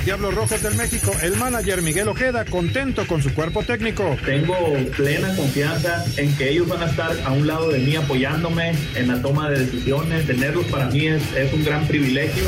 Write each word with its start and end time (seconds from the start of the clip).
los 0.00 0.06
Diablos 0.06 0.34
Rojos 0.34 0.62
del 0.62 0.74
México, 0.76 1.12
el 1.22 1.36
manager 1.36 1.82
Miguel 1.82 2.08
Ojeda, 2.08 2.46
contento 2.46 3.06
con 3.06 3.22
su 3.22 3.34
cuerpo 3.34 3.62
técnico. 3.62 4.16
Tengo 4.24 4.56
plena 4.96 5.34
confianza 5.36 6.02
en 6.16 6.34
que 6.36 6.50
ellos 6.50 6.68
van 6.68 6.82
a 6.82 6.86
estar 6.86 7.14
a 7.24 7.32
un 7.32 7.46
lado 7.46 7.68
de 7.68 7.80
mí 7.80 7.96
apoyándome 7.96 8.72
en 8.94 9.08
la 9.08 9.20
toma 9.20 9.50
de 9.50 9.66
decisiones. 9.66 10.26
Tenerlos 10.26 10.64
para 10.66 10.86
mí 10.86 11.06
es, 11.06 11.22
es 11.34 11.52
un 11.52 11.64
gran 11.64 11.86
privilegio. 11.86 12.44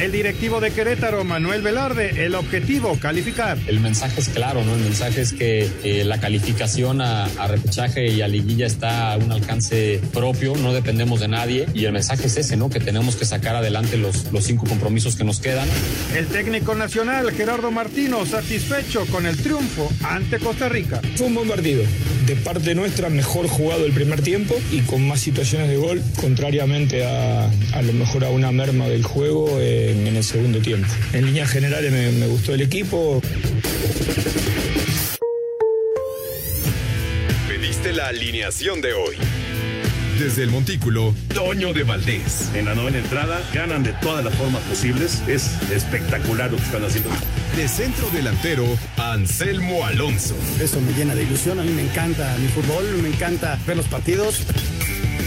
El 0.00 0.12
directivo 0.12 0.60
de 0.60 0.70
Querétaro, 0.70 1.24
Manuel 1.24 1.60
Velarde, 1.60 2.24
el 2.24 2.34
objetivo, 2.34 2.98
calificar. 2.98 3.58
El 3.66 3.80
mensaje 3.80 4.18
es 4.18 4.30
claro, 4.30 4.64
¿no? 4.64 4.74
El 4.74 4.80
mensaje 4.80 5.20
es 5.20 5.34
que 5.34 5.68
eh, 5.84 6.04
la 6.06 6.18
calificación 6.18 7.02
a, 7.02 7.26
a, 7.26 7.46
repechaje 7.48 8.08
y 8.08 8.22
a 8.22 8.28
liguilla 8.28 8.64
está 8.66 9.12
a 9.12 9.18
un 9.18 9.30
alcance 9.30 10.00
propio, 10.14 10.56
no 10.56 10.72
dependemos 10.72 11.20
de 11.20 11.28
nadie. 11.28 11.66
Y 11.74 11.84
el 11.84 11.92
mensaje 11.92 12.28
es 12.28 12.36
ese, 12.38 12.56
¿no? 12.56 12.70
Que 12.70 12.80
tenemos 12.80 13.16
que 13.16 13.26
sacar 13.26 13.56
adelante 13.56 13.98
los, 13.98 14.32
los 14.32 14.42
cinco 14.42 14.64
compromisos 14.66 15.16
que 15.16 15.24
nos 15.24 15.38
quedan. 15.38 15.68
El 16.16 16.28
técnico 16.28 16.74
nacional, 16.74 17.30
Gerardo 17.32 17.70
Martino, 17.70 18.24
satisfecho 18.24 19.04
con 19.04 19.26
el 19.26 19.36
triunfo 19.36 19.92
ante 20.02 20.38
Costa 20.38 20.70
Rica. 20.70 21.02
Fue 21.16 21.26
un 21.26 21.34
buen 21.34 21.48
partido. 21.48 21.82
De 22.24 22.36
parte 22.36 22.74
nuestra, 22.74 23.10
mejor 23.10 23.48
jugado 23.48 23.84
el 23.84 23.92
primer 23.92 24.22
tiempo 24.22 24.54
y 24.72 24.80
con 24.80 25.06
más 25.06 25.20
situaciones 25.20 25.68
de 25.68 25.76
gol, 25.76 26.00
contrariamente 26.18 27.04
a, 27.04 27.50
a 27.74 27.82
lo 27.82 27.92
mejor 27.92 28.24
a 28.24 28.30
una 28.30 28.50
merma 28.50 28.88
del 28.88 29.02
juego. 29.02 29.58
Eh, 29.60 29.89
en, 29.90 30.06
en 30.06 30.16
el 30.16 30.24
segundo 30.24 30.60
tiempo. 30.60 30.88
En 31.12 31.26
líneas 31.26 31.50
generales 31.50 31.92
me, 31.92 32.10
me 32.12 32.26
gustó 32.26 32.54
el 32.54 32.62
equipo. 32.62 33.22
Pediste 37.48 37.92
la 37.92 38.08
alineación 38.08 38.80
de 38.80 38.94
hoy. 38.94 39.16
Desde 40.18 40.42
el 40.42 40.50
Montículo, 40.50 41.14
Toño 41.32 41.72
de 41.72 41.82
Valdés. 41.82 42.50
En 42.54 42.66
la 42.66 42.74
novena 42.74 42.98
entrada 42.98 43.40
ganan 43.54 43.82
de 43.82 43.94
todas 44.02 44.22
las 44.22 44.34
formas 44.34 44.60
posibles. 44.64 45.22
Es 45.26 45.52
espectacular 45.72 46.50
lo 46.50 46.58
que 46.58 46.64
están 46.64 46.84
haciendo. 46.84 47.08
De 47.56 47.66
centro 47.66 48.06
delantero, 48.10 48.66
Anselmo 48.98 49.82
Alonso. 49.86 50.36
Eso 50.60 50.78
me 50.82 50.92
llena 50.92 51.14
de 51.14 51.22
ilusión. 51.22 51.58
A 51.58 51.62
mí 51.62 51.72
me 51.72 51.82
encanta 51.82 52.36
mi 52.38 52.48
fútbol, 52.48 52.84
me 53.02 53.08
encanta 53.08 53.58
ver 53.66 53.78
los 53.78 53.86
partidos. 53.86 54.40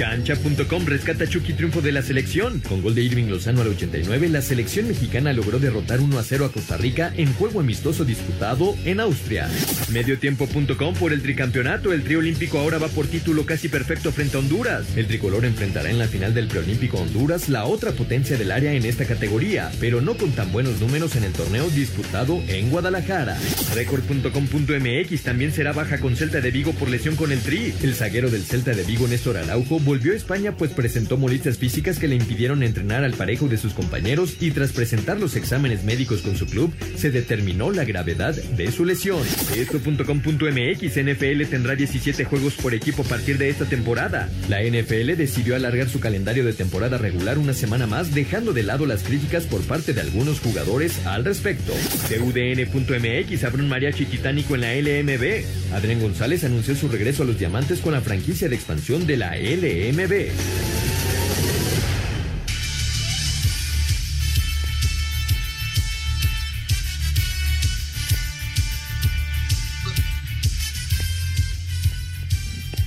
Cancha.com 0.00 0.86
rescata 0.86 1.26
Chucky 1.26 1.52
triunfo 1.52 1.82
de 1.82 1.92
la 1.92 2.00
selección. 2.00 2.60
Con 2.60 2.80
gol 2.80 2.94
de 2.94 3.02
Irving 3.02 3.26
Lozano 3.26 3.60
al 3.60 3.68
89, 3.68 4.30
la 4.30 4.40
selección 4.40 4.88
mexicana 4.88 5.34
logró 5.34 5.58
derrotar 5.58 6.00
1 6.00 6.18
a 6.18 6.22
0 6.22 6.46
a 6.46 6.52
Costa 6.52 6.78
Rica 6.78 7.12
en 7.18 7.34
juego 7.34 7.60
amistoso 7.60 8.06
disputado 8.06 8.74
en 8.86 9.00
Austria. 9.00 9.46
Mediotiempo.com 9.90 10.94
por 10.94 11.12
el 11.12 11.22
tricampeonato. 11.22 11.92
El 11.92 12.02
trío 12.02 12.18
olímpico 12.18 12.58
ahora 12.58 12.78
va 12.78 12.88
por 12.88 13.06
título 13.06 13.46
casi 13.46 13.68
perfecto 13.68 14.12
frente 14.12 14.36
a 14.36 14.40
Honduras. 14.40 14.86
El 14.96 15.06
tricolor 15.06 15.44
enfrentará 15.44 15.90
en 15.90 15.98
la 15.98 16.08
final 16.08 16.34
del 16.34 16.48
preolímpico 16.48 16.98
Honduras, 16.98 17.48
la 17.48 17.64
otra 17.64 17.92
potencia 17.92 18.36
del 18.36 18.50
área 18.52 18.72
en 18.72 18.84
esta 18.84 19.04
categoría, 19.04 19.70
pero 19.80 20.00
no 20.00 20.16
con 20.16 20.32
tan 20.32 20.52
buenos 20.52 20.80
números 20.80 21.16
en 21.16 21.24
el 21.24 21.32
torneo 21.32 21.68
disputado 21.70 22.42
en 22.48 22.70
Guadalajara. 22.70 23.38
Record.com.mx 23.74 25.22
también 25.22 25.52
será 25.52 25.72
baja 25.72 25.98
con 25.98 26.16
Celta 26.16 26.40
de 26.40 26.50
Vigo 26.50 26.72
por 26.72 26.88
lesión 26.88 27.16
con 27.16 27.32
el 27.32 27.40
tri. 27.40 27.72
El 27.82 27.94
zaguero 27.94 28.30
del 28.30 28.44
Celta 28.44 28.72
de 28.72 28.84
Vigo, 28.84 29.08
Néstor 29.08 29.36
Araujo, 29.36 29.78
volvió 29.80 30.12
a 30.12 30.16
España 30.16 30.56
pues 30.56 30.70
presentó 30.72 31.16
molestias 31.16 31.58
físicas 31.58 31.98
que 31.98 32.08
le 32.08 32.16
impidieron 32.16 32.62
entrenar 32.62 33.04
al 33.04 33.14
parejo 33.14 33.48
de 33.48 33.56
sus 33.56 33.74
compañeros 33.74 34.36
y 34.40 34.50
tras 34.50 34.72
presentar 34.72 35.18
los 35.18 35.36
exámenes 35.36 35.84
médicos 35.84 36.22
con 36.22 36.36
su 36.36 36.46
club 36.46 36.72
se 36.96 37.10
determinó 37.10 37.70
la 37.70 37.84
gravedad 37.84 38.34
de 38.34 38.72
su 38.72 38.84
lesión. 38.84 39.22
Esto.com.mx 39.80 40.96
NFL 40.96 41.50
tendrá 41.50 41.74
17 41.74 42.24
juegos 42.24 42.54
por 42.54 42.74
equipo 42.74 43.02
a 43.02 43.06
partir 43.06 43.38
de 43.38 43.48
esta 43.48 43.64
temporada. 43.64 44.28
La 44.48 44.62
NFL 44.62 45.16
decidió 45.16 45.56
alargar 45.56 45.88
su 45.88 46.00
calendario 46.00 46.44
de 46.44 46.52
temporada 46.52 46.98
regular 46.98 47.38
una 47.38 47.54
semana 47.54 47.86
más 47.86 48.14
dejando 48.14 48.52
de 48.52 48.62
lado 48.62 48.84
las 48.84 49.02
críticas 49.02 49.44
por 49.44 49.62
parte 49.62 49.94
de 49.94 50.02
algunos 50.02 50.40
jugadores 50.40 51.06
al 51.06 51.24
respecto. 51.24 51.72
TUDN.mx 52.08 53.44
abre 53.44 53.62
un 53.62 53.68
mariachi 53.68 54.04
titánico 54.04 54.54
en 54.54 54.60
la 54.60 54.74
LMB. 54.74 55.72
Adrián 55.74 56.00
González 56.00 56.44
anunció 56.44 56.74
su 56.74 56.88
regreso 56.88 57.22
a 57.22 57.26
los 57.26 57.38
diamantes 57.38 57.80
con 57.80 57.92
la 57.92 58.02
franquicia 58.02 58.48
de 58.48 58.56
expansión 58.56 59.06
de 59.06 59.16
la 59.16 59.36
LMB. 59.36 60.89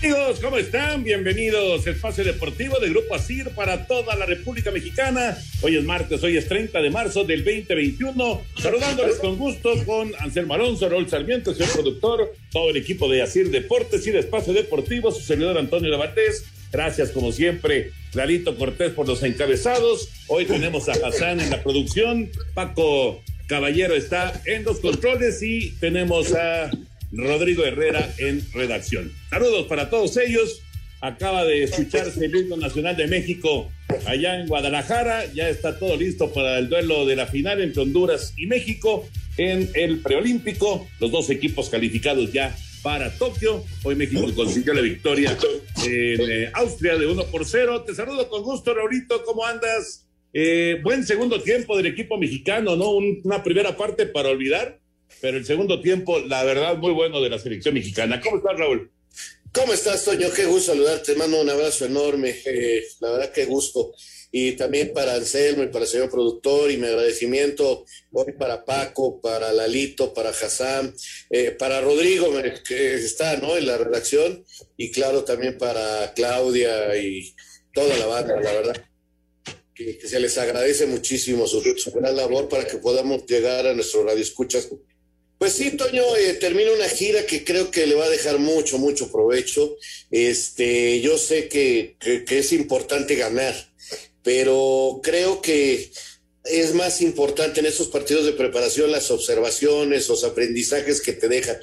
Amigos, 0.04 0.42
¿cómo 0.42 0.58
están? 0.58 1.02
Bienvenidos 1.02 1.88
a 1.88 1.92
Espacio 1.92 2.26
Deportivo 2.26 2.78
de 2.78 2.90
Grupo 2.90 3.16
ASIR 3.16 3.52
para 3.52 3.88
toda 3.88 4.18
la 4.18 4.26
República 4.26 4.70
Mexicana. 4.70 5.38
Hoy 5.62 5.78
es 5.78 5.86
martes, 5.86 6.22
hoy 6.22 6.36
es 6.36 6.46
30 6.50 6.82
de 6.82 6.90
marzo 6.90 7.24
del 7.24 7.46
2021. 7.46 8.42
Saludándoles 8.62 9.16
con 9.16 9.38
gusto 9.38 9.72
con 9.86 10.12
Anselmo 10.20 10.56
Alonso, 10.56 10.90
Raúl 10.90 11.08
Sarmiento, 11.08 11.54
señor 11.54 11.72
productor, 11.72 12.34
todo 12.52 12.70
el 12.72 12.76
equipo 12.76 13.10
de 13.10 13.22
ASIR 13.22 13.50
Deportes 13.50 14.06
y 14.06 14.12
de 14.12 14.20
Espacio 14.20 14.52
Deportivo, 14.52 15.10
su 15.10 15.22
servidor 15.22 15.58
Antonio 15.58 15.90
Labatés. 15.90 16.44
Gracias, 16.70 17.12
como 17.12 17.32
siempre, 17.32 17.92
Clarito 18.12 18.58
Cortés 18.58 18.92
por 18.92 19.08
los 19.08 19.24
encabezados. 19.24 20.10
Hoy 20.28 20.44
tenemos 20.44 20.90
a 20.90 20.94
Hassan 21.08 21.40
en 21.40 21.50
la 21.50 21.64
producción. 21.64 22.30
Paco 22.54 23.24
Caballero 23.48 23.96
está 23.96 24.42
en 24.48 24.66
los 24.66 24.82
controles 24.82 25.42
y 25.42 25.70
tenemos 25.80 26.34
a 26.34 26.70
Rodrigo 27.14 27.64
Herrera 27.64 28.14
en 28.18 28.46
redacción. 28.54 29.12
Saludos 29.30 29.68
para 29.68 29.90
todos 29.90 30.18
ellos. 30.18 30.62
Acaba 31.02 31.44
de 31.44 31.64
escucharse 31.64 32.26
el 32.26 32.36
himno 32.36 32.58
nacional 32.58 32.96
de 32.96 33.08
México 33.08 33.70
allá 34.06 34.40
en 34.40 34.48
Guadalajara. 34.48 35.26
Ya 35.34 35.50
está 35.50 35.78
todo 35.78 35.96
listo 35.98 36.32
para 36.32 36.58
el 36.58 36.70
duelo 36.70 37.06
de 37.06 37.16
la 37.16 37.28
final 37.28 37.62
entre 37.62 37.82
Honduras 37.82 38.34
y 38.38 38.48
México 38.48 39.08
en 39.38 39.70
el 39.74 40.00
preolímpico. 40.00 40.88
Los 41.00 41.12
dos 41.12 41.30
equipos 41.30 41.70
calificados 41.70 42.32
ya 42.32 42.56
para 42.82 43.12
Tokio. 43.18 43.64
Hoy 43.84 43.96
México 43.96 44.26
consiguió 44.36 44.74
la 44.74 44.82
victoria 44.82 45.38
en 45.86 46.22
eh, 46.22 46.52
Austria 46.54 46.98
de 46.98 47.06
1 47.06 47.26
por 47.26 47.46
0. 47.46 47.84
Te 47.84 47.94
saludo 47.94 48.30
con 48.30 48.44
gusto, 48.44 48.74
Raulito. 48.74 49.24
¿Cómo 49.24 49.46
andas? 49.46 50.08
Eh, 50.34 50.80
buen 50.82 51.06
segundo 51.06 51.42
tiempo 51.42 51.78
del 51.78 51.88
equipo 51.88 52.18
mexicano, 52.18 52.76
¿no? 52.76 52.92
Un, 52.92 53.22
una 53.24 53.44
primera 53.44 53.78
parte 53.78 54.08
para 54.08 54.30
olvidar, 54.30 54.80
pero 55.22 55.38
el 55.38 55.46
segundo 55.46 55.82
tiempo, 55.82 56.20
la 56.20 56.44
verdad, 56.44 56.78
muy 56.78 56.92
bueno 56.92 57.22
de 57.22 57.30
la 57.30 57.40
selección 57.40 57.74
mexicana. 57.74 58.22
¿Cómo 58.22 58.38
estás, 58.38 58.58
Raúl? 58.58 58.92
¿Cómo 59.52 59.74
estás, 59.74 60.04
Toño? 60.04 60.32
Qué 60.36 60.46
gusto 60.46 60.72
saludarte. 60.72 61.14
Te 61.14 61.20
mando 61.20 61.40
un 61.40 61.50
abrazo 61.50 61.86
enorme. 61.86 62.36
Eh, 62.46 62.84
la 63.00 63.12
verdad, 63.12 63.32
qué 63.32 63.46
gusto 63.46 63.94
y 64.36 64.54
también 64.54 64.92
para 64.94 65.14
Anselmo 65.14 65.62
y 65.62 65.68
para 65.68 65.86
el 65.86 65.92
señor 65.92 66.10
productor 66.10 66.72
y 66.72 66.78
mi 66.78 66.88
agradecimiento 66.88 67.86
hoy 68.12 68.32
para 68.32 68.66
Paco, 68.66 69.22
para 69.22 69.54
Lalito, 69.54 70.12
para 70.12 70.32
Hassan, 70.32 70.92
eh, 71.30 71.52
para 71.52 71.80
Rodrigo 71.82 72.34
que 72.68 72.96
está 72.96 73.38
¿no? 73.38 73.56
en 73.56 73.68
la 73.68 73.78
redacción 73.78 74.44
y 74.76 74.92
claro 74.92 75.24
también 75.24 75.60
para 75.60 76.14
Claudia 76.16 76.98
y 76.98 77.36
toda 77.76 77.96
la 77.96 78.08
banda, 78.08 78.42
la 78.42 78.54
verdad. 78.54 78.86
Que, 79.76 80.00
se 80.04 80.20
les 80.20 80.36
agradece 80.40 80.88
muchísimo 80.88 81.46
su, 81.46 81.62
su, 81.78 81.92
gran 81.92 82.16
labor 82.16 82.50
para 82.50 82.66
que 82.66 82.78
podamos 82.78 83.28
llegar 83.28 83.68
a 83.68 83.76
nuestro 83.76 84.04
radio 84.04 84.22
escuchas. 84.22 84.68
Pues 85.44 85.56
sí, 85.56 85.72
Toño, 85.72 86.16
eh, 86.16 86.36
termina 86.36 86.72
una 86.72 86.88
gira 86.88 87.26
que 87.26 87.44
creo 87.44 87.70
que 87.70 87.86
le 87.86 87.96
va 87.96 88.06
a 88.06 88.10
dejar 88.10 88.40
mucho, 88.40 88.78
mucho 88.78 89.12
provecho. 89.12 89.76
Este, 90.10 91.02
yo 91.02 91.18
sé 91.18 91.50
que, 91.50 91.98
es 92.00 92.54
importante 92.54 93.16
ganar, 93.16 93.54
pero 94.24 95.02
creo 95.04 95.42
que 95.42 95.92
es 96.46 96.74
más 96.74 97.02
importante 97.02 97.60
en 97.60 97.66
estos 97.66 97.90
partidos 97.90 98.24
de 98.24 98.32
preparación 98.32 98.90
las 98.90 99.12
observaciones, 99.12 100.08
los 100.08 100.24
aprendizajes 100.24 101.02
que 101.02 101.12
te 101.12 101.28
dejan. 101.28 101.58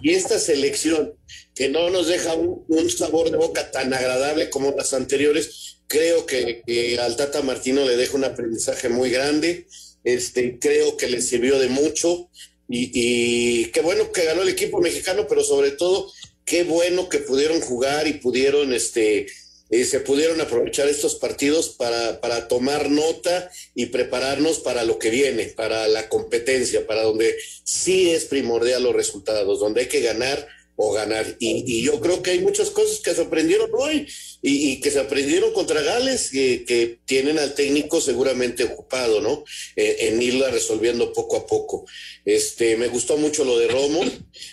Y 0.00 0.14
esta 0.14 0.38
selección, 0.38 1.12
que 1.54 1.68
no 1.68 1.90
nos 1.90 2.06
deja 2.06 2.32
un, 2.32 2.88
sabor 2.88 3.30
de 3.30 3.36
boca 3.36 3.70
tan 3.70 3.92
agradable 3.92 4.48
como 4.48 4.74
las 4.74 4.94
anteriores, 4.94 5.82
creo 5.86 6.24
que, 6.24 6.62
que, 6.66 6.98
al 6.98 7.14
Tata 7.16 7.42
Martino 7.42 7.84
le 7.84 7.98
deja 7.98 8.16
un 8.16 8.24
aprendizaje 8.24 8.88
muy 8.88 9.10
grande. 9.10 9.66
Este, 10.02 10.58
creo 10.58 10.96
que 10.96 11.08
le 11.08 11.20
sirvió 11.20 11.58
de 11.58 11.68
mucho. 11.68 12.30
Y, 12.68 12.90
y 12.92 13.64
qué 13.66 13.80
bueno 13.80 14.12
que 14.12 14.24
ganó 14.24 14.42
el 14.42 14.50
equipo 14.50 14.80
mexicano, 14.80 15.26
pero 15.28 15.42
sobre 15.42 15.70
todo, 15.72 16.12
qué 16.44 16.64
bueno 16.64 17.08
que 17.08 17.18
pudieron 17.18 17.60
jugar 17.60 18.06
y 18.06 18.14
pudieron 18.14 18.72
este, 18.72 19.26
eh, 19.70 19.84
se 19.84 20.00
pudieron 20.00 20.40
aprovechar 20.40 20.88
estos 20.88 21.16
partidos 21.16 21.68
para, 21.70 22.20
para 22.22 22.48
tomar 22.48 22.90
nota 22.90 23.50
y 23.74 23.86
prepararnos 23.86 24.60
para 24.60 24.84
lo 24.84 24.98
que 24.98 25.10
viene, 25.10 25.44
para 25.44 25.88
la 25.88 26.08
competencia, 26.08 26.86
para 26.86 27.02
donde 27.02 27.36
sí 27.64 28.10
es 28.10 28.24
primordial 28.24 28.82
los 28.82 28.94
resultados, 28.94 29.60
donde 29.60 29.82
hay 29.82 29.88
que 29.88 30.00
ganar 30.00 30.46
o 30.80 30.92
ganar. 30.92 31.36
Y, 31.40 31.82
yo 31.82 32.00
creo 32.00 32.22
que 32.22 32.30
hay 32.30 32.38
muchas 32.38 32.70
cosas 32.70 33.00
que 33.00 33.12
se 33.12 33.22
aprendieron 33.22 33.68
hoy 33.74 34.06
y, 34.40 34.80
que 34.80 34.92
se 34.92 35.00
aprendieron 35.00 35.52
contra 35.52 35.82
Gales, 35.82 36.30
que, 36.30 36.98
tienen 37.04 37.38
al 37.38 37.54
técnico 37.54 38.00
seguramente 38.00 38.62
ocupado, 38.62 39.20
¿no? 39.20 39.44
Eh, 39.74 39.96
en 40.02 40.22
irla 40.22 40.50
resolviendo 40.50 41.12
poco 41.12 41.36
a 41.36 41.46
poco. 41.46 41.84
Este, 42.24 42.76
me 42.76 42.86
gustó 42.86 43.16
mucho 43.16 43.44
lo 43.44 43.58
de 43.58 43.66
Romo 43.66 44.04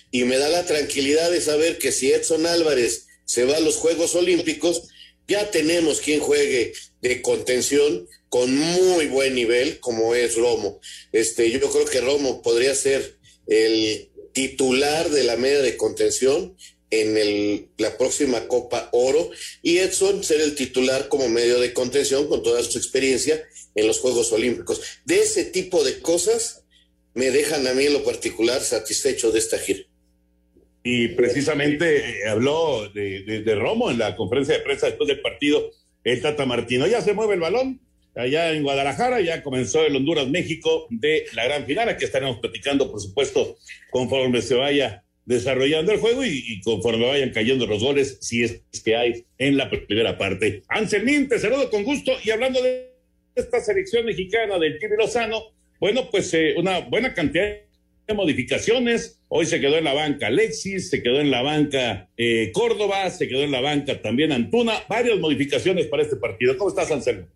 y 0.10 0.24
me 0.24 0.38
da 0.38 0.50
la 0.50 0.66
tranquilidad 0.66 1.30
de 1.30 1.42
saber 1.42 1.77
que 1.77 1.92
si 1.92 2.12
Edson 2.12 2.48
Álvarez 2.48 3.06
se 3.25 3.45
va 3.45 3.57
a 3.57 3.60
los 3.60 3.75
Juegos 3.75 4.16
Olímpicos, 4.16 4.88
ya 5.27 5.51
tenemos 5.51 6.01
quien 6.01 6.19
juegue 6.19 6.74
de 7.01 7.22
contención 7.22 8.07
con 8.30 8.56
muy 8.56 9.06
buen 9.07 9.36
nivel, 9.36 9.80
como 9.80 10.16
es 10.16 10.36
Romo. 10.36 10.80
Este, 11.12 11.51
yo 11.51 11.60
creo 11.60 11.86
que 11.86 12.01
Romo 12.01 12.42
podría 12.42 12.74
ser 12.74 13.19
el 13.45 14.10
titular 14.36 15.10
de 15.10 15.24
la 15.24 15.38
media 15.38 15.62
de 15.62 15.78
contención 15.78 16.56
en 16.92 17.18
el, 17.18 17.70
la 17.78 17.98
próxima 17.98 18.48
Copa 18.48 18.90
Oro 18.92 19.32
y 19.62 19.78
Edson 19.78 20.24
ser 20.24 20.42
el 20.42 20.56
titular 20.56 21.08
como 21.08 21.30
medio 21.30 21.60
de 21.60 21.74
contención 21.74 22.28
con 22.28 22.44
toda 22.44 22.62
su 22.62 22.78
experiencia 22.78 23.42
en 23.74 23.88
los 23.88 24.00
Juegos 24.00 24.32
Olímpicos. 24.34 24.82
De 25.06 25.22
ese 25.22 25.46
tipo 25.46 25.84
de 25.86 26.00
cosas 26.02 26.66
me 27.14 27.32
dejan 27.32 27.66
a 27.66 27.74
mí 27.74 27.86
en 27.86 27.94
lo 27.94 28.04
particular 28.04 28.62
satisfecho 28.62 29.32
de 29.32 29.40
esta 29.40 29.58
gira. 29.58 29.86
Y 30.84 31.08
precisamente 31.10 31.98
eh, 31.98 32.28
habló 32.28 32.90
de, 32.90 33.22
de, 33.22 33.56
Romo 33.56 33.90
en 33.90 33.98
la 33.98 34.18
conferencia 34.18 34.56
de 34.56 34.64
prensa 34.64 34.88
después 34.88 35.08
del 35.08 35.22
partido 35.22 35.72
el 36.04 36.22
Tata 36.22 36.46
Martino. 36.46 36.86
Ya 36.88 37.02
se 37.02 37.14
mueve 37.14 37.36
el 37.36 37.40
balón, 37.40 37.80
allá 38.16 38.52
en 38.52 38.64
Guadalajara, 38.64 39.22
ya 39.22 39.44
comenzó 39.44 39.86
el 39.86 39.96
Honduras-México 39.96 40.88
de 40.90 41.26
la 41.34 41.46
gran 41.46 41.66
final. 41.66 41.90
Aquí 41.90 42.06
estaremos 42.06 42.40
platicando, 42.40 42.90
por 42.90 43.02
supuesto, 43.02 43.58
conforme 43.90 44.42
se 44.42 44.56
vaya 44.56 45.04
desarrollando 45.26 45.92
el 45.92 46.00
juego 46.00 46.24
y, 46.24 46.62
conforme 46.62 47.08
vayan 47.08 47.32
cayendo 47.32 47.66
los 47.66 47.82
goles, 47.82 48.20
si 48.22 48.44
es 48.44 48.62
que 48.84 48.96
hay 48.96 49.26
en 49.38 49.58
la 49.58 49.70
primera 49.70 50.18
parte. 50.18 50.64
Anselmín, 50.68 51.28
te 51.28 51.40
saludo 51.40 51.70
con 51.70 51.84
gusto 51.84 52.12
y 52.24 52.30
hablando 52.30 52.62
de 52.62 52.92
esta 53.36 53.60
selección 53.60 54.06
mexicana 54.06 54.58
del 54.60 54.80
Chile 54.80 54.96
Lozano, 54.98 55.42
bueno, 55.80 56.10
pues 56.10 56.34
eh, 56.34 56.54
una 56.58 56.80
buena 56.80 57.14
cantidad 57.14 57.58
de 58.08 58.14
modificaciones. 58.14 59.20
Hoy 59.28 59.46
se 59.46 59.60
quedó 59.60 59.78
en 59.78 59.84
la 59.84 59.94
banca 59.94 60.28
Alexis, 60.28 60.90
se 60.90 61.02
quedó 61.02 61.20
en 61.20 61.32
la 61.32 61.42
banca 61.42 62.10
eh, 62.16 62.52
Córdoba, 62.54 63.10
se 63.10 63.28
quedó 63.28 63.44
en 63.44 63.52
la 63.52 63.62
banca 63.62 64.02
también 64.02 64.32
Antuna. 64.32 64.84
Varias 64.88 65.20
modificaciones 65.20 65.88
para 65.88 66.04
este 66.04 66.16
partido. 66.16 66.58
¿Cómo 66.58 66.70
estás, 66.70 66.92
Anselmo? 66.92 67.28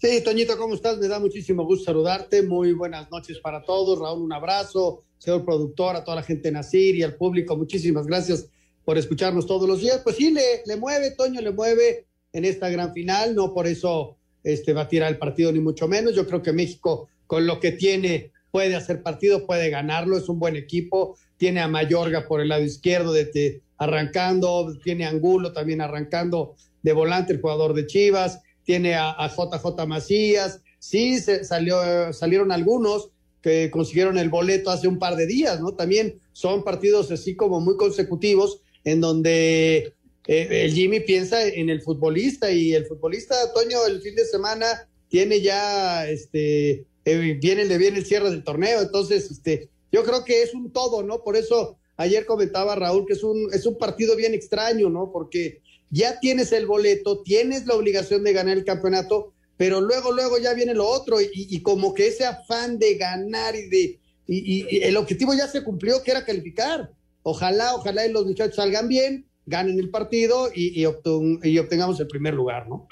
Sí, 0.00 0.22
Toñito, 0.24 0.56
¿cómo 0.56 0.74
estás? 0.76 0.96
Me 0.96 1.08
da 1.08 1.20
muchísimo 1.20 1.66
gusto 1.66 1.84
saludarte. 1.84 2.42
Muy 2.42 2.72
buenas 2.72 3.10
noches 3.10 3.38
para 3.38 3.62
todos. 3.62 3.98
Raúl, 3.98 4.22
un 4.22 4.32
abrazo. 4.32 5.04
Señor 5.18 5.44
productor, 5.44 5.94
a 5.94 6.02
toda 6.02 6.16
la 6.16 6.22
gente 6.22 6.48
de 6.48 6.52
Nacir 6.52 6.96
y 6.96 7.02
al 7.02 7.16
público, 7.16 7.54
muchísimas 7.54 8.06
gracias 8.06 8.48
por 8.82 8.96
escucharnos 8.96 9.46
todos 9.46 9.68
los 9.68 9.82
días. 9.82 10.00
Pues 10.02 10.16
sí, 10.16 10.30
le, 10.30 10.62
le 10.64 10.76
mueve, 10.76 11.10
Toño, 11.10 11.42
le 11.42 11.50
mueve 11.50 12.06
en 12.32 12.46
esta 12.46 12.70
gran 12.70 12.94
final. 12.94 13.34
No 13.34 13.52
por 13.52 13.66
eso 13.66 14.16
este, 14.42 14.72
va 14.72 14.82
a 14.82 14.88
tirar 14.88 15.10
el 15.10 15.18
partido, 15.18 15.52
ni 15.52 15.60
mucho 15.60 15.86
menos. 15.86 16.14
Yo 16.14 16.26
creo 16.26 16.40
que 16.40 16.54
México, 16.54 17.10
con 17.26 17.46
lo 17.46 17.60
que 17.60 17.72
tiene, 17.72 18.32
puede 18.50 18.76
hacer 18.76 19.02
partido, 19.02 19.46
puede 19.46 19.68
ganarlo. 19.68 20.16
Es 20.16 20.30
un 20.30 20.38
buen 20.38 20.56
equipo. 20.56 21.18
Tiene 21.36 21.60
a 21.60 21.68
Mayorga 21.68 22.26
por 22.26 22.40
el 22.40 22.48
lado 22.48 22.62
izquierdo, 22.62 23.12
de, 23.12 23.60
arrancando. 23.76 24.74
Tiene 24.82 25.04
a 25.04 25.10
Angulo 25.10 25.52
también 25.52 25.82
arrancando 25.82 26.54
de 26.80 26.94
volante, 26.94 27.34
el 27.34 27.42
jugador 27.42 27.74
de 27.74 27.84
Chivas 27.84 28.40
tiene 28.64 28.94
a, 28.94 29.28
JJ 29.28 29.86
Macías, 29.86 30.60
sí 30.78 31.18
se 31.18 31.44
salió, 31.44 32.12
salieron 32.12 32.52
algunos 32.52 33.10
que 33.42 33.70
consiguieron 33.70 34.18
el 34.18 34.28
boleto 34.28 34.70
hace 34.70 34.88
un 34.88 34.98
par 34.98 35.16
de 35.16 35.26
días, 35.26 35.60
¿no? 35.60 35.72
También 35.72 36.20
son 36.32 36.62
partidos 36.62 37.10
así 37.10 37.34
como 37.34 37.60
muy 37.60 37.76
consecutivos 37.76 38.60
en 38.84 39.00
donde 39.00 39.94
eh, 40.26 40.64
el 40.64 40.72
Jimmy 40.72 41.00
piensa 41.00 41.46
en 41.46 41.70
el 41.70 41.80
futbolista 41.80 42.50
y 42.50 42.74
el 42.74 42.86
futbolista, 42.86 43.34
Toño, 43.52 43.86
el 43.86 44.00
fin 44.02 44.14
de 44.14 44.24
semana 44.24 44.88
tiene 45.08 45.40
ya, 45.40 46.08
este, 46.08 46.84
eh, 47.04 47.38
viene, 47.40 47.64
le 47.64 47.78
viene 47.78 47.98
el 47.98 48.06
cierre 48.06 48.30
del 48.30 48.44
torneo, 48.44 48.80
entonces, 48.82 49.30
este, 49.30 49.68
yo 49.90 50.04
creo 50.04 50.24
que 50.24 50.42
es 50.42 50.54
un 50.54 50.70
todo, 50.70 51.02
¿no? 51.02 51.22
Por 51.22 51.36
eso 51.36 51.78
ayer 51.96 52.24
comentaba 52.26 52.76
Raúl 52.76 53.06
que 53.06 53.14
es 53.14 53.22
un, 53.22 53.52
es 53.52 53.66
un 53.66 53.76
partido 53.76 54.16
bien 54.16 54.34
extraño, 54.34 54.88
¿no? 54.88 55.10
Porque 55.12 55.60
ya 55.90 56.20
tienes 56.20 56.52
el 56.52 56.66
boleto, 56.66 57.22
tienes 57.22 57.66
la 57.66 57.74
obligación 57.74 58.22
de 58.24 58.32
ganar 58.32 58.56
el 58.56 58.64
campeonato, 58.64 59.32
pero 59.56 59.80
luego, 59.80 60.12
luego 60.12 60.38
ya 60.38 60.54
viene 60.54 60.72
lo 60.72 60.86
otro 60.86 61.18
y, 61.20 61.60
como 61.60 61.92
que 61.92 62.06
ese 62.06 62.24
afán 62.24 62.78
de 62.78 62.94
ganar 62.94 63.54
y 63.56 63.68
de... 63.68 63.98
Y, 64.26 64.84
el 64.84 64.96
objetivo 64.96 65.34
ya 65.34 65.48
se 65.48 65.64
cumplió, 65.64 66.02
que 66.02 66.12
era 66.12 66.24
calificar. 66.24 66.90
Ojalá, 67.22 67.74
ojalá 67.74 68.06
y 68.06 68.12
los 68.12 68.24
muchachos 68.24 68.56
salgan 68.56 68.88
bien, 68.88 69.26
ganen 69.44 69.78
el 69.78 69.90
partido 69.90 70.50
y, 70.54 70.84
obtengamos 70.86 71.98
el 72.00 72.06
primer 72.06 72.34
lugar, 72.34 72.68
¿no? 72.68 72.86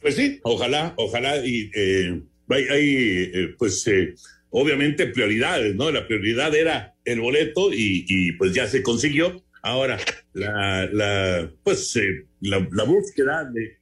Pues 0.00 0.16
sí, 0.16 0.40
ojalá, 0.42 0.94
ojalá 0.96 1.44
y 1.44 1.70
eh, 1.74 2.22
hay, 2.48 3.30
eh, 3.34 3.54
pues 3.58 3.86
eh, 3.86 4.14
obviamente 4.50 5.06
prioridades, 5.08 5.74
¿no? 5.74 5.90
La 5.90 6.06
prioridad 6.06 6.54
era 6.54 6.94
el 7.04 7.20
boleto 7.20 7.70
y 7.72 8.32
pues 8.32 8.54
ya 8.54 8.66
se 8.66 8.82
consiguió 8.82 9.42
Ahora, 9.62 9.98
la, 10.32 10.88
la 10.92 11.52
pues, 11.62 11.94
eh, 11.96 12.26
la, 12.40 12.84
búsqueda 12.84 13.48
de, 13.52 13.78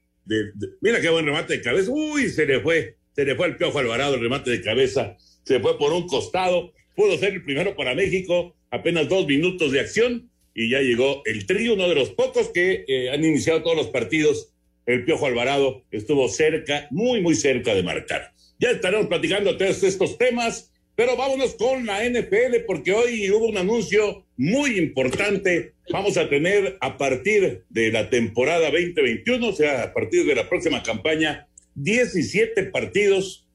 Mira 0.81 1.01
qué 1.01 1.09
buen 1.09 1.25
remate 1.25 1.55
de 1.55 1.63
cabeza. 1.63 1.91
Uy, 1.91 2.29
se 2.29 2.47
le 2.47 2.61
fue, 2.61 2.97
se 3.17 3.25
le 3.25 3.35
fue 3.35 3.49
el 3.49 3.57
Piojo 3.57 3.79
Alvarado 3.79 4.15
el 4.15 4.21
remate 4.21 4.51
de 4.51 4.63
cabeza. 4.63 5.17
Se 5.43 5.59
fue 5.59 5.79
por 5.79 5.93
un 5.93 6.07
costado. 6.07 6.73
Pudo 6.95 7.17
ser 7.19 7.33
el 7.33 7.43
primero 7.43 7.75
para 7.75 7.95
México. 7.95 8.55
Apenas 8.71 9.09
dos 9.09 9.27
minutos 9.27 9.73
de 9.73 9.81
acción 9.81 10.31
y 10.55 10.71
ya 10.71 10.81
llegó 10.81 11.23
el 11.25 11.47
trío, 11.47 11.75
uno 11.75 11.89
de 11.89 11.95
los 11.95 12.11
pocos 12.11 12.51
que 12.51 12.85
eh, 12.87 13.11
han 13.11 13.25
iniciado 13.25 13.63
todos 13.63 13.77
los 13.77 13.89
partidos. 13.89 14.53
El 14.87 15.05
Piojo 15.05 15.27
Alvarado 15.27 15.85
estuvo 15.91 16.29
cerca, 16.29 16.89
muy, 16.91 17.21
muy 17.21 17.35
cerca 17.35 17.75
de 17.75 17.83
marcar. 17.83 18.33
Ya 18.59 18.71
estaremos 18.71 19.07
platicando 19.07 19.57
todos 19.57 19.83
estos 19.83 20.19
temas 20.19 20.70
pero 21.01 21.17
vámonos 21.17 21.55
con 21.55 21.87
la 21.87 22.05
NFL 22.07 22.67
porque 22.67 22.93
hoy 22.93 23.31
hubo 23.31 23.47
un 23.47 23.57
anuncio 23.57 24.27
muy 24.37 24.79
importante. 24.79 25.73
Vamos 25.91 26.19
a 26.19 26.29
tener 26.29 26.77
a 26.83 26.99
partir 26.99 27.65
de 27.71 27.91
la 27.91 28.11
temporada 28.11 28.71
2021, 28.71 29.49
o 29.49 29.53
sea, 29.55 29.85
a 29.85 29.95
partir 29.95 30.27
de 30.27 30.35
la 30.35 30.47
próxima 30.47 30.83
campaña, 30.83 31.49
17 31.75 32.65
partidos, 32.65 33.47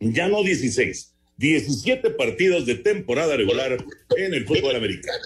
ya 0.00 0.28
no 0.28 0.42
16, 0.42 1.14
17 1.38 2.10
partidos 2.10 2.66
de 2.66 2.74
temporada 2.74 3.38
regular 3.38 3.82
en 4.18 4.34
el 4.34 4.44
fútbol 4.44 4.76
americano. 4.76 5.24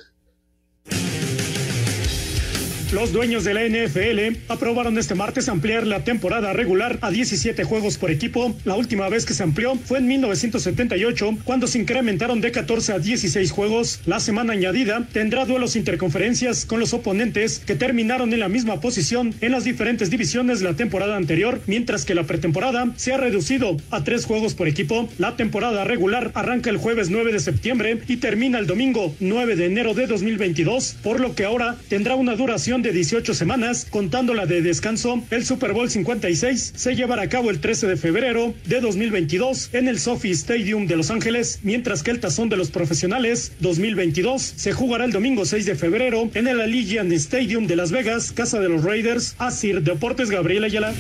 Los 2.93 3.13
dueños 3.13 3.45
de 3.45 3.55
la 3.55 3.63
NFL 3.69 4.37
aprobaron 4.49 4.99
este 4.99 5.15
martes 5.15 5.49
ampliar 5.49 5.87
la 5.87 6.03
temporada 6.03 6.53
regular 6.53 6.99
a 7.03 7.13
17 7.13 7.63
juegos 7.63 7.99
por 7.99 8.11
equipo. 8.11 8.57
La 8.65 8.75
última 8.75 9.09
vez 9.09 9.25
que 9.25 9.33
se 9.33 9.45
amplió 9.45 9.77
fue 9.77 9.99
en 9.99 10.09
1978, 10.09 11.39
cuando 11.45 11.69
se 11.69 11.79
incrementaron 11.79 12.41
de 12.41 12.51
14 12.51 12.95
a 12.95 12.99
16 12.99 13.53
juegos. 13.53 14.01
La 14.07 14.19
semana 14.19 14.55
añadida 14.55 15.07
tendrá 15.13 15.45
duelos 15.45 15.77
interconferencias 15.77 16.67
con 16.67 16.81
los 16.81 16.93
oponentes 16.93 17.61
que 17.61 17.77
terminaron 17.77 18.33
en 18.33 18.41
la 18.41 18.49
misma 18.49 18.81
posición 18.81 19.35
en 19.41 19.53
las 19.53 19.63
diferentes 19.63 20.11
divisiones 20.11 20.61
la 20.61 20.75
temporada 20.75 21.17
anterior, 21.17 21.61
mientras 21.69 22.05
que 22.05 22.17
la 22.17 22.25
pretemporada 22.25 22.93
se 22.97 23.13
ha 23.13 23.19
reducido 23.19 23.77
a 23.93 24.03
tres 24.03 24.25
juegos 24.25 24.55
por 24.55 24.67
equipo. 24.67 25.09
La 25.19 25.37
temporada 25.37 25.85
regular 25.85 26.33
arranca 26.35 26.71
el 26.71 26.77
jueves 26.77 27.09
9 27.09 27.33
de 27.33 27.39
septiembre 27.39 28.01
y 28.09 28.17
termina 28.17 28.59
el 28.59 28.67
domingo 28.67 29.15
9 29.21 29.55
de 29.55 29.67
enero 29.67 29.95
de 29.95 30.09
2022, 30.09 30.97
por 31.05 31.21
lo 31.21 31.37
que 31.37 31.45
ahora 31.45 31.77
tendrá 31.89 32.17
una 32.17 32.35
duración 32.35 32.80
de 32.83 32.93
18 32.93 33.35
semanas, 33.35 33.87
contando 33.89 34.35
la 34.35 34.47
de 34.47 34.63
descanso. 34.63 35.23
El 35.31 35.45
Super 35.45 35.73
Bowl 35.73 35.91
56 35.91 36.73
se 36.77 36.95
llevará 36.95 37.23
a 37.23 37.29
cabo 37.29 37.51
el 37.51 37.61
13 37.61 37.87
de 37.87 37.97
febrero 37.97 38.55
de 38.65 38.81
2022 38.81 39.71
en 39.73 39.89
el 39.89 39.99
Sophie 39.99 40.33
Stadium 40.33 40.87
de 40.87 40.97
Los 40.97 41.11
Ángeles, 41.11 41.61
mientras 41.63 42.03
que 42.03 42.11
el 42.11 42.21
Tazón 42.21 42.49
de 42.49 42.57
los 42.57 42.71
Profesionales 42.71 43.53
2022 43.61 44.43
se 44.43 44.73
jugará 44.73 45.05
el 45.05 45.13
domingo 45.13 45.45
6 45.45 45.67
de 45.67 45.75
febrero 45.75 46.31
en 46.35 46.49
el 46.49 46.61
Allegiant 46.61 47.13
Stadium 47.13 47.67
de 47.67 47.77
Las 47.77 47.93
Vegas, 47.93 48.33
casa 48.33 48.61
de 48.61 48.69
los 48.69 48.85
Raiders. 48.85 49.35
Asir 49.39 49.83
Deportes 49.83 50.31
Gabriel 50.31 50.65
Ayala. 50.65 50.93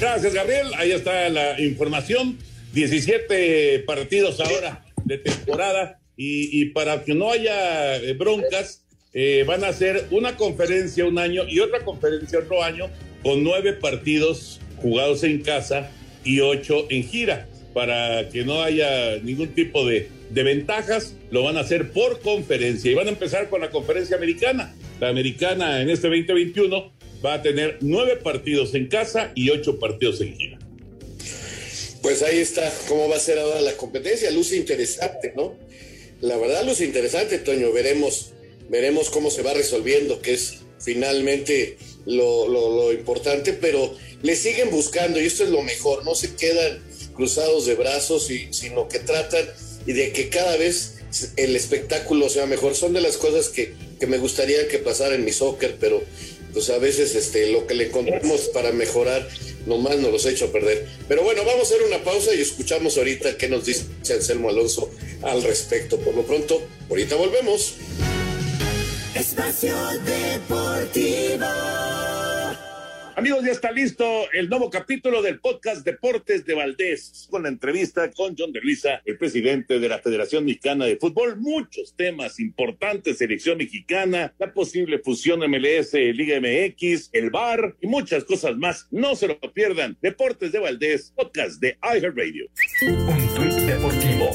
Gracias, 0.00 0.34
Gabriel. 0.34 0.66
Ahí 0.76 0.92
está 0.92 1.28
la 1.28 1.60
información. 1.60 2.36
17 2.72 3.80
partidos 3.86 4.40
ahora 4.40 4.84
de 5.04 5.18
temporada 5.18 6.01
y, 6.16 6.66
para 6.66 7.04
que 7.04 7.14
no 7.14 7.30
haya 7.30 7.96
eh, 7.96 8.12
broncas, 8.12 8.84
eh, 9.14 9.44
van 9.46 9.64
a 9.64 9.68
hacer 9.68 10.06
una 10.10 10.36
conferencia 10.36 11.04
un 11.04 11.18
año 11.18 11.44
y 11.48 11.60
otra 11.60 11.84
conferencia 11.84 12.38
otro 12.38 12.62
año 12.62 12.88
con 13.22 13.42
nueve 13.44 13.72
partidos 13.74 14.60
jugados 14.76 15.22
en 15.22 15.42
casa 15.42 15.90
y 16.24 16.40
ocho 16.40 16.86
en 16.90 17.04
gira. 17.04 17.48
Para 17.74 18.28
que 18.28 18.44
no 18.44 18.62
haya 18.62 19.16
ningún 19.18 19.48
tipo 19.48 19.86
de, 19.86 20.08
de 20.30 20.42
ventajas, 20.42 21.16
lo 21.30 21.42
van 21.42 21.56
a 21.56 21.60
hacer 21.60 21.90
por 21.92 22.20
conferencia 22.20 22.90
y 22.90 22.94
van 22.94 23.06
a 23.06 23.10
empezar 23.10 23.48
con 23.48 23.62
la 23.62 23.70
conferencia 23.70 24.16
americana. 24.16 24.74
La 25.00 25.08
americana 25.08 25.80
en 25.80 25.88
este 25.88 26.08
2021 26.08 26.92
va 27.24 27.34
a 27.34 27.42
tener 27.42 27.78
nueve 27.80 28.16
partidos 28.16 28.74
en 28.74 28.88
casa 28.88 29.32
y 29.34 29.50
ocho 29.50 29.78
partidos 29.78 30.20
en 30.20 30.36
gira. 30.36 30.58
Pues 32.02 32.22
ahí 32.22 32.38
está 32.38 32.70
cómo 32.88 33.08
va 33.08 33.16
a 33.16 33.20
ser 33.20 33.38
ahora 33.38 33.60
la 33.60 33.72
competencia, 33.76 34.30
luce 34.30 34.56
interesante, 34.56 35.32
¿no? 35.36 35.54
La 36.22 36.36
verdad, 36.36 36.64
lo 36.64 36.72
es 36.72 36.80
interesante, 36.80 37.38
Toño. 37.38 37.72
Veremos, 37.72 38.30
veremos 38.70 39.10
cómo 39.10 39.28
se 39.30 39.42
va 39.42 39.54
resolviendo, 39.54 40.22
que 40.22 40.34
es 40.34 40.60
finalmente 40.78 41.76
lo, 42.06 42.46
lo, 42.48 42.92
importante, 42.92 43.52
pero 43.52 43.94
le 44.22 44.36
siguen 44.36 44.70
buscando 44.70 45.20
y 45.20 45.26
esto 45.26 45.42
es 45.42 45.50
lo 45.50 45.62
mejor. 45.62 46.04
No 46.04 46.14
se 46.14 46.34
quedan 46.36 46.80
cruzados 47.14 47.66
de 47.66 47.74
brazos, 47.74 48.30
y, 48.30 48.52
sino 48.52 48.88
que 48.88 49.00
tratan 49.00 49.44
y 49.84 49.92
de 49.92 50.12
que 50.12 50.28
cada 50.28 50.56
vez 50.56 50.94
el 51.36 51.56
espectáculo 51.56 52.28
sea 52.28 52.46
mejor. 52.46 52.76
Son 52.76 52.92
de 52.92 53.00
las 53.00 53.16
cosas 53.16 53.48
que, 53.48 53.74
que 53.98 54.06
me 54.06 54.18
gustaría 54.18 54.68
que 54.68 54.78
pasara 54.78 55.16
en 55.16 55.24
mi 55.24 55.32
soccer, 55.32 55.76
pero 55.80 56.02
pues 56.52 56.70
a 56.70 56.78
veces 56.78 57.16
este, 57.16 57.50
lo 57.50 57.66
que 57.66 57.74
le 57.74 57.86
encontramos 57.86 58.42
para 58.54 58.70
mejorar 58.72 59.28
nomás 59.66 59.98
nos 59.98 60.12
los 60.12 60.26
ha 60.26 60.30
hecho 60.30 60.52
perder. 60.52 60.86
Pero 61.08 61.24
bueno, 61.24 61.44
vamos 61.44 61.70
a 61.70 61.74
hacer 61.74 61.86
una 61.86 62.04
pausa 62.04 62.32
y 62.32 62.40
escuchamos 62.40 62.96
ahorita 62.96 63.36
qué 63.36 63.48
nos 63.48 63.66
dice 63.66 63.86
Anselmo 64.12 64.50
Alonso 64.50 64.88
al 65.22 65.42
respecto. 65.42 65.98
Por 65.98 66.14
lo 66.14 66.22
pronto, 66.22 66.62
ahorita 66.88 67.16
volvemos. 67.16 67.76
Espacio 69.14 69.74
Deportivo. 70.04 71.46
Amigos, 73.14 73.44
ya 73.44 73.52
está 73.52 73.70
listo 73.70 74.04
el 74.32 74.48
nuevo 74.48 74.70
capítulo 74.70 75.20
del 75.20 75.38
podcast 75.38 75.84
Deportes 75.84 76.46
de 76.46 76.54
Valdés, 76.54 77.28
con 77.30 77.42
la 77.42 77.50
entrevista 77.50 78.10
con 78.10 78.34
John 78.36 78.52
de 78.52 78.60
Luisa, 78.62 79.02
el 79.04 79.18
presidente 79.18 79.78
de 79.78 79.88
la 79.88 79.98
Federación 79.98 80.46
Mexicana 80.46 80.86
de 80.86 80.96
Fútbol. 80.96 81.36
Muchos 81.38 81.94
temas 81.94 82.40
importantes, 82.40 83.18
selección 83.18 83.58
mexicana, 83.58 84.34
la 84.38 84.54
posible 84.54 84.98
fusión 84.98 85.40
MLS, 85.40 85.92
Liga 85.92 86.40
MX, 86.40 87.10
el 87.12 87.28
VAR 87.28 87.76
y 87.82 87.86
muchas 87.86 88.24
cosas 88.24 88.56
más. 88.56 88.88
No 88.90 89.14
se 89.14 89.28
lo 89.28 89.38
pierdan. 89.52 89.98
Deportes 90.00 90.50
de 90.50 90.58
Valdés, 90.58 91.12
podcast 91.14 91.60
de 91.60 91.76
iHeartRadio. 91.82 92.46
Un 92.88 93.34
tweet 93.34 93.51
deportivo. 93.66 94.30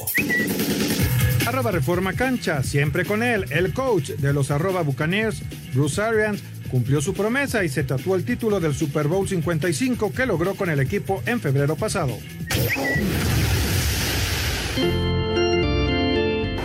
Arroba 1.45 1.71
Reforma 1.71 2.13
Cancha, 2.13 2.63
siempre 2.63 3.05
con 3.05 3.23
él, 3.23 3.45
el 3.51 3.73
coach 3.73 4.11
de 4.11 4.33
los 4.33 4.51
arroba 4.51 4.81
Buccaneers, 4.81 5.41
Bruce 5.73 6.01
Arians 6.01 6.43
cumplió 6.69 7.01
su 7.01 7.13
promesa 7.13 7.63
y 7.63 7.69
se 7.69 7.83
tatuó 7.83 8.15
el 8.15 8.25
título 8.25 8.59
del 8.59 8.75
Super 8.75 9.07
Bowl 9.07 9.27
55 9.27 10.11
que 10.11 10.25
logró 10.25 10.55
con 10.55 10.69
el 10.69 10.79
equipo 10.79 11.23
en 11.25 11.39
febrero 11.39 11.75
pasado. 11.75 12.17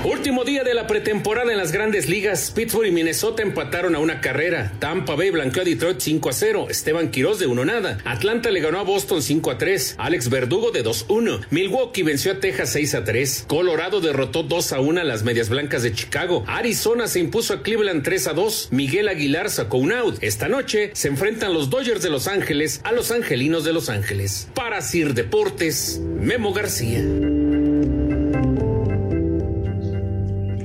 Último 0.04 0.42
día 0.42 0.64
de 0.64 0.75
la 0.75 0.88
pretemporada 0.88 1.52
en 1.52 1.59
las 1.59 1.71
grandes 1.71 2.09
ligas. 2.09 2.50
Pittsburgh 2.50 2.88
y 2.88 2.90
Minnesota 2.90 3.42
empataron 3.42 3.94
a 3.94 4.00
una 4.00 4.21
carrera. 4.21 4.73
Tampa 4.80 5.14
Bay 5.14 5.30
blanqueó 5.30 5.62
a 5.62 5.64
Detroit 5.64 6.00
5 6.00 6.28
a 6.28 6.32
0. 6.32 6.66
Esteban 6.71 7.12
Quiroz 7.12 7.38
de 7.38 7.47
1 7.47 7.64
nada. 7.64 7.99
Atlanta 8.04 8.50
le 8.50 8.59
ganó 8.59 8.80
a 8.80 8.82
Boston 8.82 9.23
5 9.23 9.52
a 9.52 9.59
3. 9.59 9.94
Alex 9.99 10.28
Verdugo 10.28 10.73
de 10.73 10.82
2 10.82 11.06
1. 11.09 11.40
Milwaukee 11.50 12.02
venció 12.02 12.32
a 12.32 12.40
Texas 12.40 12.71
6 12.71 12.94
a 12.97 13.04
3. 13.04 13.44
Colorado 13.47 14.00
derrotó 14.00 14.42
2 14.42 14.73
a 14.73 14.80
1 14.80 15.00
a 15.00 15.04
las 15.04 15.23
medias 15.23 15.49
blancas 15.49 15.85
de 15.85 15.92
Chicago. 15.92 16.42
Arizona 16.49 17.06
se 17.06 17.21
impuso 17.21 17.54
a 17.54 17.62
Cleveland 17.62 18.02
3 18.02 18.26
a 18.26 18.32
2. 18.32 18.68
Miguel 18.73 19.06
Aguilar 19.06 19.50
sacó 19.50 19.76
un 19.76 19.92
out. 19.92 20.16
Esta 20.21 20.49
noche 20.49 20.90
se 20.94 21.06
enfrentan 21.06 21.54
los 21.54 21.71
Dodgers 21.71 22.02
de 22.02 22.11
Los 22.11 22.26
Ángeles 22.26 22.80
a 22.82 22.90
los 22.90 23.12
Angelinos 23.12 23.62
de 23.62 23.73
Los 23.73 23.88
Ángeles. 23.88 24.49
Para 24.52 24.80
Sir 24.82 25.14
Deportes, 25.14 26.00
Memo 26.00 26.52
García. 26.52 27.04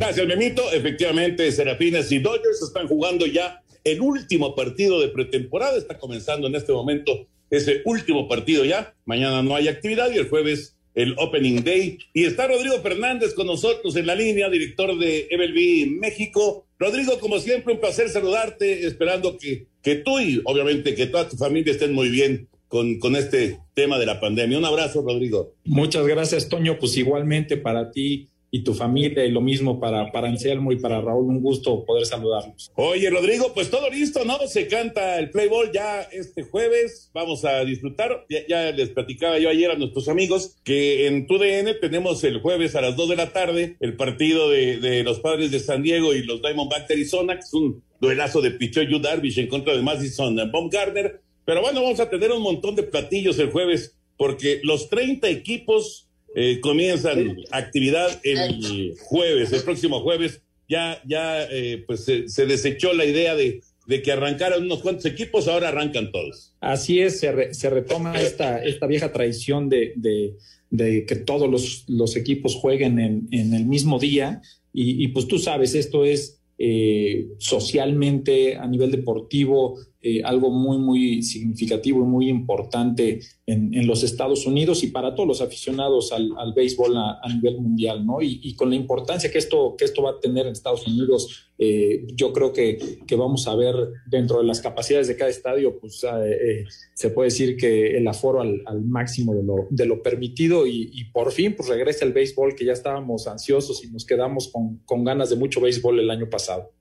Gracias, 0.07 0.25
Memito. 0.25 0.71
Efectivamente, 0.71 1.51
Serafines 1.51 2.09
y 2.13 2.19
Dodgers 2.19 2.61
están 2.61 2.87
jugando 2.87 3.25
ya 3.25 3.61
el 3.83 3.99
último 3.99 4.55
partido 4.55 5.01
de 5.01 5.09
pretemporada. 5.09 5.77
Está 5.77 5.97
comenzando 5.97 6.47
en 6.47 6.55
este 6.55 6.71
momento 6.71 7.27
ese 7.49 7.81
último 7.83 8.25
partido 8.29 8.63
ya. 8.63 8.95
Mañana 9.03 9.43
no 9.43 9.53
hay 9.53 9.67
actividad 9.67 10.09
y 10.09 10.15
el 10.15 10.29
jueves 10.29 10.77
el 10.95 11.13
Opening 11.17 11.61
Day. 11.61 11.97
Y 12.13 12.23
está 12.23 12.47
Rodrigo 12.47 12.79
Fernández 12.81 13.33
con 13.33 13.47
nosotros 13.47 13.97
en 13.97 14.07
la 14.07 14.15
línea, 14.15 14.49
director 14.49 14.97
de 14.97 15.27
MLB 15.29 15.99
México. 15.99 16.65
Rodrigo, 16.79 17.19
como 17.19 17.39
siempre, 17.39 17.73
un 17.73 17.81
placer 17.81 18.07
saludarte, 18.07 18.87
esperando 18.87 19.37
que, 19.37 19.67
que 19.83 19.95
tú 19.95 20.19
y 20.21 20.41
obviamente 20.45 20.95
que 20.95 21.07
toda 21.07 21.27
tu 21.27 21.35
familia 21.35 21.73
estén 21.73 21.91
muy 21.91 22.07
bien 22.07 22.47
con, 22.69 22.97
con 22.99 23.17
este 23.17 23.59
tema 23.73 23.99
de 23.99 24.05
la 24.05 24.21
pandemia. 24.21 24.57
Un 24.57 24.63
abrazo, 24.63 25.01
Rodrigo. 25.01 25.53
Muchas 25.65 26.07
gracias, 26.07 26.47
Toño. 26.47 26.79
Pues 26.79 26.95
igualmente 26.95 27.57
para 27.57 27.91
ti 27.91 28.29
y 28.49 28.63
tu 28.63 28.73
familia 28.73 29.25
y 29.25 29.31
lo 29.31 29.41
mismo 29.41 29.79
para, 29.79 30.11
para 30.11 30.29
Anselmo 30.29 30.71
y 30.71 30.77
para 30.77 31.01
Raúl, 31.01 31.27
un 31.27 31.41
gusto 31.41 31.83
poder 31.85 32.05
saludarlos. 32.05 32.71
Oye, 32.75 33.09
Rodrigo, 33.09 33.51
pues 33.53 33.69
todo 33.69 33.89
listo, 33.89 34.23
¿no? 34.25 34.37
Se 34.47 34.67
canta 34.67 35.19
el 35.19 35.29
Play 35.31 35.49
ya 35.73 36.01
este 36.11 36.43
jueves, 36.43 37.11
vamos 37.13 37.43
a 37.45 37.63
disfrutar. 37.65 38.25
Ya, 38.47 38.71
les 38.71 38.89
platicaba 38.89 39.39
yo 39.39 39.49
ayer 39.49 39.71
a 39.71 39.75
nuestros 39.75 40.07
amigos 40.07 40.55
que 40.63 41.07
en 41.07 41.27
TUDN 41.27 41.79
tenemos 41.81 42.23
el 42.23 42.39
jueves 42.39 42.75
a 42.75 42.81
las 42.81 42.95
2 42.95 43.09
de 43.09 43.15
la 43.15 43.33
tarde 43.33 43.77
el 43.79 43.95
partido 43.95 44.49
de, 44.49 44.77
de 44.77 45.03
los 45.03 45.19
padres 45.19 45.51
de 45.51 45.59
San 45.59 45.83
Diego 45.83 46.13
y 46.13 46.23
los 46.23 46.41
Diamondbacks 46.41 46.87
de 46.87 46.93
Arizona, 46.93 47.35
que 47.35 47.41
es 47.41 47.53
un 47.53 47.83
duelazo 47.99 48.41
de 48.41 48.51
Pichot 48.51 48.87
Yu 48.87 48.99
Darvish 48.99 49.39
en 49.39 49.47
contra 49.47 49.75
de 49.75 49.81
Madison 49.81 50.35
Baumgartner. 50.51 51.21
Pero 51.45 51.61
bueno, 51.61 51.81
vamos 51.81 51.99
a 51.99 52.09
tener 52.09 52.31
un 52.31 52.41
montón 52.41 52.75
de 52.75 52.83
platillos 52.83 53.39
el 53.39 53.51
jueves 53.51 53.95
porque 54.17 54.59
los 54.63 54.89
30 54.89 55.29
equipos 55.29 56.06
eh, 56.35 56.59
comienzan 56.59 57.37
actividad 57.51 58.19
el 58.23 58.95
jueves, 58.99 59.51
el 59.53 59.63
próximo 59.63 60.01
jueves. 60.01 60.41
Ya, 60.69 61.01
ya, 61.07 61.43
eh, 61.43 61.83
pues 61.87 62.03
se, 62.03 62.45
desechó 62.45 62.93
la 62.93 63.05
idea 63.05 63.35
de, 63.35 63.61
de, 63.85 64.01
que 64.01 64.11
arrancaran 64.11 64.63
unos 64.63 64.81
cuantos 64.81 65.05
equipos, 65.05 65.47
ahora 65.47 65.69
arrancan 65.69 66.11
todos. 66.11 66.53
Así 66.59 66.99
es, 66.99 67.19
se, 67.19 67.53
se 67.53 67.69
retoma 67.69 68.19
esta, 68.19 68.61
esta 68.61 68.85
vieja 68.85 69.13
tradición 69.13 69.69
de, 69.69 69.93
de, 69.95 71.05
que 71.05 71.15
todos 71.15 71.49
los, 71.49 71.85
los, 71.87 72.17
equipos 72.17 72.55
jueguen 72.55 72.99
en, 72.99 73.27
en 73.31 73.53
el 73.53 73.65
mismo 73.65 73.97
día. 73.97 74.41
Y, 74.73 75.03
y, 75.03 75.07
pues 75.07 75.27
tú 75.27 75.39
sabes, 75.39 75.73
esto 75.73 76.03
es 76.03 76.37
eh, 76.59 77.27
socialmente, 77.37 78.55
a 78.55 78.65
nivel 78.65 78.89
deportivo, 78.89 79.79
eh, 80.09 80.21
algo 80.23 80.49
muy, 80.51 80.77
muy 80.77 81.21
significativo 81.21 81.99
y 81.99 82.05
muy 82.05 82.29
importante 82.29 83.19
en, 83.45 83.85
los 83.85 84.03
Estados 84.03 84.45
Unidos 84.45 84.81
y 84.83 84.87
para 84.87 85.13
todos 85.15 85.27
los 85.27 85.41
aficionados 85.41 86.13
al, 86.13 86.53
béisbol 86.53 86.95
a, 86.95 87.19
nivel 87.27 87.59
mundial, 87.59 88.05
¿no? 88.05 88.21
Y, 88.21 88.55
con 88.55 88.69
la 88.69 88.77
importancia 88.77 89.29
que 89.29 89.37
esto, 89.37 89.75
que 89.77 89.83
esto 89.83 90.01
va 90.03 90.11
a 90.11 90.19
tener 90.21 90.45
en 90.45 90.53
Estados 90.53 90.87
Unidos, 90.87 91.49
eh, 91.57 92.07
yo 92.15 92.31
creo 92.31 92.53
que, 92.53 92.99
que, 93.05 93.15
vamos 93.17 93.49
a 93.49 93.55
ver 93.55 93.75
dentro 94.09 94.37
de 94.37 94.45
las 94.45 94.61
capacidades 94.61 95.09
de 95.09 95.17
cada 95.17 95.29
estadio, 95.29 95.77
pues 95.77 96.01
eh, 96.05 96.63
se 96.93 97.09
puede 97.09 97.27
decir 97.27 97.57
que 97.57 97.97
el 97.97 98.07
aforo 98.07 98.39
al, 98.39 98.81
máximo 98.85 99.35
de 99.35 99.43
lo, 99.43 99.67
de 99.69 99.87
lo 99.87 100.01
permitido 100.01 100.65
y, 100.67 101.03
por 101.11 101.33
fin 101.33 101.53
pues 101.53 101.67
regresa 101.67 102.05
el 102.05 102.13
béisbol 102.13 102.55
que 102.55 102.63
ya 102.63 102.73
estábamos 102.73 103.27
ansiosos 103.27 103.83
y 103.83 103.89
nos 103.89 104.05
quedamos 104.05 104.47
con, 104.47 104.77
con 104.85 105.03
ganas 105.03 105.29
de 105.31 105.35
mucho 105.35 105.59
béisbol 105.59 105.99
el 105.99 106.09
año 106.09 106.29
pasado. 106.29 106.76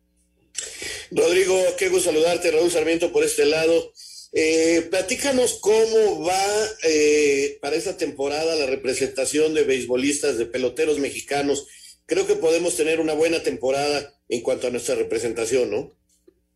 Rodrigo, 1.11 1.55
qué 1.79 1.89
gusto 1.89 2.11
saludarte, 2.11 2.51
Raúl 2.51 2.71
Sarmiento 2.71 3.13
por 3.13 3.25
este 3.25 3.47
lado. 3.47 3.93
Eh, 4.33 4.87
platícanos 4.91 5.59
cómo 5.61 6.25
va 6.25 6.45
eh, 6.89 7.59
para 7.61 7.77
esta 7.77 7.97
temporada 7.97 8.57
la 8.57 8.67
representación 8.67 9.55
de 9.55 9.65
beisbolistas, 9.65 10.37
de 10.37 10.47
peloteros 10.47 10.99
mexicanos. 10.99 11.67
Creo 12.07 12.27
que 12.27 12.35
podemos 12.35 12.77
tener 12.77 13.01
una 13.01 13.15
buena 13.15 13.43
temporada 13.43 14.15
en 14.29 14.43
cuanto 14.43 14.67
a 14.67 14.71
nuestra 14.71 14.95
representación, 14.95 15.71
¿no? 15.71 15.93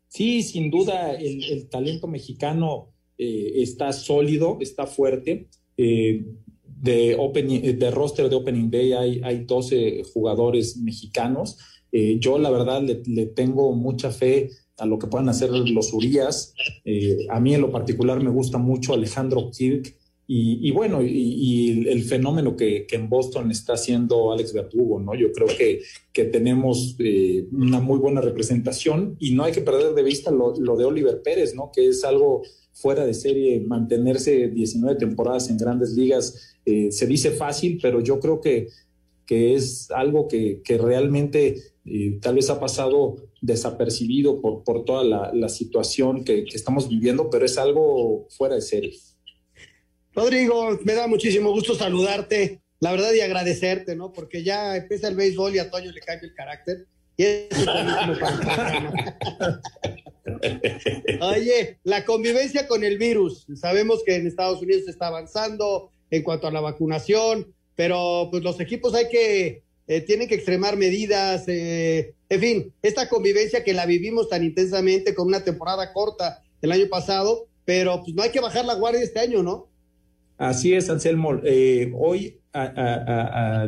Sí, 0.08 0.42
sin 0.42 0.70
duda 0.70 1.14
el, 1.14 1.68
talento 1.68 2.08
mexicano 2.08 2.92
eh, 3.16 3.52
está 3.56 3.92
sólido, 3.92 4.58
está 4.60 4.86
fuerte. 4.86 5.46
de, 5.76 7.16
opening, 7.18 7.78
de 7.78 7.90
roster 7.90 8.28
de 8.28 8.36
Opening 8.36 8.70
Day 8.70 8.92
hay, 8.92 9.20
hay 9.22 9.44
12 9.44 10.02
jugadores 10.12 10.76
mexicanos. 10.76 11.56
Eh, 11.92 12.18
yo 12.20 12.38
la 12.38 12.50
verdad 12.50 12.82
le, 12.82 13.26
tengo 13.26 13.72
mucha 13.72 14.10
fe 14.10 14.50
a 14.78 14.86
lo 14.86 14.98
que 14.98 15.06
puedan 15.06 15.28
hacer 15.28 15.50
los 15.50 15.92
Urias. 15.92 16.54
Eh, 16.84 17.26
a 17.28 17.40
mí 17.40 17.54
en 17.54 17.60
lo 17.60 17.70
particular 17.70 18.22
me 18.22 18.30
gusta 18.30 18.58
mucho 18.58 18.94
Alejandro 18.94 19.50
Kirk 19.50 19.96
y, 20.32 20.70
bueno, 20.70 21.02
y, 21.02 21.88
el 21.88 22.04
fenómeno 22.04 22.54
que, 22.54 22.86
en 22.88 23.08
Boston 23.08 23.50
está 23.50 23.72
haciendo 23.72 24.30
Alex 24.30 24.52
Verdugo, 24.52 25.00
¿no? 25.00 25.16
Yo 25.16 25.32
creo 25.32 25.48
que, 25.48 25.80
que 26.12 26.24
tenemos 26.24 26.94
eh, 27.00 27.48
una 27.50 27.80
muy 27.80 27.98
buena 27.98 28.20
representación 28.20 29.16
y 29.18 29.34
no 29.34 29.42
hay 29.42 29.50
que 29.50 29.60
perder 29.60 29.92
de 29.92 30.04
vista 30.04 30.30
lo, 30.30 30.54
lo, 30.56 30.76
de 30.76 30.84
Oliver 30.84 31.20
Pérez, 31.20 31.56
¿no? 31.56 31.72
Que 31.74 31.88
es 31.88 32.04
algo 32.04 32.42
fuera 32.72 33.04
de 33.04 33.12
serie, 33.12 33.60
mantenerse 33.66 34.50
19 34.50 35.00
temporadas 35.00 35.50
en 35.50 35.56
grandes 35.56 35.94
ligas, 35.94 36.56
se 36.64 37.06
dice 37.08 37.32
fácil, 37.32 37.80
pero 37.82 38.00
yo 38.00 38.20
creo 38.20 38.40
que, 38.40 38.68
que 39.30 39.54
es 39.54 39.92
algo 39.92 40.26
que, 40.26 40.60
que 40.64 40.76
realmente 40.76 41.56
tal 42.20 42.34
vez 42.34 42.50
ha 42.50 42.60
pasado 42.60 43.16
desapercibido 43.40 44.40
por, 44.40 44.64
por 44.64 44.84
toda 44.84 45.32
la, 45.32 45.48
situación 45.48 46.24
que, 46.24 46.44
estamos 46.52 46.88
viviendo, 46.88 47.30
pero 47.30 47.46
es 47.46 47.58
algo 47.58 48.26
fuera 48.30 48.54
de 48.54 48.60
serie. 48.60 48.92
Rodrigo, 50.14 50.78
me 50.84 50.94
da 50.94 51.06
muchísimo 51.06 51.52
gusto 51.52 51.74
saludarte, 51.74 52.60
la 52.80 52.92
verdad, 52.92 53.12
y 53.12 53.20
agradecerte, 53.20 53.96
¿no? 53.96 54.12
Porque 54.12 54.42
ya 54.42 54.76
empieza 54.76 55.08
el 55.08 55.16
béisbol 55.16 55.54
y 55.54 55.58
a 55.58 55.70
Toño 55.70 55.92
le 55.92 56.00
cambia 56.00 56.28
el 56.28 56.34
carácter. 56.34 56.86
Y 57.16 57.24
Oye, 61.20 61.78
la 61.84 62.04
convivencia 62.04 62.66
con 62.66 62.84
el 62.84 62.98
virus. 62.98 63.46
Sabemos 63.54 64.02
que 64.04 64.16
en 64.16 64.26
Estados 64.26 64.62
Unidos 64.62 64.84
se 64.84 64.90
está 64.90 65.08
avanzando 65.08 65.92
en 66.10 66.22
cuanto 66.22 66.46
a 66.46 66.52
la 66.52 66.60
vacunación, 66.60 67.54
pero 67.76 68.28
pues 68.30 68.42
los 68.42 68.60
equipos 68.60 68.94
hay 68.94 69.08
que 69.08 69.62
eh, 69.90 70.02
tienen 70.02 70.28
que 70.28 70.36
extremar 70.36 70.76
medidas, 70.76 71.48
eh, 71.48 72.14
en 72.28 72.40
fin, 72.40 72.72
esta 72.80 73.08
convivencia 73.08 73.64
que 73.64 73.74
la 73.74 73.86
vivimos 73.86 74.28
tan 74.28 74.44
intensamente 74.44 75.16
con 75.16 75.26
una 75.26 75.42
temporada 75.42 75.92
corta 75.92 76.44
el 76.62 76.70
año 76.70 76.86
pasado, 76.88 77.48
pero 77.64 78.00
pues 78.04 78.14
no 78.14 78.22
hay 78.22 78.30
que 78.30 78.38
bajar 78.38 78.64
la 78.64 78.74
guardia 78.74 79.02
este 79.02 79.18
año, 79.18 79.42
¿no? 79.42 79.68
Así 80.38 80.74
es, 80.74 80.88
Anselmo. 80.90 81.40
Eh, 81.42 81.90
hoy, 81.98 82.38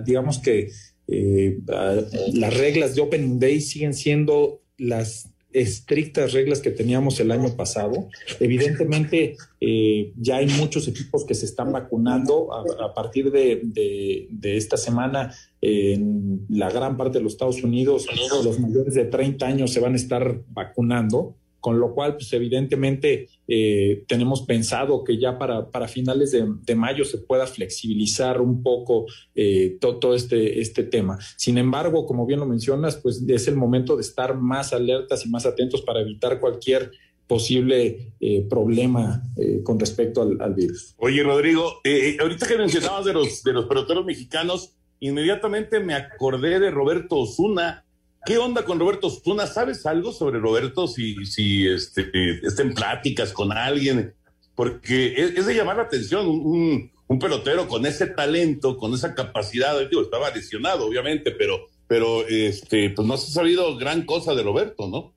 digamos 0.06 0.38
que 0.38 0.70
las 1.08 2.56
reglas 2.56 2.94
de 2.94 3.02
Open 3.02 3.40
Day 3.40 3.60
siguen 3.60 3.92
siendo 3.92 4.62
las 4.78 5.28
estrictas 5.52 6.32
reglas 6.32 6.60
que 6.60 6.70
teníamos 6.70 7.20
el 7.20 7.30
año 7.30 7.54
pasado. 7.56 8.08
Evidentemente, 8.40 9.36
eh, 9.60 10.12
ya 10.16 10.36
hay 10.36 10.46
muchos 10.46 10.88
equipos 10.88 11.24
que 11.24 11.34
se 11.34 11.46
están 11.46 11.72
vacunando 11.72 12.48
a, 12.52 12.94
partir 12.94 13.30
de, 13.30 14.28
esta 14.42 14.76
semana. 14.76 15.34
En 15.60 16.46
la 16.48 16.70
gran 16.70 16.96
parte 16.96 17.18
de 17.18 17.24
los 17.24 17.34
Estados 17.34 17.62
Unidos, 17.62 18.06
los 18.44 18.58
mayores 18.58 18.94
de 18.94 19.04
30 19.04 19.46
años 19.46 19.72
se 19.72 19.80
van 19.80 19.92
a 19.92 19.96
estar 19.96 20.42
vacunando 20.48 21.36
con 21.62 21.78
lo 21.78 21.94
cual, 21.94 22.14
pues 22.14 22.32
evidentemente 22.32 23.28
eh, 23.46 24.02
tenemos 24.08 24.42
pensado 24.42 25.04
que 25.04 25.16
ya 25.16 25.38
para, 25.38 25.70
para 25.70 25.86
finales 25.86 26.32
de, 26.32 26.74
mayo 26.74 27.04
se 27.04 27.18
pueda 27.18 27.46
flexibilizar 27.46 28.40
un 28.40 28.64
poco 28.64 29.06
eh, 29.36 29.78
todo, 29.80 30.16
este, 30.16 30.60
este 30.60 30.82
tema. 30.82 31.20
Sin 31.36 31.58
embargo, 31.58 32.04
como 32.04 32.26
bien 32.26 32.40
lo 32.40 32.46
mencionas, 32.46 32.96
pues 32.96 33.22
es 33.28 33.46
el 33.46 33.54
momento 33.54 33.94
de 33.94 34.02
estar 34.02 34.36
más 34.36 34.72
alertas 34.72 35.24
y 35.24 35.28
más 35.28 35.46
atentos 35.46 35.82
para 35.82 36.00
evitar 36.00 36.40
cualquier 36.40 36.90
posible 37.28 38.12
eh, 38.18 38.44
problema 38.50 39.22
con 39.62 39.78
respecto 39.78 40.20
al, 40.20 40.54
virus. 40.54 40.96
Oye, 40.98 41.22
Rodrigo, 41.22 41.80
ahorita 42.20 42.48
que 42.48 42.58
mencionabas 42.58 43.04
de 43.04 43.12
los, 43.12 43.44
de 43.44 43.52
los 43.52 43.66
peloteros 43.66 44.04
mexicanos, 44.04 44.74
inmediatamente 44.98 45.78
me 45.78 45.94
acordé 45.94 46.58
de 46.58 46.72
Roberto 46.72 47.18
Osuna, 47.18 47.84
¿Qué 48.24 48.38
onda 48.38 48.64
con 48.64 48.78
Roberto 48.78 49.08
Osuna? 49.08 49.46
¿Sabes 49.46 49.84
algo 49.84 50.12
sobre 50.12 50.38
Roberto? 50.38 50.86
Si, 50.86 51.26
si 51.26 51.66
este, 51.66 52.38
está 52.46 52.62
en 52.62 52.72
pláticas 52.72 53.32
con 53.32 53.50
alguien, 53.50 54.14
porque 54.54 55.14
es, 55.16 55.44
de 55.44 55.54
llamar 55.54 55.76
la 55.76 55.82
atención 55.84 56.28
un, 56.28 56.90
pelotero 57.20 57.68
con 57.68 57.84
ese 57.84 58.06
talento, 58.06 58.76
con 58.78 58.94
esa 58.94 59.14
capacidad. 59.14 59.76
Digo, 59.88 60.02
estaba 60.02 60.30
lesionado, 60.30 60.86
obviamente, 60.86 61.32
pero, 61.32 61.66
pero 61.88 62.26
este, 62.26 62.90
pues 62.90 63.06
no 63.06 63.16
se 63.16 63.30
ha 63.30 63.34
sabido 63.34 63.76
gran 63.76 64.06
cosa 64.06 64.34
de 64.34 64.42
Roberto, 64.42 64.88
¿no? 64.88 65.12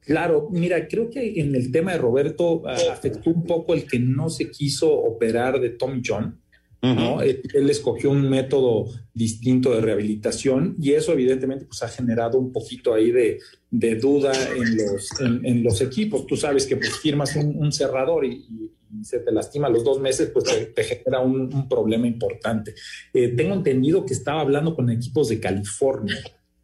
Claro, 0.00 0.48
mira, 0.50 0.88
creo 0.88 1.10
que 1.10 1.40
en 1.40 1.54
el 1.54 1.70
tema 1.70 1.92
de 1.92 1.98
Roberto 1.98 2.62
ah, 2.66 2.76
afectó 2.90 3.30
un 3.30 3.44
poco 3.44 3.74
el 3.74 3.86
que 3.86 3.98
no 3.98 4.30
se 4.30 4.50
quiso 4.50 4.90
operar 4.92 5.60
de 5.60 5.70
Tom 5.70 6.00
John 6.04 6.40
¿no? 6.82 7.20
él, 7.20 7.70
escogió 7.70 8.10
un 8.10 8.28
método 8.28 8.86
distinto 9.12 9.74
de 9.74 9.80
rehabilitación 9.80 10.76
y 10.80 10.92
eso 10.92 11.12
evidentemente 11.12 11.64
pues, 11.64 11.82
ha 11.82 11.88
generado 11.88 12.38
un 12.38 12.52
poquito 12.52 12.94
ahí 12.94 13.10
de, 13.10 13.40
duda 13.70 14.32
en 14.56 14.76
los, 14.76 15.20
en, 15.20 15.62
los 15.62 15.80
equipos. 15.80 16.26
Tú 16.26 16.36
sabes 16.36 16.66
que 16.66 16.76
pues, 16.76 16.96
firmas 16.98 17.34
un, 17.36 17.72
cerrador 17.72 18.24
y, 18.24 18.70
se 19.02 19.18
te 19.18 19.32
lastima 19.32 19.68
los 19.68 19.84
dos 19.84 20.00
meses, 20.00 20.30
pues 20.32 20.44
te, 20.74 20.84
genera 20.84 21.20
un, 21.20 21.68
problema 21.68 22.06
importante. 22.06 22.74
Eh, 23.12 23.28
tengo 23.28 23.54
entendido 23.54 24.06
que 24.06 24.14
estaba 24.14 24.40
hablando 24.40 24.74
con 24.74 24.88
equipos 24.90 25.28
de 25.28 25.40
California. 25.40 26.16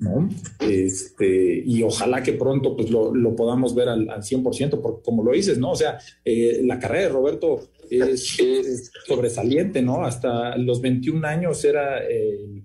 ¿No? 0.02 0.28
Este, 0.61 1.62
y 1.64 1.82
ojalá 1.82 2.23
que 2.23 2.32
pronto 2.32 2.76
pues 2.76 2.90
lo, 2.90 3.37
podamos 3.37 3.75
ver 3.75 3.88
al, 3.88 4.11
al 4.11 4.23
100%, 4.23 4.80
porque 4.80 5.02
como 5.02 5.23
lo 5.23 5.32
dices, 5.32 5.59
¿no? 5.59 5.71
O 5.71 5.76
sea, 5.76 5.99
eh, 6.25 6.61
la 6.64 6.78
carrera 6.78 7.04
de 7.04 7.09
Roberto 7.11 7.68
es, 7.88 8.37
sobresaliente, 9.06 9.80
¿no? 9.80 10.04
Hasta 10.04 10.56
los 10.56 10.80
21 10.80 11.26
años 11.26 11.64
era 11.64 11.99
el, 11.99 12.62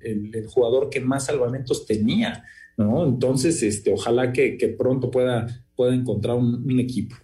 jugador 0.48 0.90
que 0.90 1.00
más 1.00 1.26
salvamentos 1.26 1.86
tenía, 1.86 2.44
¿no? 2.78 3.06
Entonces, 3.06 3.62
este, 3.62 3.94
ojalá 3.94 4.34
que, 4.34 4.76
pronto 4.78 5.12
pueda, 5.12 5.66
pueda 5.76 5.94
encontrar 5.94 6.38
un, 6.38 6.80
equipo. 6.80 7.16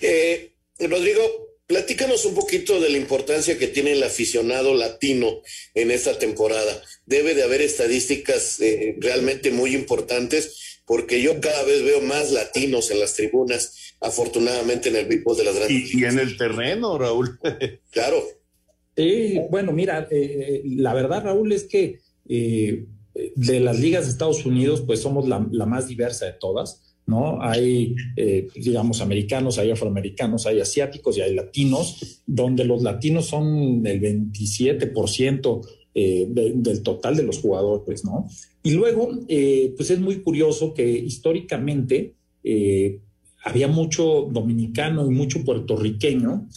Eh, 0.00 0.52
Rodrigo, 0.78 1.22
platícanos 1.66 2.24
un 2.24 2.34
poquito 2.34 2.80
de 2.80 2.90
la 2.90 2.98
importancia 2.98 3.58
que 3.58 3.68
tiene 3.68 3.92
el 3.92 4.02
aficionado 4.02 4.74
latino 4.74 5.40
en 5.74 5.90
esta 5.90 6.18
temporada. 6.18 6.82
Debe 7.06 7.34
de 7.34 7.42
haber 7.42 7.60
estadísticas 7.60 8.60
eh, 8.60 8.96
realmente 9.00 9.50
muy 9.50 9.74
importantes 9.74 10.80
porque 10.86 11.22
yo 11.22 11.40
cada 11.40 11.62
vez 11.64 11.82
veo 11.82 12.00
más 12.02 12.30
latinos 12.30 12.90
en 12.90 13.00
las 13.00 13.14
tribunas 13.14 13.94
afortunadamente 14.00 14.90
en 14.90 14.96
el 14.96 15.06
béisbol 15.06 15.36
de 15.36 15.44
las 15.44 15.56
grandes. 15.56 15.94
Y, 15.94 16.00
y 16.00 16.04
en 16.04 16.18
el 16.18 16.36
terreno, 16.36 16.98
Raúl. 16.98 17.38
claro. 17.90 18.22
bueno, 19.50 19.72
mira, 19.72 20.06
eh, 20.10 20.62
la 20.64 20.92
verdad, 20.92 21.24
Raúl, 21.24 21.52
es 21.52 21.64
que 21.64 22.00
eh, 22.28 22.86
de 23.36 23.60
las 23.60 23.78
ligas 23.78 24.04
de 24.04 24.10
Estados 24.10 24.44
Unidos, 24.44 24.82
pues 24.82 25.00
somos 25.00 25.28
la, 25.28 25.38
más 25.38 25.88
diversa 25.88 26.26
de 26.26 26.32
todas. 26.32 26.82
¿no? 27.06 27.40
Hay, 27.42 27.94
eh, 28.16 28.48
digamos, 28.54 29.00
americanos, 29.00 29.58
hay 29.58 29.70
afroamericanos, 29.70 30.46
hay 30.46 30.60
asiáticos 30.60 31.16
y 31.16 31.20
hay 31.20 31.34
latinos, 31.34 32.22
donde 32.26 32.64
los 32.64 32.82
latinos 32.82 33.26
son 33.26 33.86
el 33.86 34.00
27% 34.00 35.60
del 35.94 36.82
total 36.82 37.16
de 37.16 37.22
los 37.22 37.38
jugadores, 37.38 38.04
¿no? 38.04 38.28
Y 38.62 38.72
luego, 38.72 39.10
pues 39.76 39.90
es 39.90 40.00
muy 40.00 40.16
curioso 40.20 40.74
que 40.74 40.88
históricamente 40.90 42.14
había 43.44 43.68
mucho 43.68 44.28
dominicano 44.30 45.06
y 45.06 45.10
mucho 45.10 45.44
puertorriqueño, 45.44 46.48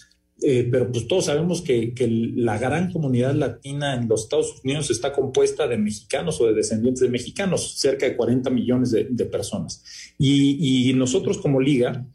eh, 0.42 0.68
pero 0.72 0.92
pues 0.92 1.08
todos 1.08 1.26
sabemos 1.26 1.62
que, 1.62 1.94
la 2.36 2.58
gran 2.58 2.92
comunidad 2.92 3.34
latina 3.34 3.96
en 3.96 4.08
los 4.08 4.24
Estados 4.24 4.62
Unidos 4.64 4.90
está 4.90 5.12
compuesta 5.12 5.68
de 5.68 5.78
mexicanos 5.78 6.40
o 6.40 6.48
de 6.48 6.54
descendientes 6.54 7.02
de 7.02 7.10
mexicanos, 7.10 7.74
cerca 7.78 8.06
de 8.06 8.16
40 8.16 8.50
millones 8.50 8.92
de, 8.92 9.26
personas. 9.26 9.84
Y, 10.18 10.94
nosotros 10.94 11.40
como 11.40 11.60
liga, 11.60 12.06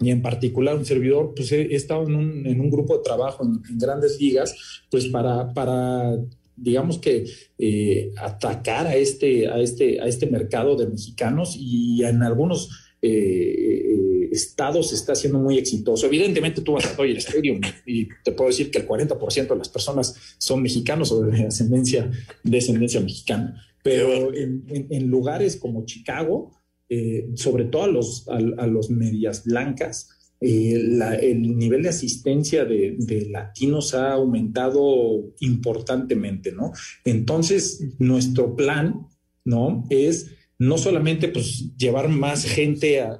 y 0.00 0.10
en 0.10 0.20
particular 0.20 0.76
un 0.76 0.84
servidor, 0.84 1.32
pues 1.34 1.52
he, 1.52 1.74
estado 1.74 2.06
en 2.06 2.14
un, 2.16 2.70
grupo 2.70 2.96
de 2.98 3.04
trabajo 3.04 3.44
en, 3.44 3.78
grandes 3.78 4.20
ligas, 4.20 4.54
pues 4.90 5.06
para, 5.06 5.54
para 5.54 6.18
digamos 6.62 6.98
que 6.98 7.24
eh, 7.58 8.12
atacar 8.16 8.86
a 8.86 8.94
este, 8.94 9.48
a, 9.48 9.58
este, 9.60 10.00
a 10.00 10.06
este 10.06 10.26
mercado 10.26 10.76
de 10.76 10.86
mexicanos 10.86 11.56
y 11.58 12.04
en 12.04 12.22
algunos 12.22 12.70
eh, 13.02 14.28
estados 14.30 14.92
está 14.92 15.14
siendo 15.14 15.38
muy 15.40 15.58
exitoso. 15.58 16.06
Evidentemente 16.06 16.62
tú 16.62 16.72
vas 16.72 16.86
a 16.86 16.94
Dodger 16.94 17.16
Stadium 17.18 17.60
y 17.84 18.08
te 18.24 18.32
puedo 18.32 18.48
decir 18.48 18.70
que 18.70 18.78
el 18.78 18.86
40% 18.86 19.48
de 19.48 19.56
las 19.56 19.68
personas 19.68 20.36
son 20.38 20.62
mexicanos 20.62 21.10
o 21.10 21.22
de 21.22 21.46
ascendencia, 21.46 22.10
descendencia 22.44 23.00
mexicana. 23.00 23.60
Pero 23.82 24.32
en, 24.32 25.06
lugares 25.08 25.56
como 25.56 25.84
Chicago, 25.84 26.52
eh, 26.88 27.28
sobre 27.34 27.64
todo 27.64 27.82
a 27.82 27.88
los, 27.88 28.28
a, 28.28 28.66
los 28.68 28.90
medias 28.90 29.44
blancas, 29.44 30.10
eh, 30.42 30.74
el 31.22 31.56
nivel 31.56 31.82
de 31.82 31.90
asistencia 31.90 32.64
de, 32.64 32.96
de, 32.98 33.28
latinos 33.30 33.94
ha 33.94 34.12
aumentado 34.12 35.32
importantemente, 35.40 36.52
¿no? 36.52 36.72
Entonces, 37.04 37.94
nuestro 37.98 38.56
plan, 38.56 39.06
¿no? 39.44 39.84
Es 39.90 40.30
no 40.62 40.78
solamente 40.78 41.26
pues 41.26 41.76
llevar 41.76 42.08
más 42.08 42.44
gente 42.44 43.00
a, 43.00 43.18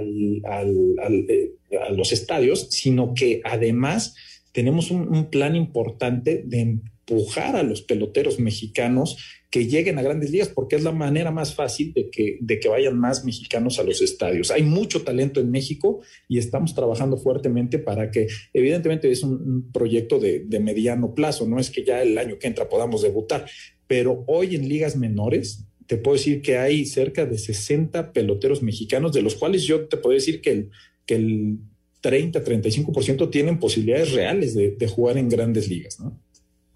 eh, 0.00 1.52
los 1.94 2.12
estadios, 2.12 2.68
sino 2.70 3.12
que 3.12 3.42
además 3.44 4.14
tenemos 4.52 4.90
un, 4.90 5.28
plan 5.30 5.54
importante 5.54 6.42
de 6.46 6.78
empujar 7.08 7.56
a 7.56 7.62
los 7.62 7.82
peloteros 7.82 8.38
mexicanos 8.38 9.16
que 9.50 9.66
lleguen 9.66 9.98
a 9.98 10.02
grandes 10.02 10.30
ligas, 10.30 10.48
porque 10.48 10.76
es 10.76 10.82
la 10.82 10.92
manera 10.92 11.30
más 11.30 11.54
fácil 11.54 11.94
de 11.94 12.10
que, 12.10 12.36
de 12.40 12.60
que 12.60 12.68
vayan 12.68 12.98
más 12.98 13.24
mexicanos 13.24 13.78
a 13.78 13.82
los 13.82 14.02
estadios. 14.02 14.50
Hay 14.50 14.62
mucho 14.62 15.02
talento 15.02 15.40
en 15.40 15.50
México 15.50 16.00
y 16.28 16.38
estamos 16.38 16.74
trabajando 16.74 17.16
fuertemente 17.16 17.78
para 17.78 18.10
que, 18.10 18.26
evidentemente 18.52 19.10
es 19.10 19.22
un, 19.22 19.70
proyecto 19.72 20.18
de, 20.18 20.40
de 20.40 20.60
mediano 20.60 21.14
plazo, 21.14 21.46
no 21.46 21.58
es 21.58 21.70
que 21.70 21.84
ya 21.84 22.02
el 22.02 22.18
año 22.18 22.38
que 22.38 22.46
entra 22.46 22.68
podamos 22.68 23.02
debutar, 23.02 23.46
pero 23.86 24.24
hoy 24.26 24.54
en 24.54 24.68
ligas 24.68 24.96
menores 24.96 25.64
te 25.86 25.96
puedo 25.96 26.16
decir 26.16 26.42
que 26.42 26.58
hay 26.58 26.84
cerca 26.84 27.24
de 27.24 27.38
60 27.38 28.12
peloteros 28.12 28.62
mexicanos, 28.62 29.12
de 29.14 29.22
los 29.22 29.34
cuales 29.34 29.62
yo 29.62 29.88
te 29.88 29.96
puedo 29.96 30.14
decir 30.14 30.42
que 30.42 30.50
el, 30.50 30.70
que 31.06 31.14
el 31.14 31.58
30, 32.00 32.44
35% 32.44 33.30
tienen 33.30 33.58
posibilidades 33.58 34.12
reales 34.12 34.54
de, 34.54 34.88
jugar 34.88 35.18
en 35.18 35.28
grandes 35.28 35.68
ligas, 35.68 35.98
¿no? 35.98 36.20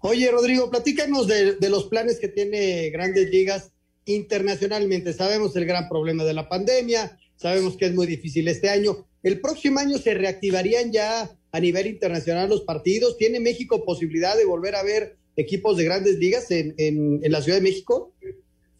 Oye, 0.05 0.29
Rodrigo, 0.31 0.69
platícanos 0.69 1.27
de, 1.27 1.55
los 1.69 1.85
planes 1.85 2.19
que 2.19 2.27
tiene 2.27 2.89
Grandes 2.89 3.29
Ligas 3.29 3.71
internacionalmente. 4.03 5.13
Sabemos 5.13 5.55
el 5.55 5.63
gran 5.63 5.87
problema 5.87 6.25
de 6.25 6.33
la 6.33 6.49
pandemia, 6.49 7.17
sabemos 7.37 7.77
que 7.77 7.85
es 7.85 7.93
muy 7.93 8.05
difícil 8.05 8.49
este 8.49 8.67
año. 8.67 9.07
¿El 9.23 9.39
próximo 9.39 9.79
año 9.79 9.97
se 9.97 10.13
reactivarían 10.13 10.91
ya 10.91 11.31
a 11.53 11.59
nivel 11.61 11.87
internacional 11.87 12.49
los 12.49 12.63
partidos? 12.63 13.17
¿Tiene 13.17 13.39
México 13.39 13.85
posibilidad 13.85 14.35
de 14.37 14.43
volver 14.43 14.75
a 14.75 14.83
ver 14.83 15.15
equipos 15.37 15.77
de 15.77 15.85
Grandes 15.85 16.17
Ligas 16.17 16.51
en, 16.51 16.75
en, 16.77 17.21
en 17.23 17.31
la 17.31 17.41
Ciudad 17.41 17.59
de 17.59 17.63
México? 17.63 18.13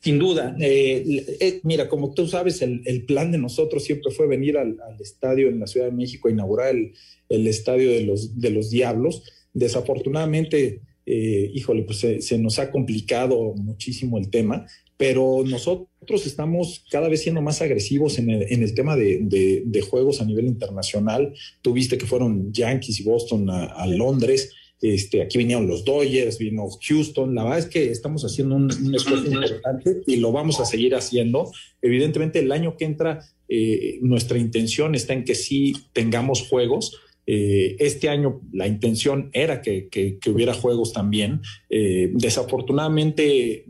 Sin 0.02 0.20
duda. 0.20 0.54
Eh, 0.60 1.38
eh, 1.40 1.62
mira, 1.64 1.88
como 1.88 2.14
tú 2.14 2.28
sabes, 2.28 2.62
el, 2.62 3.06
plan 3.06 3.32
de 3.32 3.38
nosotros 3.38 3.86
siempre 3.86 4.12
fue 4.12 4.28
venir 4.28 4.58
al, 4.58 4.76
estadio 5.00 5.48
en 5.48 5.62
la 5.62 5.68
Ciudad 5.68 5.86
de 5.86 5.94
México 5.94 6.28
a 6.28 6.32
inaugurar 6.32 6.76
el, 6.76 7.48
estadio 7.48 7.92
de 7.92 8.02
los, 8.02 8.38
de 8.42 8.50
los 8.50 8.70
Diablos. 8.70 9.24
Desafortunadamente, 9.54 10.82
eh, 11.06 11.52
híjole, 11.54 11.84
pues 11.84 12.00
se, 12.00 12.38
nos 12.38 12.60
ha 12.60 12.72
complicado 12.72 13.54
muchísimo 13.56 14.18
el 14.18 14.30
tema, 14.30 14.66
pero 14.98 15.44
nosotros 15.46 16.26
estamos 16.26 16.86
cada 16.89 17.10
vez 17.10 17.24
siendo 17.24 17.42
más 17.42 17.62
agresivos 17.62 18.20
en 18.20 18.30
el, 18.30 18.74
tema 18.74 18.96
de, 18.96 19.86
juegos 19.89 20.22
a 20.22 20.26
nivel 20.26 20.46
internacional. 20.46 21.34
Tuviste 21.62 21.98
que 21.98 22.06
fueron 22.06 22.54
Yankees 22.54 23.00
y 23.00 23.04
Boston 23.04 23.50
a, 23.50 23.86
Londres. 23.88 24.52
Este, 24.82 25.22
aquí 25.22 25.38
vinieron 25.38 25.68
los 25.68 25.84
Dodgers, 25.84 26.38
vino 26.38 26.68
Houston. 26.88 27.36
La 27.36 27.44
verdad 27.44 27.60
es 27.60 27.66
que 27.66 27.89
estamos 27.89 28.24
haciendo 28.24 28.56
un, 28.56 28.70
esfuerzo 28.96 29.28
importante 29.28 30.02
y 30.06 30.18
lo 30.18 30.32
vamos 30.32 30.60
a 30.60 30.66
seguir 30.66 30.96
haciendo. 30.96 31.52
Evidentemente, 31.82 32.39
el 32.39 32.52
año 32.52 32.78
que 32.78 32.86
entra, 32.86 33.26
eh, 33.50 34.00
nuestra 34.02 34.38
intención 34.38 34.96
está 34.96 35.13
en 35.13 35.26
que 35.26 35.36
sí 35.36 35.74
tengamos 35.92 36.48
juegos 36.48 36.98
eh, 37.26 37.76
este 37.80 38.10
año 38.10 38.42
la 38.52 38.68
intención 38.68 39.30
era 39.34 39.62
que, 39.62 39.90
hubiera 40.28 40.54
juegos 40.54 40.94
también. 40.94 41.42
Eh, 41.70 42.12
desafortunadamente 42.14 43.66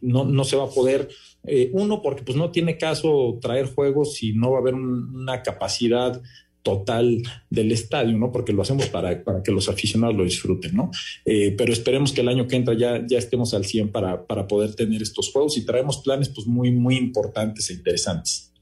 no, 0.00 0.24
no, 0.24 0.44
se 0.44 0.56
va 0.56 0.64
a 0.64 0.70
poder. 0.70 1.08
Eh, 1.46 1.70
uno, 1.72 2.00
porque 2.02 2.22
pues 2.22 2.36
no 2.36 2.50
tiene 2.50 2.78
caso 2.78 3.38
traer 3.40 3.66
juegos 3.66 4.14
si 4.14 4.32
no 4.32 4.52
va 4.52 4.58
a 4.58 4.60
haber 4.60 4.74
una 4.74 5.42
capacidad 5.42 6.20
total 6.62 7.22
del 7.50 7.72
estadio, 7.72 8.16
¿no? 8.16 8.32
Porque 8.32 8.54
lo 8.54 8.62
hacemos 8.62 8.86
para, 8.86 9.22
para 9.22 9.42
que 9.42 9.52
los 9.52 9.68
aficionados 9.68 10.16
lo 10.16 10.24
disfruten, 10.24 10.74
¿no? 10.74 10.90
pero 11.26 11.74
esperemos 11.74 12.12
que 12.12 12.22
el 12.22 12.28
año 12.28 12.48
que 12.48 12.56
entra 12.56 12.72
ya, 12.72 13.06
ya 13.06 13.18
estemos 13.18 13.52
al 13.52 13.66
100 13.66 13.92
para, 13.92 14.26
para 14.26 14.48
poder 14.48 14.74
tener 14.74 15.02
estos 15.02 15.30
juegos 15.30 15.58
y 15.58 15.66
traemos 15.66 15.98
planes 15.98 16.30
pues 16.30 16.46
muy, 16.46 16.72
muy 16.72 16.96
importantes 16.96 17.68
e 17.68 17.74
interesantes. 17.74 18.53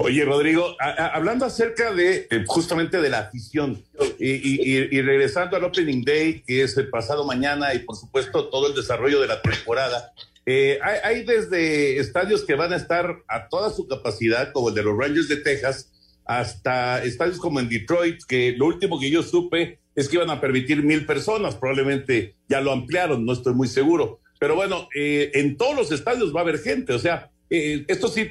Oye, 0.00 0.24
Rodrigo, 0.24 0.76
hablando 0.78 1.44
acerca 1.44 1.92
de 1.92 2.28
eh, 2.30 2.44
justamente 2.46 3.00
de 3.00 3.10
la 3.10 3.18
afición 3.18 3.82
y, 4.20 5.00
regresando 5.02 5.56
al 5.56 5.64
Opening 5.64 6.04
Day, 6.04 6.44
que 6.46 6.62
es 6.62 6.76
el 6.76 6.88
pasado 6.88 7.24
mañana, 7.24 7.74
y 7.74 7.80
por 7.80 7.96
supuesto 7.96 8.48
todo 8.48 8.68
el 8.68 8.76
desarrollo 8.76 9.20
de 9.20 9.26
la 9.26 9.42
temporada, 9.42 10.12
eh, 10.46 10.78
hay, 11.02 11.24
desde 11.24 11.98
estadios 11.98 12.44
que 12.44 12.54
van 12.54 12.72
a 12.72 12.76
estar 12.76 13.24
a 13.26 13.48
toda 13.48 13.70
su 13.70 13.88
capacidad, 13.88 14.52
como 14.52 14.68
el 14.68 14.76
de 14.76 14.84
los 14.84 14.96
Rangers 14.96 15.26
de 15.26 15.38
Texas, 15.38 15.90
hasta 16.24 17.02
estadios 17.02 17.38
como 17.38 17.58
en 17.58 17.68
Detroit, 17.68 18.22
que 18.28 18.54
lo 18.56 18.66
último 18.66 19.00
que 19.00 19.10
yo 19.10 19.24
supe 19.24 19.80
es 19.96 20.08
que 20.08 20.14
iban 20.14 20.30
a 20.30 20.40
permitir 20.40 20.84
mil 20.84 21.06
personas, 21.06 21.56
probablemente 21.56 22.36
ya 22.48 22.60
lo 22.60 22.70
ampliaron, 22.70 23.26
no 23.26 23.32
estoy 23.32 23.52
muy 23.52 23.66
seguro. 23.66 24.20
Pero 24.38 24.54
bueno, 24.54 24.88
eh, 24.94 25.32
en 25.34 25.56
todos 25.56 25.74
los 25.74 25.90
estadios 25.90 26.32
va 26.32 26.38
a 26.38 26.42
haber 26.44 26.60
gente, 26.60 26.92
o 26.92 27.00
sea, 27.00 27.32
eh, 27.50 27.84
esto 27.88 28.08
sí 28.08 28.30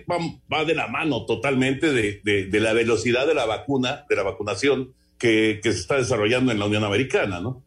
va, 0.51 0.65
de 0.65 0.75
la 0.75 0.88
mano 0.88 1.25
totalmente 1.25 1.91
de, 1.91 2.60
la 2.60 2.73
velocidad 2.73 3.25
de 3.25 3.34
la 3.34 3.45
vacuna, 3.45 4.06
de 4.10 4.15
la 4.15 4.23
vacunación 4.23 4.93
que, 5.17 5.60
se 5.63 5.69
está 5.69 5.97
desarrollando 5.97 6.51
en 6.51 6.60
la 6.60 6.65
Unión 6.65 6.84
Americana, 6.84 7.39
¿no? 7.39 7.63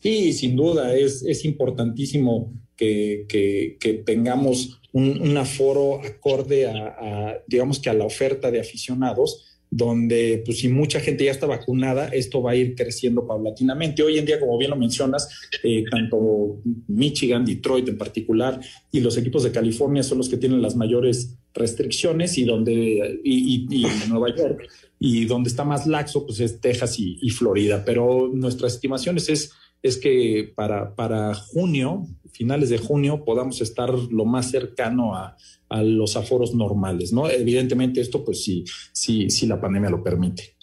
Sí, 0.00 0.32
sin 0.32 0.56
duda, 0.56 0.94
es, 0.94 1.44
importantísimo 1.44 2.52
que, 2.76 3.76
tengamos 4.06 4.80
un, 4.92 5.36
aforo 5.36 6.00
acorde 6.02 6.66
a, 6.66 7.38
digamos 7.46 7.78
que 7.78 7.90
a 7.90 7.94
la 7.94 8.04
oferta 8.04 8.50
de 8.50 8.60
aficionados 8.60 9.55
donde 9.70 10.42
pues 10.44 10.58
si 10.58 10.68
mucha 10.68 11.00
gente 11.00 11.24
ya 11.24 11.32
está 11.32 11.46
vacunada, 11.46 12.08
esto 12.08 12.42
va 12.42 12.52
a 12.52 12.56
ir 12.56 12.74
creciendo 12.74 13.26
paulatinamente. 13.26 14.02
Hoy 14.02 14.18
en 14.18 14.26
día, 14.26 14.40
como 14.40 14.56
bien 14.58 14.70
lo 14.70 14.76
mencionas, 14.76 15.28
eh, 15.62 15.84
tanto 15.90 16.58
Michigan, 16.88 17.44
Detroit 17.44 17.88
en 17.88 17.98
particular, 17.98 18.60
y 18.92 19.00
los 19.00 19.16
equipos 19.16 19.42
de 19.42 19.52
California 19.52 20.02
son 20.02 20.18
los 20.18 20.28
que 20.28 20.36
tienen 20.36 20.62
las 20.62 20.76
mayores 20.76 21.36
restricciones 21.54 22.36
y 22.38 22.44
donde 22.44 23.20
y, 23.24 23.86
Nueva 24.08 24.34
York 24.36 24.68
y 24.98 25.24
donde 25.24 25.48
está 25.48 25.64
más 25.64 25.86
laxo 25.86 26.26
pues 26.26 26.40
es 26.40 26.60
Texas 26.60 26.98
y, 26.98 27.18
y 27.22 27.30
Florida 27.30 27.82
pero 27.84 28.30
nuestras 28.32 28.74
estimaciones 28.74 29.30
es 29.30 29.52
es 29.86 29.98
que 29.98 30.52
para, 30.54 30.94
para 30.94 31.34
junio, 31.34 32.06
finales 32.32 32.70
de 32.70 32.78
junio, 32.78 33.24
podamos 33.24 33.60
estar 33.60 33.90
lo 33.90 34.24
más 34.24 34.50
cercano 34.50 35.14
a, 35.14 35.36
los 35.70 36.16
aforos 36.16 36.54
normales, 36.54 37.12
¿no? 37.12 37.28
Evidentemente 37.28 38.00
esto, 38.00 38.24
pues 38.24 38.42
sí, 38.42 38.64
sí, 38.92 39.28
sí 39.30 39.46
la 39.46 39.60
pandemia 39.60 39.90
lo 39.90 40.02
permite. 40.02 40.56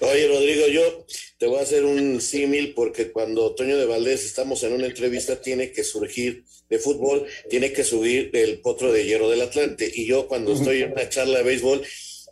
Oye, 0.00 0.28
Rodrigo, 0.28 0.66
yo 0.68 1.06
te 1.38 1.46
voy 1.46 1.58
a 1.58 1.62
hacer 1.62 1.84
un 1.84 2.20
símil 2.20 2.72
porque 2.74 3.12
cuando 3.12 3.54
Toño 3.54 3.76
de 3.76 3.86
Valdés 3.86 4.24
estamos 4.24 4.62
en 4.64 4.72
una 4.72 4.86
entrevista, 4.86 5.40
tiene 5.40 5.72
que 5.72 5.84
surgir 5.84 6.44
de 6.68 6.78
fútbol, 6.78 7.26
tiene 7.48 7.72
que 7.72 7.84
subir 7.84 8.30
el 8.32 8.60
potro 8.60 8.92
de 8.92 9.04
hierro 9.04 9.28
del 9.28 9.42
Atlante. 9.42 9.90
Y 9.94 10.06
yo 10.06 10.26
cuando 10.26 10.54
estoy 10.54 10.82
en 10.82 10.92
una 10.92 11.08
charla 11.08 11.38
de 11.38 11.44
béisbol, 11.44 11.82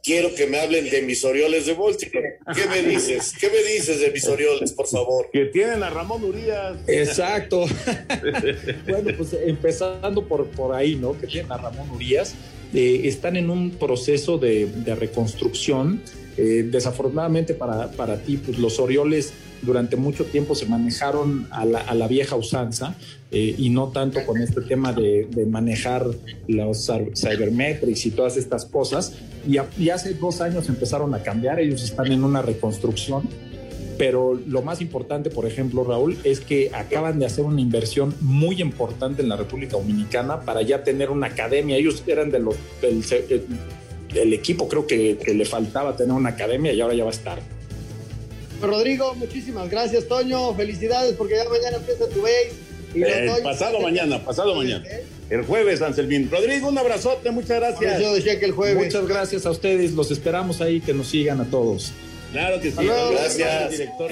quiero 0.02 0.34
que 0.34 0.46
me 0.46 0.58
hablen 0.58 0.88
de 0.88 1.02
mis 1.02 1.24
Orioles 1.24 1.66
de 1.66 1.74
Baltimore. 1.74 2.38
¿Qué 2.54 2.66
me 2.68 2.82
dices? 2.88 3.32
¿Qué 3.38 3.48
me 3.48 3.62
dices 3.72 4.00
de 4.00 4.10
mis 4.10 4.26
Orioles, 4.26 4.72
por 4.72 4.86
favor? 4.86 5.28
Que 5.32 5.46
tienen 5.46 5.82
a 5.82 5.90
Ramón 5.90 6.24
Urias. 6.24 6.78
Exacto. 6.86 7.66
bueno, 8.88 9.10
pues 9.16 9.36
empezando 9.44 10.26
por, 10.26 10.46
por 10.48 10.74
ahí, 10.74 10.96
¿no? 10.96 11.18
Que 11.18 11.26
tienen 11.26 11.52
a 11.52 11.56
Ramón 11.56 11.90
Urias. 11.90 12.34
Eh, 12.72 13.02
están 13.04 13.36
en 13.36 13.50
un 13.50 13.70
proceso 13.70 14.38
de, 14.38 14.68
reconstrucción. 14.98 16.02
Eh, 16.36 16.66
desafortunadamente 16.70 17.54
para, 17.54 17.90
para 17.90 18.16
ti, 18.22 18.36
pues 18.38 18.58
los 18.58 18.78
Orioles 18.78 19.32
durante 19.62 19.96
mucho 19.96 20.24
tiempo 20.24 20.54
se 20.54 20.66
manejaron 20.66 21.46
a 21.50 21.64
la, 21.64 22.08
vieja 22.08 22.36
usanza 22.36 22.94
eh, 23.32 23.54
y 23.56 23.70
no 23.70 23.88
tanto 23.88 24.24
con 24.26 24.42
este 24.42 24.60
tema 24.60 24.92
de, 24.92 25.28
manejar 25.48 26.06
los 26.48 26.90
cybermetrics 27.14 28.06
y 28.06 28.10
todas 28.10 28.36
estas 28.36 28.64
cosas. 28.64 29.14
Y, 29.46 29.56
y, 29.80 29.90
hace 29.90 30.14
dos 30.14 30.40
años 30.40 30.68
empezaron 30.68 31.14
a 31.14 31.22
cambiar, 31.22 31.60
ellos 31.60 31.82
están 31.82 32.10
en 32.10 32.24
una 32.24 32.42
reconstrucción. 32.42 33.28
Pero 33.98 34.32
lo 34.46 34.62
más 34.62 34.80
importante, 34.80 35.28
por 35.28 35.46
ejemplo, 35.46 35.84
Raúl, 35.84 36.16
es 36.24 36.40
que 36.40 36.70
acaban 36.74 37.18
de 37.18 37.26
hacer 37.26 37.44
una 37.44 37.60
inversión 37.60 38.14
muy 38.20 38.60
importante 38.62 39.20
en 39.22 39.28
la 39.28 39.36
República 39.36 39.76
Dominicana 39.76 40.40
para 40.40 40.62
ya 40.62 40.82
tener 40.82 41.10
una 41.10 41.26
academia. 41.26 41.76
Ellos 41.76 42.02
eran 42.06 42.30
de 42.30 42.38
los, 42.38 42.56
del, 42.80 44.32
equipo, 44.32 44.68
creo 44.68 44.86
que, 44.86 45.18
que 45.18 45.34
le 45.34 45.44
faltaba 45.44 45.96
tener 45.96 46.14
una 46.14 46.30
academia 46.30 46.72
y 46.72 46.80
ahora 46.80 46.94
ya 46.94 47.04
va 47.04 47.10
a 47.10 47.12
estar. 47.12 47.38
Rodrigo, 48.62 49.14
muchísimas 49.14 49.70
gracias, 49.70 50.08
Toño. 50.08 50.54
Felicidades 50.54 51.14
porque 51.14 51.34
ya 51.36 51.48
mañana 51.48 51.76
empieza 51.76 52.08
tu 52.08 52.22
base. 52.22 52.69
Eh, 52.94 53.30
pasado 53.42 53.80
mañana, 53.80 54.24
pasado 54.24 54.54
mañana. 54.54 54.84
El 55.28 55.42
jueves, 55.42 55.80
Anselmín. 55.80 56.28
Rodrigo, 56.30 56.68
un 56.68 56.78
abrazote, 56.78 57.30
muchas 57.30 57.60
gracias. 57.60 58.00
Yo 58.00 58.14
decía 58.14 58.38
que 58.38 58.46
el 58.46 58.52
jueves. 58.52 58.84
Muchas 58.84 59.06
gracias 59.06 59.46
a 59.46 59.50
ustedes. 59.50 59.92
Los 59.92 60.10
esperamos 60.10 60.60
ahí, 60.60 60.80
que 60.80 60.92
nos 60.92 61.08
sigan 61.08 61.40
a 61.40 61.44
todos. 61.44 61.92
Claro 62.32 62.60
que 62.60 62.70
sí. 62.70 62.76
Gracias. 62.84 63.70
Director 63.70 64.10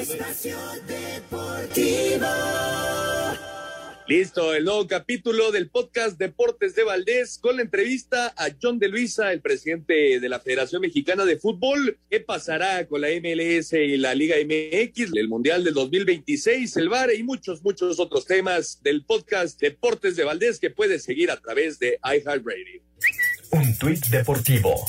Listo, 4.09 4.55
el 4.55 4.64
nuevo 4.64 4.87
capítulo 4.87 5.53
del 5.53 5.68
podcast 5.68 6.18
Deportes 6.18 6.75
de 6.75 6.83
Valdés 6.83 7.38
con 7.38 7.57
la 7.57 7.62
entrevista 7.62 8.33
a 8.38 8.49
John 8.61 8.79
de 8.79 8.88
Luisa, 8.88 9.35
el 9.35 9.42
presidente 9.42 10.18
de 10.18 10.29
la 10.31 10.40
Federación 10.40 10.81
Mexicana 10.81 11.27
de 11.27 11.37
Fútbol. 11.37 11.99
¿Qué 12.09 12.21
pasará 12.21 12.87
con 12.87 13.03
la 13.03 13.09
MLS 13.09 13.75
y 13.75 13.99
la 13.99 14.14
Liga 14.14 14.37
MX, 14.42 15.12
el 15.14 15.29
Mundial 15.29 15.62
del 15.62 15.75
2026, 15.75 16.75
el 16.79 16.88
VAR 16.88 17.12
y 17.12 17.23
muchos, 17.23 17.62
muchos 17.62 18.01
otros 18.01 18.25
temas 18.25 18.83
del 18.83 19.05
podcast 19.05 19.61
Deportes 19.61 20.16
de 20.16 20.25
Valdés 20.25 20.59
que 20.59 20.71
puedes 20.71 21.05
seguir 21.05 21.31
a 21.31 21.38
través 21.38 21.79
de 21.79 22.01
iHeartRadio? 22.03 22.81
Un 23.53 23.77
tuit 23.77 24.07
deportivo. 24.07 24.87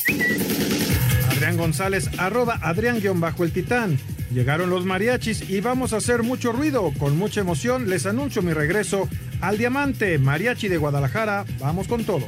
Adrián 1.39 1.55
González, 1.55 2.09
arroba 2.17 2.59
Adrián-el 2.61 3.51
Titán. 3.53 3.97
Llegaron 4.29 4.69
los 4.69 4.83
mariachis 4.83 5.49
y 5.49 5.61
vamos 5.61 5.93
a 5.93 5.97
hacer 5.97 6.21
mucho 6.21 6.51
ruido. 6.51 6.91
Con 6.99 7.17
mucha 7.17 7.39
emoción 7.39 7.89
les 7.89 8.05
anuncio 8.05 8.41
mi 8.41 8.51
regreso 8.51 9.07
al 9.39 9.57
Diamante, 9.57 10.17
Mariachi 10.17 10.67
de 10.67 10.75
Guadalajara. 10.75 11.45
Vamos 11.61 11.87
con 11.87 12.03
todo. 12.03 12.27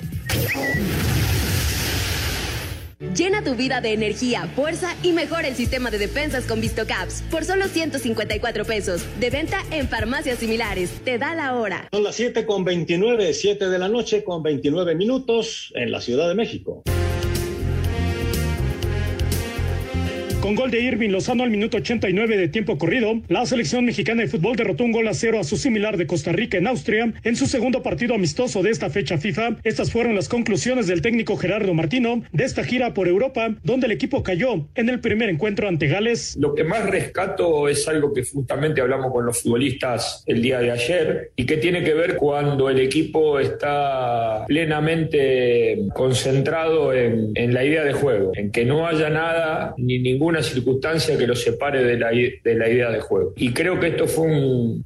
Llena 3.14 3.44
tu 3.44 3.56
vida 3.56 3.82
de 3.82 3.92
energía, 3.92 4.48
fuerza 4.56 4.96
y 5.04 5.12
mejora 5.12 5.50
el 5.50 5.56
sistema 5.56 5.92
de 5.92 5.98
defensas 5.98 6.46
con 6.46 6.62
VistoCaps 6.62 7.24
por 7.30 7.44
solo 7.44 7.68
154 7.68 8.64
pesos. 8.64 9.04
De 9.20 9.30
venta 9.30 9.58
en 9.72 9.90
farmacias 9.90 10.40
similares. 10.40 10.90
Te 11.04 11.18
da 11.18 11.36
la 11.36 11.56
hora. 11.56 11.90
Son 11.92 12.04
las 12.04 12.16
7 12.16 12.46
con 12.46 12.64
29, 12.64 13.34
7 13.34 13.68
de 13.68 13.78
la 13.78 13.90
noche 13.90 14.24
con 14.24 14.42
29 14.42 14.96
minutos 14.96 15.74
en 15.76 15.92
la 15.92 16.00
Ciudad 16.00 16.30
de 16.30 16.36
México. 16.36 16.84
Con 20.42 20.56
gol 20.56 20.72
de 20.72 20.80
Irving 20.80 21.12
Lozano 21.12 21.44
al 21.44 21.52
minuto 21.52 21.78
89 21.78 22.36
de 22.36 22.48
tiempo 22.48 22.80
corrido, 22.80 23.22
la 23.28 23.46
selección 23.46 23.86
mexicana 23.86 24.24
de 24.24 24.28
fútbol 24.28 24.56
derrotó 24.56 24.84
un 24.84 24.92
gol 24.92 25.08
a 25.08 25.14
cero 25.14 25.40
a 25.40 25.44
su 25.44 25.56
similar 25.56 25.98
de 25.98 26.08
Costa 26.08 26.32
Rica 26.32 26.58
en 26.58 26.66
Austria 26.66 27.14
en 27.24 27.36
su 27.36 27.46
segundo 27.46 27.84
partido 27.84 28.16
amistoso 28.16 28.64
de 28.64 28.72
esta 28.72 28.90
fecha 28.90 29.20
FIFA. 29.20 29.58
Estas 29.64 29.92
fueron 29.92 30.16
las 30.16 30.30
conclusiones 30.30 30.88
del 30.88 31.04
técnico 31.04 31.38
Gerardo 31.38 31.76
Martino 31.76 32.24
de 32.32 32.44
esta 32.44 32.64
gira 32.64 32.96
por 32.96 33.08
Europa, 33.08 33.54
donde 33.64 33.86
el 33.86 33.92
equipo 33.92 34.24
cayó 34.24 34.68
en 34.74 34.90
el 34.90 35.00
primer 35.00 35.30
encuentro 35.30 35.68
ante 35.68 35.88
Gales. 35.88 36.36
Lo 36.40 36.56
que 36.56 36.64
más 36.64 36.90
rescato 36.90 37.70
es 37.70 37.88
algo 37.88 38.12
que 38.12 38.24
justamente 38.24 38.82
hablamos 38.82 39.12
con 39.12 39.28
los 39.28 39.44
futbolistas 39.44 40.24
el 40.26 40.42
día 40.42 40.58
de 40.58 40.72
ayer 40.72 41.32
y 41.36 41.46
que 41.46 41.58
tiene 41.58 41.84
que 41.84 41.94
ver 41.94 42.16
cuando 42.16 42.68
el 42.68 42.80
equipo 42.80 43.40
está 43.40 44.46
plenamente 44.48 45.84
concentrado 45.94 46.96
en, 46.96 47.30
en 47.36 47.54
la 47.54 47.64
idea 47.64 47.84
de 47.84 47.94
juego, 47.94 48.32
en 48.34 48.52
que 48.52 48.66
no 48.66 48.88
haya 48.88 49.12
nada 49.12 49.76
ni 49.78 50.00
ningún 50.00 50.31
ninguna 50.32 50.44
circunstancia 50.44 51.18
que 51.18 51.28
lo 51.28 51.36
separe 51.36 51.84
de 51.84 51.98
la, 51.98 52.10
de 52.10 52.56
la 52.56 52.70
idea 52.70 52.90
de 52.90 53.02
juego. 53.02 53.34
Y 53.36 53.52
creo 53.52 53.80
que 53.80 53.88
esto 53.88 54.08
fue 54.08 54.28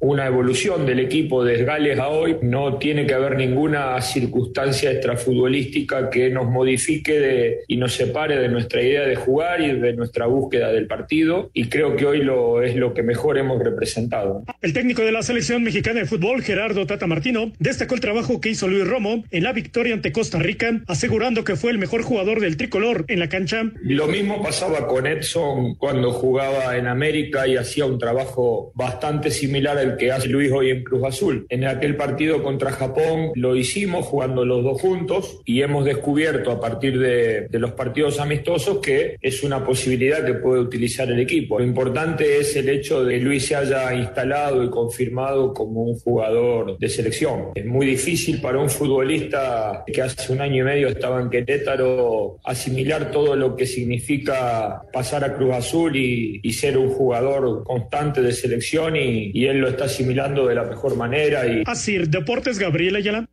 una 0.00 0.26
evolución 0.26 0.84
del 0.86 0.98
equipo 0.98 1.44
de 1.44 1.62
Gales 1.64 1.98
a 1.98 2.08
hoy. 2.08 2.36
No 2.42 2.78
tiene 2.78 3.06
que 3.06 3.14
haber 3.14 3.36
ninguna 3.36 4.00
circunstancia 4.02 4.90
extrafutbolística 4.90 6.10
que 6.10 6.30
nos 6.30 6.46
modifique 6.46 7.12
de, 7.20 7.58
y 7.68 7.76
nos 7.76 7.94
separe 7.94 8.38
de 8.38 8.48
nuestra 8.48 8.82
idea 8.82 9.06
de 9.06 9.14
jugar 9.14 9.60
y 9.60 9.78
de 9.78 9.92
nuestra 9.92 10.26
búsqueda 10.26 10.72
del 10.72 10.88
partido. 10.88 11.50
Y 11.52 11.68
creo 11.68 11.96
que 11.96 12.06
hoy 12.06 12.22
lo, 12.22 12.62
es 12.62 12.74
lo 12.74 12.92
que 12.92 13.04
mejor 13.04 13.38
hemos 13.38 13.62
representado. 13.62 14.42
El 14.62 14.72
técnico 14.72 15.02
de 15.02 15.12
la 15.12 15.22
selección 15.22 15.62
mexicana 15.62 16.00
de 16.00 16.06
fútbol, 16.06 16.42
Gerardo 16.42 16.86
Tata 16.86 17.06
Martino, 17.06 17.52
destacó 17.60 17.94
el 17.94 18.00
trabajo 18.00 18.40
que 18.40 18.48
hizo 18.48 18.66
Luis 18.66 18.86
Romo 18.86 19.22
en 19.30 19.44
la 19.44 19.52
victoria 19.52 19.94
ante 19.94 20.10
Costa 20.10 20.40
Rica, 20.40 20.80
asegurando 20.88 21.44
que 21.44 21.54
fue 21.54 21.70
el 21.70 21.78
mejor 21.78 22.02
jugador 22.02 22.40
del 22.40 22.56
tricolor 22.56 23.04
en 23.06 23.20
la 23.20 23.28
cancha. 23.28 23.62
Lo 23.82 24.08
mismo 24.08 24.42
pasaba 24.42 24.88
con 24.88 25.06
Edson 25.06 25.35
cuando 25.78 26.12
jugaba 26.12 26.76
en 26.76 26.86
América 26.86 27.46
y 27.46 27.56
hacía 27.56 27.86
un 27.86 27.98
trabajo 27.98 28.72
bastante 28.74 29.30
similar 29.30 29.78
al 29.78 29.96
que 29.96 30.12
hace 30.12 30.28
Luis 30.28 30.52
hoy 30.52 30.70
en 30.70 30.84
Cruz 30.84 31.04
Azul. 31.04 31.46
En 31.48 31.64
aquel 31.64 31.96
partido 31.96 32.42
contra 32.42 32.70
Japón 32.72 33.32
lo 33.34 33.56
hicimos 33.56 34.06
jugando 34.06 34.44
los 34.44 34.62
dos 34.62 34.80
juntos 34.80 35.40
y 35.44 35.62
hemos 35.62 35.84
descubierto 35.84 36.50
a 36.50 36.60
partir 36.60 36.98
de, 36.98 37.48
de 37.48 37.58
los 37.58 37.72
partidos 37.72 38.20
amistosos 38.20 38.78
que 38.78 39.16
es 39.20 39.42
una 39.42 39.64
posibilidad 39.64 40.24
que 40.24 40.34
puede 40.34 40.60
utilizar 40.60 41.10
el 41.10 41.20
equipo. 41.20 41.58
Lo 41.58 41.64
importante 41.64 42.38
es 42.38 42.54
el 42.56 42.68
hecho 42.68 43.04
de 43.04 43.16
que 43.16 43.24
Luis 43.24 43.46
se 43.46 43.56
haya 43.56 43.94
instalado 43.94 44.62
y 44.62 44.70
confirmado 44.70 45.54
como 45.54 45.82
un 45.84 45.98
jugador 45.98 46.78
de 46.78 46.88
selección. 46.88 47.50
Es 47.54 47.64
muy 47.64 47.86
difícil 47.86 48.40
para 48.40 48.58
un 48.58 48.68
futbolista 48.68 49.84
que 49.86 50.02
hace 50.02 50.32
un 50.32 50.40
año 50.40 50.62
y 50.62 50.64
medio 50.64 50.88
estaba 50.88 51.20
en 51.20 51.30
Querétaro 51.30 52.38
asimilar 52.44 53.10
todo 53.10 53.36
lo 53.36 53.56
que 53.56 53.66
significa 53.66 54.82
pasar 54.92 55.24
a 55.24 55.25
Cruz 55.34 55.54
Azul 55.54 55.96
y, 55.96 56.40
y 56.42 56.52
ser 56.52 56.78
un 56.78 56.90
jugador 56.90 57.64
constante 57.64 58.22
de 58.22 58.32
selección 58.32 58.96
y, 58.96 59.30
y, 59.34 59.46
él 59.46 59.58
lo 59.58 59.68
está 59.68 59.84
asimilando 59.84 60.46
de 60.46 60.54
la 60.54 60.64
mejor 60.64 60.96
manera. 60.96 61.46
Y... 61.46 61.62
Así, 61.66 61.98
Deportes 61.98 62.58
Gabriel 62.58 62.96
Ayala. 62.96 63.28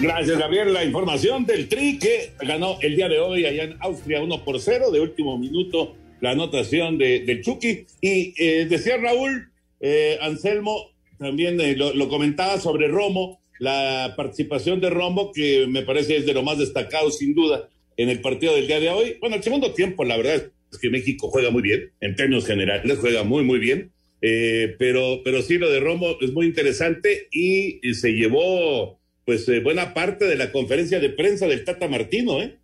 Gracias, 0.00 0.36
Gabriel. 0.36 0.72
La 0.72 0.84
información 0.84 1.46
del 1.46 1.68
Tri 1.68 1.98
que 1.98 2.32
ganó 2.40 2.76
el 2.80 2.96
día 2.96 3.08
de 3.08 3.20
hoy 3.20 3.46
allá 3.46 3.64
en 3.64 3.76
Austria 3.80 4.20
1 4.20 4.44
por 4.44 4.58
0, 4.58 4.90
de 4.90 5.00
último 5.00 5.38
minuto 5.38 5.94
la 6.22 6.30
anotación 6.30 6.96
de, 6.98 7.20
del 7.20 7.42
Chucky. 7.42 7.84
Y 8.00 8.32
eh, 8.42 8.66
decía 8.66 8.96
Raúl, 8.96 9.50
eh, 9.80 10.18
Anselmo, 10.22 10.92
también 11.18 11.60
eh, 11.60 11.76
lo, 11.76 11.92
lo, 11.92 12.08
comentaba 12.08 12.58
sobre 12.58 12.88
Romo, 12.88 13.40
la 13.58 14.14
participación 14.16 14.80
de 14.80 14.88
Romo, 14.88 15.32
que 15.32 15.66
me 15.68 15.82
parece 15.82 16.16
es 16.16 16.24
de 16.24 16.32
lo 16.32 16.42
más 16.42 16.58
destacado, 16.58 17.10
sin 17.10 17.34
duda, 17.34 17.68
en 17.96 18.08
el 18.08 18.20
partido 18.20 18.54
del 18.54 18.66
día 18.66 18.80
de 18.80 18.90
hoy. 18.90 19.16
Bueno, 19.20 19.36
el 19.36 19.42
segundo 19.42 19.72
tiempo, 19.74 20.04
la 20.04 20.16
verdad 20.16 20.50
es 20.70 20.78
que 20.78 20.90
México 20.90 21.28
juega 21.28 21.50
muy 21.50 21.62
bien, 21.62 21.92
en 22.00 22.16
términos 22.16 22.46
generales, 22.46 22.98
juega 22.98 23.24
muy, 23.24 23.44
muy 23.44 23.58
bien. 23.58 23.92
pero, 24.20 25.22
pero 25.24 25.42
sí, 25.42 25.58
lo 25.58 25.70
de 25.70 25.80
Romo 25.80 26.16
es 26.20 26.32
muy 26.32 26.46
interesante 26.46 27.28
y, 27.30 27.80
y 27.86 27.94
se 27.94 28.12
llevó 28.12 29.00
pues 29.24 29.48
eh, 29.48 29.60
buena 29.60 29.94
parte 29.94 30.24
de 30.26 30.36
la 30.36 30.50
conferencia 30.52 31.00
de 31.00 31.10
prensa 31.10 31.46
del 31.46 31.64
Tata 31.64 31.88
Martino, 31.88 32.42
¿eh? 32.42 32.58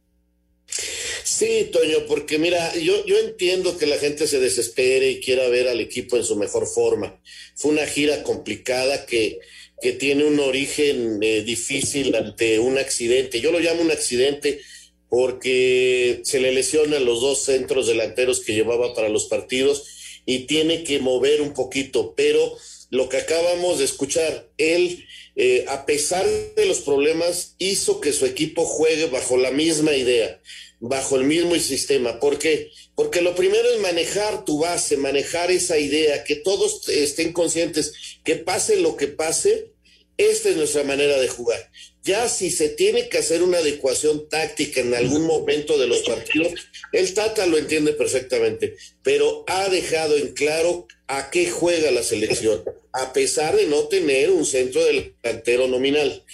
Sí, 1.25 1.69
Toño, 1.71 2.07
porque 2.09 2.39
mira, 2.39 2.75
yo, 2.77 3.05
yo 3.07 3.19
entiendo 3.19 3.77
que 3.79 3.87
la 3.87 3.99
gente 3.99 4.27
se 4.27 4.41
desespere 4.41 5.11
y 5.11 5.21
quiera 5.21 5.49
ver 5.49 5.69
al 5.69 5.81
equipo 5.81 6.17
en 6.17 6.25
su 6.25 6.37
mejor 6.37 6.67
forma. 6.67 7.21
Fue 7.55 7.71
una 7.71 7.87
gira 7.87 8.23
complicada 8.23 9.07
que, 9.07 9.39
que 9.81 9.93
tiene 9.93 10.25
un 10.25 10.41
origen 10.41 11.19
eh, 11.23 11.43
difícil 11.43 12.15
ante 12.17 12.59
un 12.59 12.79
accidente. 12.79 13.41
Yo 13.41 13.53
lo 13.53 13.61
llamo 13.61 13.83
un 13.83 13.91
accidente 13.91 14.61
porque 15.09 16.21
se 16.25 16.41
le 16.41 16.53
lesionan 16.53 17.05
los 17.05 17.21
dos 17.21 17.45
centros 17.45 17.87
delanteros 17.87 18.41
que 18.41 18.55
llevaba 18.55 18.95
para 18.95 19.09
los 19.09 19.27
partidos 19.27 19.85
y 20.27 20.41
tiene 20.41 20.85
que 20.85 20.99
mover 20.99 21.41
un 21.41 21.55
poquito, 21.55 22.15
pero 22.17 22.57
lo 22.91 23.09
que 23.09 23.19
acabamos 23.19 23.79
de 23.79 23.85
escuchar, 23.85 24.49
él 24.59 25.05
eh, 25.41 25.67
a 25.69 25.87
pesar 25.87 26.27
de 26.57 26.67
los 26.67 26.81
problemas, 26.81 27.55
hizo 27.59 28.01
que 28.01 28.13
su 28.13 28.27
equipo 28.27 28.65
juegue 28.65 29.07
bajo 29.07 29.37
la 29.37 29.53
misma 29.53 29.95
idea, 29.95 30.43
bajo 30.81 31.15
el 31.15 31.23
mismo 31.23 31.55
sistema. 31.55 32.19
¿Por 32.19 32.41
qué? 32.41 32.73
Porque 32.97 33.23
lo 33.23 33.37
primero 33.37 33.71
es 33.71 33.79
manejar 33.79 34.45
tu 34.45 34.59
base, 34.59 34.97
manejar 34.97 35.53
esa 35.53 35.79
idea, 35.79 36.25
que 36.25 36.35
todos 36.35 36.89
estén 36.89 37.33
conscientes 37.33 37.93
que 38.25 38.35
pase 38.35 38.81
lo 38.81 38.97
que 38.97 39.07
pase, 39.07 39.71
esta 40.17 40.49
es 40.49 40.57
nuestra 40.57 40.83
manera 40.83 41.21
de 41.21 41.29
jugar. 41.29 41.71
Ya 42.05 42.29
si 42.29 42.51
se 42.51 42.69
tiene 42.71 43.09
que 43.09 43.19
hacer 43.19 43.43
una 43.43 43.59
adecuación 43.59 44.29
táctica 44.29 44.81
en 44.81 44.95
algún 44.95 45.27
momento 45.27 45.77
de 45.79 45.87
los 45.87 46.01
partidos, 46.01 46.53
el 46.93 47.13
Tata 47.13 47.47
lo 47.47 47.59
entiende 47.59 47.93
perfectamente, 47.93 48.77
pero 49.03 49.45
ha 49.47 49.69
dejado 49.69 50.17
en 50.17 50.33
claro 50.33 50.87
a 51.07 51.31
qué 51.31 51.51
juega 51.51 51.91
la 51.91 52.03
selección, 52.03 52.63
a 52.93 53.13
pesar 53.13 53.57
de 53.57 53.67
no 53.67 53.89
tener 53.89 54.31
un 54.31 54.47
centro 54.47 54.83
delantero 54.85 55.69
nominal. 55.69 56.25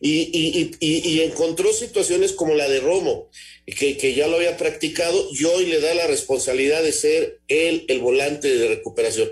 Y, 0.00 0.28
y, 0.32 0.76
y, 0.80 1.08
y 1.08 1.20
encontró 1.22 1.72
situaciones 1.72 2.32
como 2.32 2.54
la 2.54 2.68
de 2.68 2.80
Romo, 2.80 3.30
que, 3.66 3.96
que, 3.96 4.14
ya 4.14 4.26
lo 4.26 4.36
había 4.36 4.56
practicado 4.56 5.28
y 5.32 5.44
hoy 5.44 5.66
le 5.66 5.80
da 5.80 5.94
la 5.94 6.06
responsabilidad 6.06 6.82
de 6.82 6.92
ser 6.92 7.40
él 7.48 7.84
el 7.88 8.00
volante 8.00 8.54
de 8.54 8.68
recuperación. 8.68 9.30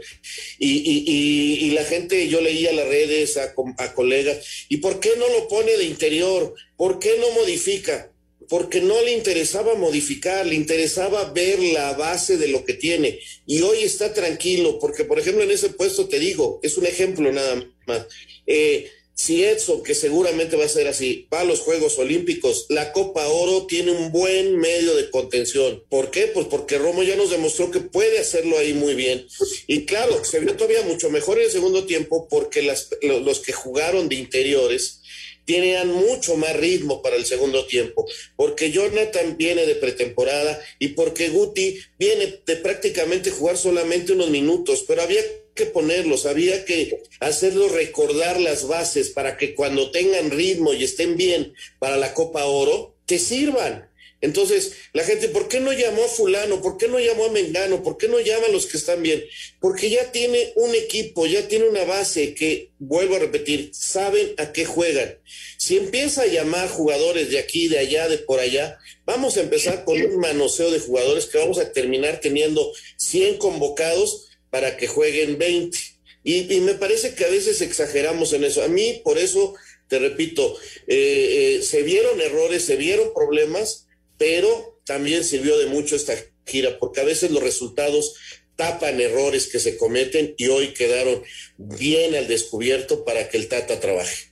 Y, 0.59 1.71
la 1.73 1.85
gente, 1.85 2.29
yo 2.29 2.41
leía 2.41 2.73
las 2.73 2.89
redes 2.89 3.37
a, 3.37 3.55
a 3.79 3.95
colegas, 3.95 4.67
¿y 4.69 4.79
por 4.79 5.01
qué 5.01 5.11
no 5.19 5.29
lo 5.29 5.49
pone 5.49 5.77
de 5.77 5.85
interior? 5.85 6.55
¿Por 6.77 6.99
qué 6.99 7.17
no 7.19 7.31
modifica? 7.33 8.13
porque 8.49 8.83
no 8.83 9.01
le 9.01 9.13
interesaba 9.13 9.77
modificar, 9.77 10.45
le 10.45 10.55
interesaba 10.55 11.33
ver 11.33 11.59
la 11.59 11.95
base 11.95 12.37
de 12.37 12.49
lo 12.49 12.67
que 12.67 12.75
tiene. 12.75 13.19
Y 13.47 13.63
hoy 13.63 13.79
está 13.79 14.13
tranquilo, 14.13 14.79
porque 14.79 15.05
por 15.05 15.19
ejemplo 15.19 15.43
en 15.43 15.51
ese 15.51 15.71
puesto 15.71 16.07
te 16.07 16.19
digo, 16.19 16.61
es 16.63 16.77
un 16.77 16.85
ejemplo 16.85 17.33
nada 17.33 17.67
más. 17.87 18.07
Eh, 18.47 18.91
si 19.15 19.45
Edson, 19.45 19.83
que 19.83 19.95
seguramente 19.95 20.57
va 20.57 20.65
a 20.65 20.69
ser 20.69 20.89
así, 20.89 21.29
va 21.33 21.41
a 21.41 21.45
los 21.45 21.61
Juegos 21.61 21.99
Olímpicos, 21.99 22.67
la 22.69 22.93
Copa 22.93 23.29
Oro 23.29 23.67
tiene 23.67 23.93
un 23.93 24.11
buen 24.11 24.59
medio 24.59 24.95
de 24.97 25.11
contención. 25.11 25.85
¿Por 25.89 26.11
qué? 26.11 26.29
Pues 26.29 26.47
porque 26.47 26.79
Romo 26.79 27.03
ya 27.03 27.17
nos 27.17 27.31
demostró 27.31 27.71
que 27.71 27.81
puede 27.81 28.19
hacerlo 28.19 28.59
ahí 28.59 28.73
muy 28.73 28.95
bien. 28.95 29.27
Y 29.67 29.85
claro, 29.85 30.25
se 30.25 30.41
vio 30.41 30.57
todavía 30.57 30.83
mucho 30.83 31.11
mejor 31.11 31.39
en 31.39 31.45
el 31.45 31.51
segundo 31.51 31.85
tiempo 31.85 32.27
porque 32.29 32.63
las, 32.63 32.89
los 33.03 33.41
que 33.41 33.53
jugaron 33.53 34.09
de 34.09 34.17
interiores, 34.17 35.03
tenían 35.45 35.89
mucho 35.89 36.37
más 36.37 36.55
ritmo 36.57 37.03
para 37.03 37.17
el 37.17 37.25
segundo 37.25 37.67
tiempo, 37.67 38.07
porque 38.37 38.71
Jonathan 38.71 39.37
viene 39.37 39.67
de 39.67 39.75
pretemporada 39.75 40.61
y 40.79 40.89
porque 40.89 41.31
Guti 41.31 41.79
viene 41.99 42.41
de 42.47 42.57
prácticamente 42.57 43.31
jugar 43.31 43.57
solamente 43.57 44.13
unos 44.13 44.31
minutos, 44.31 44.85
pero 44.87 45.03
había 45.03 45.21
que 45.55 45.67
ponerlos, 45.67 46.27
había 46.27 46.65
que 46.65 47.03
hacerlos 47.21 47.73
recordar 47.73 48.41
las 48.41 48.67
bases 48.67 49.11
para 49.11 49.37
que 49.37 49.55
cuando 49.55 49.91
tengan 49.91 50.31
ritmo 50.31 50.73
y 50.73 50.85
estén 50.85 51.17
bien 51.17 51.55
para 51.79 51.97
la 51.97 52.15
Copa 52.15 52.45
Oro, 52.45 52.97
te 53.07 53.19
sirvan. 53.19 53.89
Entonces, 54.23 54.75
la 54.93 55.03
gente, 55.03 55.29
¿por 55.29 55.49
qué 55.49 55.59
no 55.59 55.73
llamó 55.73 56.05
a 56.05 56.09
fulano? 56.09 56.63
¿Por 56.63 56.79
qué 56.79 56.87
no 56.87 57.01
llamó 57.01 57.25
a 57.27 57.33
Mengano? 57.33 57.83
¿Por 57.83 57.99
qué 57.99 58.07
no 58.07 58.21
llama 58.21 58.47
a 58.47 58.51
los 58.53 58.67
que 58.67 58.77
están 58.77 59.03
bien? 59.03 59.25
Porque 59.61 59.91
ya 59.91 60.13
tiene 60.13 60.53
un 60.55 60.73
equipo, 60.77 61.27
ya 61.27 61.49
tiene 61.49 61.69
una 61.69 61.83
base 61.85 62.33
que, 62.33 62.71
vuelvo 62.79 63.17
a 63.17 63.19
repetir, 63.19 63.71
saben 63.75 64.33
a 64.39 64.53
qué 64.53 64.65
juegan. 64.65 65.19
Si 65.59 65.77
empieza 65.77 66.23
a 66.23 66.27
llamar 66.27 66.69
jugadores 66.69 67.31
de 67.31 67.41
aquí, 67.41 67.67
de 67.67 67.81
allá, 67.81 68.09
de 68.09 68.19
por 68.19 68.39
allá, 68.39 68.79
vamos 69.05 69.37
a 69.37 69.41
empezar 69.41 69.85
con 69.85 70.01
un 70.01 70.17
manoseo 70.21 70.71
de 70.71 70.79
jugadores 70.79 71.27
que 71.27 71.39
vamos 71.39 71.59
a 71.59 71.73
terminar 71.73 72.21
teniendo 72.21 72.73
100 72.99 73.39
convocados 73.39 74.29
para 74.53 74.77
que 74.77 74.87
jueguen 74.87 75.37
20. 75.37 75.77
Y, 76.23 76.55
y 76.55 76.61
me 76.61 76.75
parece 76.75 77.17
que 77.17 77.25
a 77.25 77.31
veces 77.31 77.61
exageramos 77.61 78.33
en 78.33 78.45
eso. 78.45 78.63
A 78.63 78.69
mí, 78.69 79.01
por 79.03 79.19
eso, 79.19 79.55
te 79.89 79.99
repito, 79.99 80.57
eh, 80.87 81.57
eh, 81.59 81.63
se 81.63 81.83
vieron 81.83 82.21
errores, 82.21 82.65
se 82.65 82.77
vieron 82.77 83.13
problemas 83.13 83.89
pero 84.23 84.79
también 84.85 85.25
sirvió 85.25 85.59
de 85.59 85.67
mucho 85.67 85.97
esta 85.97 86.13
gira, 86.47 86.79
porque 86.79 87.01
a 87.01 87.05
veces 87.05 87.33
los 87.33 87.43
resultados 87.43 88.15
tapan 88.55 89.01
errores 89.01 89.49
que 89.51 89.59
se 89.59 89.77
cometen 89.77 90.35
y 90.37 90.47
hoy 90.47 90.75
quedaron 90.75 91.25
bien 91.59 92.15
al 92.15 92.29
descubierto 92.29 93.05
para 93.05 93.29
que 93.29 93.37
el 93.37 93.49
Tata 93.49 93.81
trabaje. 93.81 94.31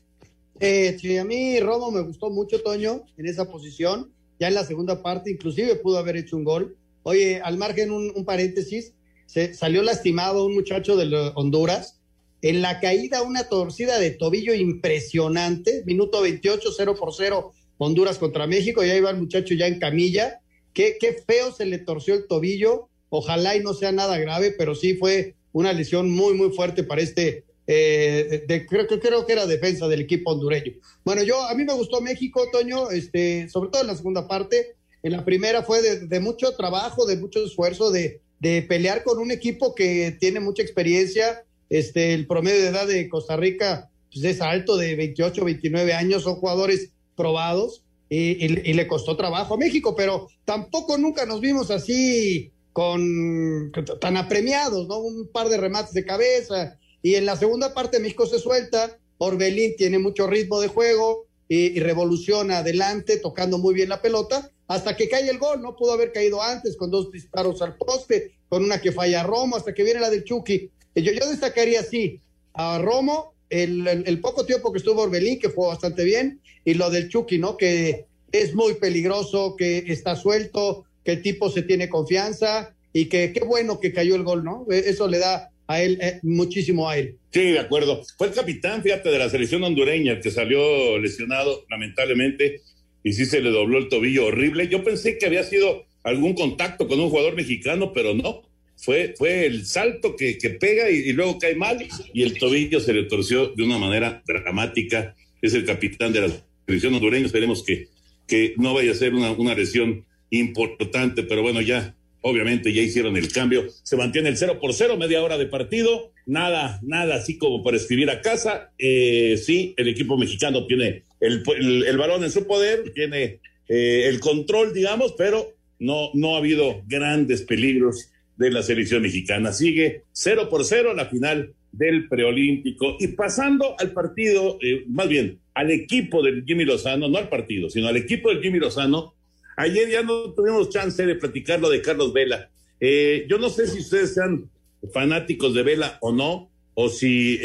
Eh, 0.61 0.96
sí, 1.00 1.18
a 1.18 1.24
mí 1.24 1.59
Romo 1.59 1.90
me 1.90 2.02
gustó 2.02 2.30
mucho, 2.30 2.62
Toño, 2.62 3.04
en 3.16 3.26
esa 3.26 3.50
posición. 3.50 4.12
Ya 4.38 4.46
en 4.46 4.54
la 4.54 4.64
segunda 4.64 5.02
parte, 5.02 5.33
inclusive 5.33 5.74
pudo 5.74 5.98
haber 5.98 6.18
hecho 6.18 6.37
un 6.37 6.44
gol. 6.44 6.76
Oye, 7.02 7.40
al 7.42 7.59
margen, 7.59 7.90
un, 7.90 8.12
un 8.14 8.24
paréntesis, 8.24 8.92
se 9.30 9.54
salió 9.54 9.82
lastimado 9.82 10.44
un 10.44 10.54
muchacho 10.54 10.96
de 10.96 11.30
Honduras. 11.36 12.00
En 12.42 12.62
la 12.62 12.80
caída, 12.80 13.22
una 13.22 13.44
torcida 13.44 14.00
de 14.00 14.10
tobillo 14.10 14.54
impresionante, 14.54 15.84
minuto 15.86 16.20
28, 16.22 16.70
0 16.76 16.96
por 16.98 17.14
0 17.14 17.52
Honduras 17.78 18.18
contra 18.18 18.48
México, 18.48 18.82
ya 18.82 18.96
iba 18.96 19.08
el 19.08 19.18
muchacho 19.18 19.54
ya 19.54 19.68
en 19.68 19.78
camilla, 19.78 20.40
qué, 20.74 20.96
qué 20.98 21.22
feo 21.24 21.52
se 21.52 21.64
le 21.64 21.78
torció 21.78 22.14
el 22.14 22.26
tobillo, 22.26 22.88
ojalá 23.08 23.54
y 23.54 23.60
no 23.60 23.72
sea 23.72 23.92
nada 23.92 24.18
grave, 24.18 24.52
pero 24.58 24.74
sí 24.74 24.94
fue 24.94 25.36
una 25.52 25.72
lesión 25.72 26.10
muy, 26.10 26.34
muy 26.34 26.50
fuerte 26.50 26.82
para 26.82 27.00
este, 27.00 27.44
eh, 27.68 28.66
creo 28.68 29.26
que 29.26 29.32
era 29.32 29.46
defensa 29.46 29.86
del 29.86 30.00
equipo 30.00 30.32
hondureño. 30.32 30.72
Bueno, 31.04 31.22
yo, 31.22 31.40
a 31.40 31.54
mí 31.54 31.64
me 31.64 31.74
gustó 31.74 32.00
México, 32.00 32.48
Toño, 32.50 32.90
este, 32.90 33.48
sobre 33.48 33.70
todo 33.70 33.82
en 33.82 33.88
la 33.88 33.96
segunda 33.96 34.26
parte, 34.26 34.74
en 35.04 35.12
la 35.12 35.24
primera 35.24 35.62
fue 35.62 35.80
de, 35.82 36.20
mucho 36.20 36.52
trabajo, 36.56 37.06
de 37.06 37.16
mucho 37.16 37.44
esfuerzo, 37.44 37.92
de, 37.92 38.20
de, 38.40 38.62
pelear 38.62 39.05
con 39.05 39.18
un 39.18 39.31
equipo 39.31 39.74
que 39.74 40.16
tiene 40.18 40.40
mucha 40.40 40.62
experiencia. 40.62 41.44
Este, 41.68 42.14
el 42.14 42.26
promedio 42.26 42.62
de 42.62 42.68
edad 42.68 42.87
de 42.87 43.09
Costa 43.09 43.37
Rica 43.37 43.90
pues, 44.12 44.24
es 44.24 44.40
alto, 44.40 44.76
de 44.76 44.96
28, 44.96 45.44
29 45.44 45.92
años, 45.92 46.24
son 46.24 46.37
jugadores 46.37 46.90
probados 47.14 47.85
y, 48.11 48.48
le 48.48 48.87
costó 48.88 49.16
trabajo 49.16 49.55
a 49.55 49.59
México, 49.59 49.94
pero 49.94 50.29
tampoco 50.44 50.98
nunca 50.98 51.26
nos 51.26 51.40
vimos 51.40 51.70
así 51.70 52.50
con 52.72 53.72
tan 54.00 54.16
apremiados, 54.16 54.88
¿no? 54.88 54.98
Un 54.98 55.29
par 55.29 55.48
de 55.48 55.57
remates 55.57 55.92
de 55.92 56.05
cabeza 56.05 56.79
y 57.03 57.14
en 57.14 57.26
la 57.26 57.37
segunda 57.37 57.72
parte 57.72 58.00
México 58.00 58.26
se 58.26 58.38
suelta, 58.38 58.98
Orbelín 59.18 59.76
tiene 59.76 59.98
mucho 59.98 60.26
ritmo 60.26 60.61
de 60.61 60.68
juego 60.68 61.26
y, 61.48 61.76
y, 61.76 61.81
revoluciona 61.81 62.59
adelante, 62.59 63.16
tocando 63.18 63.59
muy 63.59 63.74
bien 63.74 63.88
la 63.88 64.03
pelota, 64.03 64.50
hasta 64.70 64.96
que 64.96 65.09
cae 65.09 65.28
el 65.28 65.38
gol, 65.38 65.61
no 65.61 65.74
pudo 65.74 65.94
haber 65.94 66.12
caído 66.12 66.40
antes 66.40 66.76
con 66.76 66.92
dos 66.92 67.11
disparos 67.11 67.61
al 67.61 67.74
poste, 67.74 68.35
con 68.48 68.62
una 68.62 68.80
que 68.80 68.92
falla 68.92 69.22
a 69.22 69.24
Romo, 69.24 69.56
hasta 69.56 69.74
que 69.74 69.83
viene 69.83 69.98
la 69.98 70.11
del 70.11 70.22
Chucky. 70.22 70.70
Yo, 70.94 71.11
yo 71.12 71.28
destacaría 71.28 71.80
así 71.80 72.20
a 72.54 72.78
Romo 72.78 73.35
el, 73.48 74.20
poco 74.20 74.46
tiempo 74.46 74.70
que 74.70 74.78
estuvo 74.78 75.02
Orbelín, 75.02 75.40
que 75.40 75.50
fue 75.50 75.66
bastante 75.66 76.04
bien, 76.04 76.40
y 76.64 76.74
lo 76.74 76.88
del 76.88 77.09
Chucky, 77.09 77.38
¿no? 77.38 77.56
Que 77.56 78.04
es 78.30 78.54
muy 78.54 78.74
peligroso, 78.74 79.56
que 79.56 79.78
está 79.88 80.14
suelto, 80.14 80.85
que 81.04 81.12
el 81.14 81.22
tipo 81.22 81.50
se 81.50 81.62
tiene 81.62 81.88
confianza 81.88 82.72
y 82.92 83.06
que 83.06 83.33
qué 83.33 83.40
bueno 83.40 83.80
que 83.80 83.92
cayó 83.92 84.14
el 84.14 84.22
gol, 84.22 84.44
¿no? 84.44 84.68
E, 84.70 84.88
eso 84.88 85.09
le 85.09 85.18
da 85.18 85.50
a 85.66 85.83
él 85.83 85.98
eh, 86.00 86.20
muchísimo 86.22 86.88
a 86.88 86.96
él. 86.96 87.16
Sí, 87.33 87.50
de 87.50 87.59
acuerdo. 87.59 88.04
Fue 88.16 88.28
el 88.28 88.35
capitán, 88.35 88.85
fíjate, 88.85 89.09
de 89.09 89.18
la 89.18 89.30
selección 89.30 89.64
hondureña, 89.64 90.12
el 90.12 90.20
que 90.20 90.30
salió 90.30 90.96
lesionado, 91.00 91.64
lamentablemente, 91.68 92.61
y 93.02 93.12
sí 93.12 93.26
se 93.26 93.40
le 93.40 93.50
dobló 93.50 93.78
el 93.78 93.88
tobillo 93.88 94.26
horrible. 94.26 94.68
Yo 94.68 94.84
pensé 94.84 95.18
que 95.18 95.26
había 95.26 95.42
sido 95.44 95.84
algún 96.02 96.34
contacto 96.34 96.88
con 96.88 97.00
un 97.00 97.10
jugador 97.10 97.34
mexicano, 97.34 97.92
pero 97.92 98.14
no 98.14 98.42
fue, 98.76 99.14
fue 99.16 99.46
el 99.46 99.66
salto 99.66 100.16
que, 100.16 100.38
que 100.38 100.50
pega 100.50 100.90
y, 100.90 101.12
luego 101.12 101.38
cae 101.38 101.54
mal 101.54 101.86
y 102.12 102.22
el 102.22 102.38
tobillo 102.38 102.80
se 102.80 102.94
le 102.94 103.04
torció 103.04 103.48
de 103.48 103.62
una 103.62 103.78
manera 103.78 104.22
dramática. 104.26 105.14
Es 105.42 105.54
el 105.54 105.64
capitán 105.64 106.12
de 106.12 106.22
la 106.22 106.28
selección 106.66 106.94
hondureña. 106.94 107.26
Esperemos 107.26 107.62
que, 107.62 107.88
que 108.26 108.54
no 108.56 108.74
vaya 108.74 108.92
a 108.92 108.94
ser 108.94 109.14
una, 109.14 109.32
una 109.32 109.54
lesión 109.54 110.04
importante, 110.30 111.22
pero 111.22 111.42
bueno, 111.42 111.60
ya 111.60 111.94
obviamente 112.22 112.72
ya 112.72 112.82
hicieron 112.82 113.16
el 113.16 113.30
cambio. 113.32 113.66
Se 113.82 113.96
mantiene 113.96 114.28
el 114.28 114.36
0 114.36 114.58
por 114.60 114.72
0, 114.72 114.96
media 114.96 115.22
hora 115.22 115.38
de 115.38 115.46
partido. 115.46 116.12
Nada, 116.30 116.78
nada 116.84 117.16
así 117.16 117.38
como 117.38 117.64
para 117.64 117.76
escribir 117.76 118.08
a 118.08 118.20
casa. 118.22 118.70
Eh, 118.78 119.36
sí, 119.36 119.74
el 119.76 119.88
equipo 119.88 120.16
mexicano 120.16 120.64
tiene 120.64 121.02
el, 121.18 121.42
el, 121.84 121.98
balón 121.98 122.22
en 122.22 122.30
su 122.30 122.46
poder, 122.46 122.92
tiene 122.94 123.40
eh, 123.68 124.04
el 124.06 124.20
control, 124.20 124.72
digamos, 124.72 125.16
pero 125.18 125.48
no, 125.80 126.10
no 126.14 126.36
ha 126.36 126.38
habido 126.38 126.82
grandes 126.86 127.42
peligros 127.42 128.12
de 128.36 128.52
la 128.52 128.62
selección 128.62 129.02
mexicana. 129.02 129.52
Sigue 129.52 130.04
0 130.12 130.48
por 130.48 130.64
0 130.64 130.94
la 130.94 131.06
final 131.06 131.52
del 131.72 132.06
preolímpico. 132.06 132.96
Y 133.00 133.08
pasando 133.08 133.74
al 133.80 133.90
partido, 133.90 134.56
eh, 134.62 134.84
más 134.86 135.08
bien 135.08 135.40
al 135.54 135.72
equipo 135.72 136.22
del 136.22 136.44
Jimmy 136.44 136.64
Lozano, 136.64 137.08
no 137.08 137.18
al 137.18 137.28
partido, 137.28 137.68
sino 137.68 137.88
al 137.88 137.96
equipo 137.96 138.28
del 138.28 138.40
Jimmy 138.40 138.60
Lozano, 138.60 139.14
ayer 139.56 139.90
ya 139.90 140.04
no 140.04 140.32
tuvimos 140.32 140.70
chance 140.70 141.04
de 141.04 141.16
platicar 141.16 141.58
lo 141.58 141.68
de 141.68 141.82
Carlos 141.82 142.12
Vela. 142.12 142.48
Yo 142.80 143.36
no 143.38 143.50
sé 143.50 143.66
si 143.66 143.80
ustedes 143.80 144.14
sean 144.14 144.48
fanáticos 144.92 145.54
de 145.54 145.62
Vela 145.62 145.98
o 146.00 146.12
no, 146.12 146.50
o 146.74 146.88
si 146.88 147.38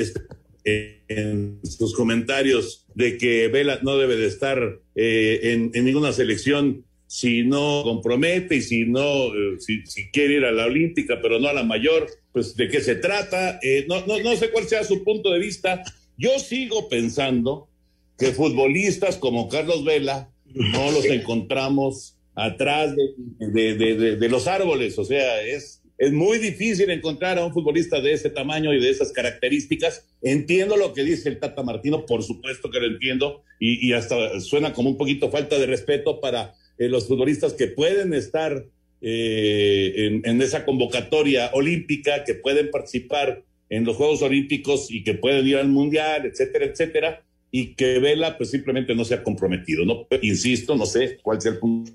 eh, 0.63 1.01
en 1.07 1.59
sus 1.63 1.93
comentarios 1.93 2.85
de 2.95 3.17
que 3.17 3.47
Vela 3.47 3.79
no 3.83 3.97
debe 3.97 4.15
de 4.15 4.27
estar 4.27 4.79
en, 4.95 5.71
en 5.73 5.85
ninguna 5.85 6.13
selección 6.13 6.85
si 7.07 7.43
no 7.43 7.83
compromete 7.83 8.55
y 8.55 8.61
si 8.61 8.85
no, 8.85 9.27
eh, 9.27 9.57
si, 9.59 9.83
quiere 10.11 10.35
ir 10.35 10.45
a 10.45 10.51
la 10.51 10.65
olímpica, 10.65 11.19
pero 11.21 11.39
no 11.39 11.47
a 11.47 11.53
la 11.53 11.63
mayor, 11.63 12.07
pues 12.31 12.55
de 12.55 12.67
qué 12.67 12.81
se 12.81 12.95
trata. 12.95 13.59
Eh, 13.61 13.85
no, 13.87 14.05
no, 14.05 14.19
no 14.19 14.35
sé 14.35 14.49
cuál 14.51 14.67
sea 14.67 14.83
su 14.83 15.03
punto 15.03 15.31
de 15.31 15.39
vista. 15.39 15.83
Yo 16.17 16.37
sigo 16.39 16.89
pensando 16.89 17.69
que 18.17 18.33
futbolistas 18.33 19.17
como 19.17 19.49
Carlos 19.49 19.85
Vela 19.85 20.29
no 20.53 20.91
los 20.91 21.05
encontramos 21.05 22.17
atrás 22.33 22.93
de, 22.95 23.75
de, 23.75 24.17
de, 24.17 24.29
los 24.29 24.47
árboles. 24.47 24.97
O 24.97 25.05
sea, 25.05 25.41
es, 25.41 25.81
es 25.97 26.11
muy 26.11 26.39
difícil 26.39 26.89
encontrar 26.89 27.37
a 27.37 27.45
un 27.45 27.53
futbolista 27.53 28.01
de 28.01 28.13
ese 28.13 28.29
tamaño 28.29 28.73
y 28.73 28.81
de 28.81 28.89
esas 28.89 29.11
características. 29.11 30.05
Entiendo 30.21 30.75
lo 30.75 30.93
que 30.93 31.03
dice 31.03 31.29
el 31.29 31.39
Tata 31.39 31.63
Martino, 31.63 32.05
por 32.05 32.23
supuesto 32.23 32.69
que 32.69 32.79
lo 32.79 32.87
entiendo, 32.87 33.43
y, 33.59 33.93
hasta 33.93 34.39
suena 34.41 34.73
como 34.73 34.89
un 34.89 34.97
poquito 34.97 35.31
falta 35.31 35.57
de 35.57 35.65
respeto 35.65 36.19
para 36.19 36.53
eh, 36.77 36.89
los 36.89 37.07
futbolistas 37.07 37.53
que 37.53 37.67
pueden 37.67 38.13
estar 38.13 38.65
eh, 39.01 40.21
en, 40.23 40.41
esa 40.41 40.65
convocatoria 40.65 41.51
olímpica, 41.53 42.23
que 42.25 42.35
pueden 42.35 42.71
participar 42.71 43.43
en 43.69 43.85
los 43.85 43.95
Juegos 43.95 44.21
Olímpicos 44.21 44.91
y 44.91 45.03
que 45.03 45.13
pueden 45.13 45.47
ir 45.47 45.57
al 45.57 45.69
Mundial, 45.69 46.25
etcétera, 46.25 46.65
etcétera, 46.65 47.23
y 47.51 47.75
que 47.75 47.99
Vela 47.99 48.37
pues 48.37 48.51
simplemente 48.51 48.93
no 48.95 49.05
se 49.05 49.13
ha 49.13 49.23
comprometido. 49.23 49.85
No, 49.85 50.07
insisto, 50.21 50.75
no 50.75 50.85
sé 50.85 51.19
cuál 51.21 51.41
sea 51.41 51.53
el 51.53 51.59
punto, 51.59 51.91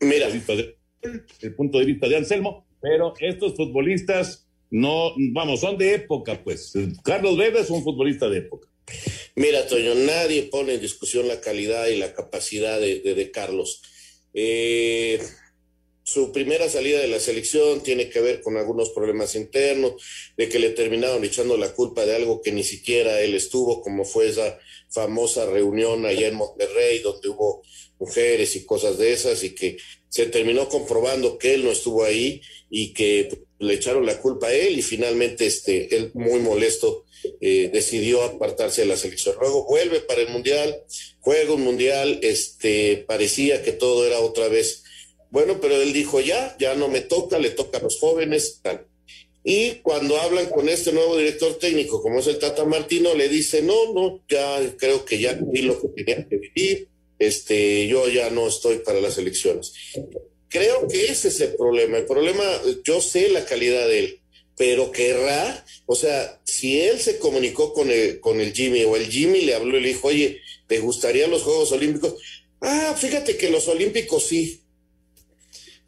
Mira. 0.00 0.28
El 1.40 1.54
punto 1.54 1.78
de 1.78 1.84
vista 1.84 2.08
de 2.08 2.16
Anselmo, 2.16 2.64
pero 2.82 3.14
estos 3.20 3.54
futbolistas 3.54 4.46
no, 4.70 5.12
vamos, 5.32 5.60
son 5.60 5.78
de 5.78 5.94
época, 5.94 6.42
pues. 6.42 6.72
Carlos 7.04 7.36
Vela 7.36 7.60
es 7.60 7.70
un 7.70 7.84
futbolista 7.84 8.28
de 8.28 8.38
época. 8.38 8.68
Mira, 9.36 9.66
Toño, 9.66 9.94
nadie 9.94 10.44
pone 10.44 10.74
en 10.74 10.80
discusión 10.80 11.28
la 11.28 11.40
calidad 11.40 11.86
y 11.86 11.96
la 11.96 12.12
capacidad 12.14 12.80
de, 12.80 13.00
de 13.00 13.30
Carlos. 13.30 13.82
Eh, 14.34 15.20
su 16.04 16.32
primera 16.32 16.68
salida 16.68 17.00
de 17.00 17.08
la 17.08 17.20
selección 17.20 17.82
tiene 17.82 18.08
que 18.08 18.20
ver 18.20 18.40
con 18.40 18.56
algunos 18.56 18.90
problemas 18.90 19.34
internos, 19.34 20.02
de 20.36 20.48
que 20.48 20.58
le 20.58 20.70
terminaron 20.70 21.22
echando 21.22 21.56
la 21.56 21.72
culpa 21.74 22.04
de 22.04 22.16
algo 22.16 22.42
que 22.42 22.50
ni 22.50 22.64
siquiera 22.64 23.20
él 23.20 23.34
estuvo, 23.34 23.82
como 23.82 24.04
fue 24.04 24.28
esa 24.28 24.58
famosa 24.88 25.46
reunión 25.46 26.04
allá 26.04 26.28
en 26.28 26.34
Monterrey, 26.34 26.98
donde 27.00 27.28
hubo 27.28 27.62
mujeres 28.02 28.56
y 28.56 28.64
cosas 28.64 28.98
de 28.98 29.12
esas, 29.12 29.44
y 29.44 29.50
que 29.54 29.76
se 30.08 30.26
terminó 30.26 30.68
comprobando 30.68 31.38
que 31.38 31.54
él 31.54 31.64
no 31.64 31.70
estuvo 31.70 32.04
ahí 32.04 32.42
y 32.68 32.92
que 32.92 33.28
le 33.58 33.74
echaron 33.74 34.04
la 34.04 34.20
culpa 34.20 34.48
a 34.48 34.54
él, 34.54 34.78
y 34.78 34.82
finalmente 34.82 35.46
este, 35.46 35.94
él 35.96 36.10
muy 36.14 36.40
molesto 36.40 37.04
eh, 37.40 37.70
decidió 37.72 38.22
apartarse 38.22 38.82
de 38.82 38.88
la 38.88 38.96
selección. 38.96 39.36
Luego 39.40 39.66
vuelve 39.66 40.00
para 40.00 40.22
el 40.22 40.28
Mundial, 40.28 40.82
juega 41.20 41.54
un 41.54 41.62
Mundial, 41.62 42.18
este, 42.22 43.04
parecía 43.06 43.62
que 43.62 43.72
todo 43.72 44.06
era 44.06 44.18
otra 44.20 44.48
vez. 44.48 44.82
Bueno, 45.30 45.60
pero 45.60 45.80
él 45.80 45.92
dijo, 45.92 46.20
ya, 46.20 46.56
ya 46.58 46.74
no 46.74 46.88
me 46.88 47.00
toca, 47.00 47.38
le 47.38 47.50
toca 47.50 47.78
a 47.78 47.82
los 47.82 47.98
jóvenes. 47.98 48.60
Y 49.44 49.76
cuando 49.82 50.20
hablan 50.20 50.46
con 50.50 50.68
este 50.68 50.92
nuevo 50.92 51.16
director 51.16 51.54
técnico, 51.58 52.02
como 52.02 52.18
es 52.18 52.26
el 52.26 52.38
Tata 52.38 52.64
Martino, 52.64 53.14
le 53.14 53.28
dice, 53.28 53.62
no, 53.62 53.92
no, 53.92 54.22
ya 54.28 54.60
creo 54.76 55.04
que 55.04 55.18
ya 55.18 55.32
vi 55.40 55.62
lo 55.62 55.80
que 55.80 55.88
tenía 55.88 56.28
que 56.28 56.36
vivir, 56.36 56.88
este, 57.26 57.86
yo 57.86 58.08
ya 58.08 58.30
no 58.30 58.48
estoy 58.48 58.78
para 58.78 59.00
las 59.00 59.18
elecciones. 59.18 59.72
Creo 60.48 60.86
que 60.88 61.06
ese 61.06 61.28
es 61.28 61.40
el 61.40 61.54
problema. 61.54 61.98
El 61.98 62.06
problema, 62.06 62.44
yo 62.84 63.00
sé 63.00 63.28
la 63.30 63.44
calidad 63.44 63.86
de 63.88 63.98
él, 63.98 64.20
pero 64.56 64.92
querrá, 64.92 65.64
o 65.86 65.94
sea, 65.94 66.40
si 66.44 66.80
él 66.80 67.00
se 67.00 67.18
comunicó 67.18 67.72
con 67.72 67.90
el, 67.90 68.20
con 68.20 68.40
el 68.40 68.52
Jimmy 68.52 68.84
o 68.84 68.96
el 68.96 69.08
Jimmy 69.08 69.42
le 69.42 69.54
habló 69.54 69.78
y 69.78 69.80
le 69.80 69.88
dijo, 69.88 70.08
oye, 70.08 70.40
¿te 70.66 70.78
gustarían 70.80 71.30
los 71.30 71.42
Juegos 71.42 71.72
Olímpicos? 71.72 72.14
Ah, 72.60 72.94
fíjate 72.98 73.36
que 73.36 73.50
los 73.50 73.66
Olímpicos 73.68 74.26
sí. 74.26 74.60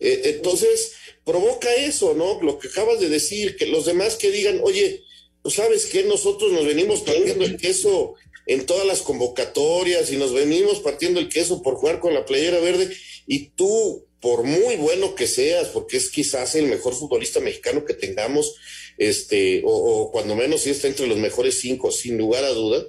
Eh, 0.00 0.22
entonces, 0.36 0.92
provoca 1.24 1.74
eso, 1.74 2.14
¿no? 2.14 2.40
Lo 2.42 2.58
que 2.58 2.68
acabas 2.68 3.00
de 3.00 3.08
decir, 3.08 3.56
que 3.56 3.66
los 3.66 3.86
demás 3.86 4.16
que 4.16 4.30
digan, 4.30 4.60
oye, 4.62 5.02
pues 5.42 5.56
sabes 5.56 5.86
que 5.86 6.04
nosotros 6.04 6.52
nos 6.52 6.66
venimos 6.66 7.02
partiendo 7.02 7.44
el 7.44 7.58
queso 7.58 8.14
en 8.46 8.66
todas 8.66 8.86
las 8.86 9.02
convocatorias 9.02 10.10
y 10.12 10.16
nos 10.16 10.32
venimos 10.32 10.80
partiendo 10.80 11.20
el 11.20 11.28
queso 11.28 11.62
por 11.62 11.74
jugar 11.74 12.00
con 12.00 12.14
la 12.14 12.24
playera 12.24 12.58
verde. 12.60 12.94
Y 13.26 13.50
tú 13.50 14.06
por 14.24 14.42
muy 14.44 14.76
bueno 14.76 15.14
que 15.14 15.26
seas, 15.26 15.68
porque 15.68 15.98
es 15.98 16.08
quizás 16.08 16.54
el 16.54 16.66
mejor 16.66 16.94
futbolista 16.94 17.40
mexicano 17.40 17.84
que 17.84 17.92
tengamos, 17.92 18.56
este, 18.96 19.60
o, 19.66 20.10
cuando 20.12 20.34
menos 20.34 20.62
si 20.62 20.70
está 20.70 20.88
entre 20.88 21.06
los 21.06 21.18
mejores 21.18 21.60
cinco, 21.60 21.90
sin 21.90 22.16
lugar 22.16 22.42
a 22.42 22.48
duda, 22.48 22.86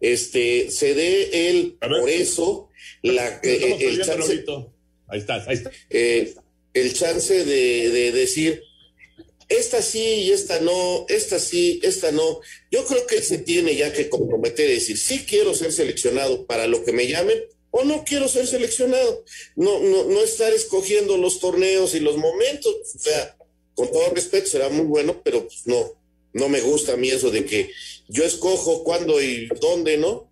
este, 0.00 0.70
se 0.70 0.94
dé 0.94 1.50
él, 1.50 1.76
por 1.80 2.08
eso, 2.08 2.68
la, 3.02 3.40
eh, 3.42 3.76
el 3.80 4.04
chance, 4.04 4.44
ahí 5.08 5.18
está, 5.18 5.44
ahí 5.48 5.54
está. 5.54 5.72
Eh, 5.90 6.34
el 6.74 6.92
chance 6.92 7.44
de, 7.44 7.90
de 7.90 8.12
decir, 8.12 8.62
esta 9.48 9.80
sí 9.80 10.02
y 10.02 10.32
esta 10.32 10.60
no, 10.60 11.06
esta 11.08 11.38
sí, 11.38 11.80
esta 11.82 12.12
no. 12.12 12.40
Yo 12.70 12.84
creo 12.84 13.06
que 13.06 13.16
él 13.16 13.22
se 13.22 13.38
tiene 13.38 13.74
ya 13.76 13.92
que 13.92 14.08
comprometer 14.08 14.68
y 14.68 14.74
decir, 14.74 14.98
sí 14.98 15.24
quiero 15.26 15.54
ser 15.54 15.72
seleccionado 15.72 16.46
para 16.46 16.66
lo 16.66 16.84
que 16.84 16.92
me 16.92 17.06
llamen, 17.06 17.38
o 17.70 17.84
no 17.84 18.04
quiero 18.04 18.28
ser 18.28 18.46
seleccionado. 18.46 19.24
No, 19.56 19.80
no, 19.80 20.04
no 20.04 20.20
estar 20.20 20.52
escogiendo 20.52 21.16
los 21.16 21.40
torneos 21.40 21.94
y 21.94 22.00
los 22.00 22.16
momentos. 22.16 22.74
O 22.94 22.98
sea, 22.98 23.36
con 23.74 23.90
todo 23.90 24.10
respeto, 24.14 24.46
será 24.46 24.68
muy 24.68 24.86
bueno, 24.86 25.22
pero 25.24 25.42
pues 25.46 25.66
no, 25.66 25.92
no 26.32 26.48
me 26.48 26.60
gusta 26.60 26.94
a 26.94 26.96
mí 26.96 27.08
eso 27.08 27.30
de 27.30 27.44
que 27.44 27.70
yo 28.08 28.24
escojo 28.24 28.84
cuándo 28.84 29.22
y 29.22 29.48
dónde, 29.60 29.96
¿no? 29.96 30.30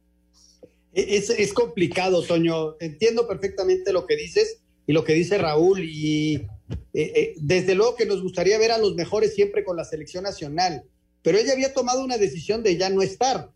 Es, 0.92 1.30
es 1.30 1.52
complicado, 1.52 2.22
Toño. 2.22 2.76
Entiendo 2.80 3.28
perfectamente 3.28 3.92
lo 3.92 4.06
que 4.06 4.16
dices, 4.16 4.58
y 4.86 4.92
lo 4.92 5.04
que 5.04 5.14
dice 5.14 5.36
Raúl, 5.38 5.84
y 5.84 6.46
eh, 6.70 7.12
eh, 7.14 7.34
desde 7.36 7.74
luego 7.74 7.96
que 7.96 8.06
nos 8.06 8.22
gustaría 8.22 8.58
ver 8.58 8.72
a 8.72 8.78
los 8.78 8.94
mejores 8.94 9.34
siempre 9.34 9.64
con 9.64 9.76
la 9.76 9.84
selección 9.84 10.24
nacional, 10.24 10.84
pero 11.22 11.38
ella 11.38 11.52
había 11.52 11.74
tomado 11.74 12.04
una 12.04 12.18
decisión 12.18 12.62
de 12.62 12.76
ya 12.76 12.90
no 12.90 13.02
estar, 13.02 13.50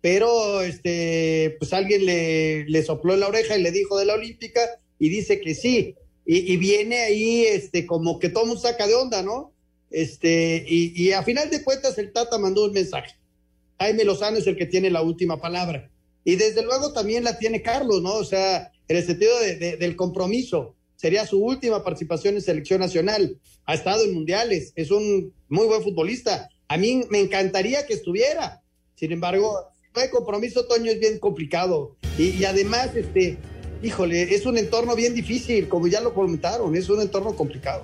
pero 0.00 0.62
este, 0.62 1.56
pues 1.58 1.72
alguien 1.72 2.06
le, 2.06 2.64
le 2.68 2.82
sopló 2.82 3.14
en 3.14 3.20
la 3.20 3.28
oreja 3.28 3.56
y 3.56 3.62
le 3.62 3.70
dijo 3.70 3.98
de 3.98 4.06
la 4.06 4.14
Olímpica 4.14 4.60
y 4.98 5.08
dice 5.08 5.40
que 5.40 5.54
sí, 5.54 5.94
y, 6.28 6.56
viene 6.56 6.98
ahí 7.00 7.44
este, 7.44 7.86
como 7.86 8.18
que 8.18 8.28
todo 8.28 8.46
mundo 8.46 8.60
saca 8.60 8.88
de 8.88 8.94
onda, 8.94 9.22
¿no? 9.22 9.52
Este, 9.90 10.64
y, 10.66 11.00
y 11.00 11.12
a 11.12 11.22
final 11.22 11.50
de 11.50 11.62
cuentas 11.62 11.98
el 11.98 12.12
Tata 12.12 12.36
mandó 12.38 12.64
un 12.64 12.72
mensaje. 12.72 13.14
Jaime 13.78 14.04
Lozano 14.04 14.38
es 14.38 14.46
el 14.46 14.56
que 14.56 14.66
tiene 14.66 14.90
la 14.90 15.02
última 15.02 15.40
palabra. 15.40 15.88
Y 16.24 16.34
desde 16.34 16.62
luego 16.62 16.92
también 16.92 17.22
la 17.22 17.38
tiene 17.38 17.62
Carlos, 17.62 18.02
¿no? 18.02 18.14
O 18.14 18.24
sea, 18.24 18.72
en 18.88 18.96
el 18.96 19.04
sentido 19.04 19.38
de, 19.38 19.76
del 19.76 19.96
compromiso 19.96 20.75
sería 20.96 21.26
su 21.26 21.42
última 21.42 21.84
participación 21.84 22.34
en 22.34 22.42
selección 22.42 22.80
nacional. 22.80 23.38
Ha 23.64 23.74
estado 23.74 24.04
en 24.04 24.14
mundiales, 24.14 24.72
es 24.76 24.90
un 24.90 25.32
muy 25.48 25.66
buen 25.66 25.82
futbolista. 25.82 26.48
A 26.68 26.76
mí 26.76 27.02
me 27.10 27.20
encantaría 27.20 27.86
que 27.86 27.94
estuviera. 27.94 28.62
Sin 28.96 29.12
embargo, 29.12 29.70
no 29.94 30.02
hay 30.02 30.10
compromiso, 30.10 30.66
Toño, 30.66 30.90
es 30.90 31.00
bien 31.00 31.18
complicado. 31.18 31.96
Y, 32.18 32.44
además, 32.44 32.94
este, 32.96 33.38
híjole, 33.82 34.34
es 34.34 34.46
un 34.46 34.58
entorno 34.58 34.94
bien 34.96 35.14
difícil, 35.14 35.68
como 35.68 35.86
ya 35.86 36.00
lo 36.00 36.14
comentaron, 36.14 36.74
es 36.76 36.88
un 36.88 37.00
entorno 37.00 37.36
complicado. 37.36 37.82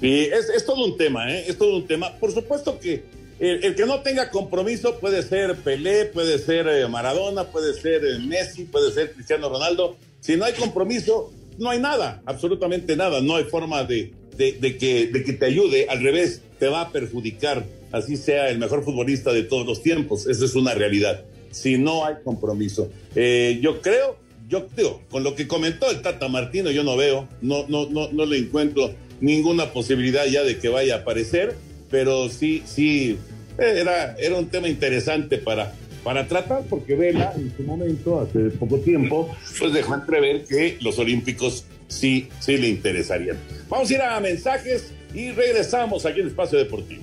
Y 0.00 0.20
es, 0.24 0.50
es 0.50 0.64
todo 0.64 0.84
un 0.84 0.96
tema, 0.96 1.32
¿eh? 1.32 1.44
Es 1.48 1.58
todo 1.58 1.76
un 1.76 1.86
tema. 1.86 2.16
Por 2.18 2.32
supuesto 2.32 2.78
que 2.78 3.04
el, 3.38 3.74
que 3.74 3.84
no 3.84 4.00
tenga 4.00 4.30
compromiso 4.30 4.98
puede 4.98 5.22
ser 5.22 5.56
Pelé, 5.56 6.06
puede 6.06 6.38
ser 6.38 6.66
eh, 6.68 6.88
Maradona, 6.88 7.44
puede 7.44 7.74
ser 7.74 8.04
eh, 8.04 8.18
Messi, 8.18 8.64
puede 8.64 8.92
ser 8.92 9.12
Cristiano 9.12 9.48
Ronaldo. 9.48 9.96
Si 10.20 10.36
no 10.36 10.44
hay 10.44 10.54
compromiso, 10.54 11.32
no 11.58 11.70
hay 11.70 11.80
nada, 11.80 12.22
absolutamente 12.26 12.96
nada. 12.96 13.20
No 13.20 13.36
hay 13.36 13.44
forma 13.44 13.84
de, 13.84 14.12
de, 14.36 14.76
que, 14.76 15.06
de 15.06 15.24
que 15.24 15.32
te 15.32 15.46
ayude. 15.46 15.86
Al 15.88 16.02
revés, 16.02 16.42
te 16.58 16.68
va 16.68 16.82
a 16.82 16.92
perjudicar. 16.92 17.64
Así 17.92 18.16
sea 18.16 18.50
el 18.50 18.58
mejor 18.58 18.84
futbolista 18.84 19.32
de 19.32 19.42
todos 19.42 19.66
los 19.66 19.82
tiempos. 19.82 20.26
Esa 20.26 20.44
es 20.44 20.54
una 20.54 20.74
realidad. 20.74 21.24
Si 21.50 21.78
no 21.78 22.04
hay 22.04 22.16
compromiso. 22.24 22.90
Eh, 23.14 23.58
yo 23.62 23.80
creo, 23.80 24.16
yo 24.48 24.66
digo, 24.76 25.02
con 25.10 25.24
lo 25.24 25.34
que 25.34 25.48
comentó 25.48 25.90
el 25.90 26.02
Tata 26.02 26.28
Martino, 26.28 26.70
yo 26.70 26.84
no 26.84 26.96
veo, 26.96 27.28
no, 27.40 27.66
no, 27.68 27.88
no, 27.88 28.12
no 28.12 28.26
le 28.26 28.38
encuentro 28.38 28.94
ninguna 29.20 29.72
posibilidad 29.72 30.26
ya 30.26 30.42
de 30.44 30.58
que 30.58 30.68
vaya 30.68 30.96
a 30.96 30.98
aparecer, 30.98 31.56
pero 31.90 32.28
sí, 32.28 32.62
sí, 32.66 33.16
era, 33.58 34.14
era 34.18 34.36
un 34.36 34.48
tema 34.48 34.68
interesante 34.68 35.38
para, 35.38 35.74
para 36.06 36.28
tratar, 36.28 36.62
porque 36.70 36.94
Vela 36.94 37.32
en 37.34 37.52
su 37.56 37.64
momento, 37.64 38.20
hace 38.20 38.50
poco 38.50 38.78
tiempo, 38.78 39.28
pues 39.58 39.72
dejó 39.72 39.96
entrever 39.96 40.44
que 40.44 40.78
los 40.80 41.00
Olímpicos 41.00 41.64
sí, 41.88 42.28
sí 42.38 42.56
le 42.58 42.68
interesarían. 42.68 43.36
Vamos 43.68 43.90
a 43.90 43.94
ir 43.94 44.00
a 44.00 44.20
mensajes 44.20 44.92
y 45.12 45.32
regresamos 45.32 46.06
aquí 46.06 46.20
en 46.20 46.28
Espacio 46.28 46.58
Deportivo. 46.58 47.02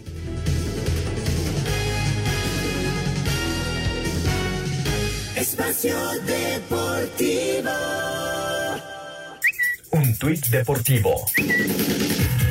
Espacio 5.36 5.98
Deportivo. 6.26 6.83
Tuit 10.24 10.48
deportivo 10.48 11.26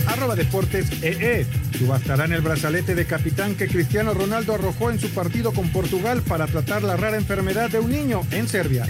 arroba 0.06 0.34
deportes 0.34 0.90
EE. 1.02 1.46
Subastarán 1.78 2.34
el 2.34 2.42
brazalete 2.42 2.94
de 2.94 3.06
capitán 3.06 3.54
que 3.54 3.66
Cristiano 3.66 4.12
Ronaldo 4.12 4.54
arrojó 4.54 4.90
en 4.90 5.00
su 5.00 5.08
partido 5.08 5.52
con 5.52 5.70
Portugal 5.70 6.20
para 6.20 6.46
tratar 6.46 6.82
la 6.82 6.98
rara 6.98 7.16
enfermedad 7.16 7.70
de 7.70 7.78
un 7.78 7.90
niño 7.90 8.20
en 8.30 8.46
Serbia. 8.46 8.86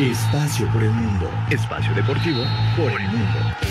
Espacio 0.00 0.66
por 0.72 0.82
el 0.82 0.90
mundo. 0.90 1.30
Espacio 1.48 1.94
deportivo 1.94 2.42
por 2.76 3.00
el 3.00 3.06
mundo. 3.06 3.67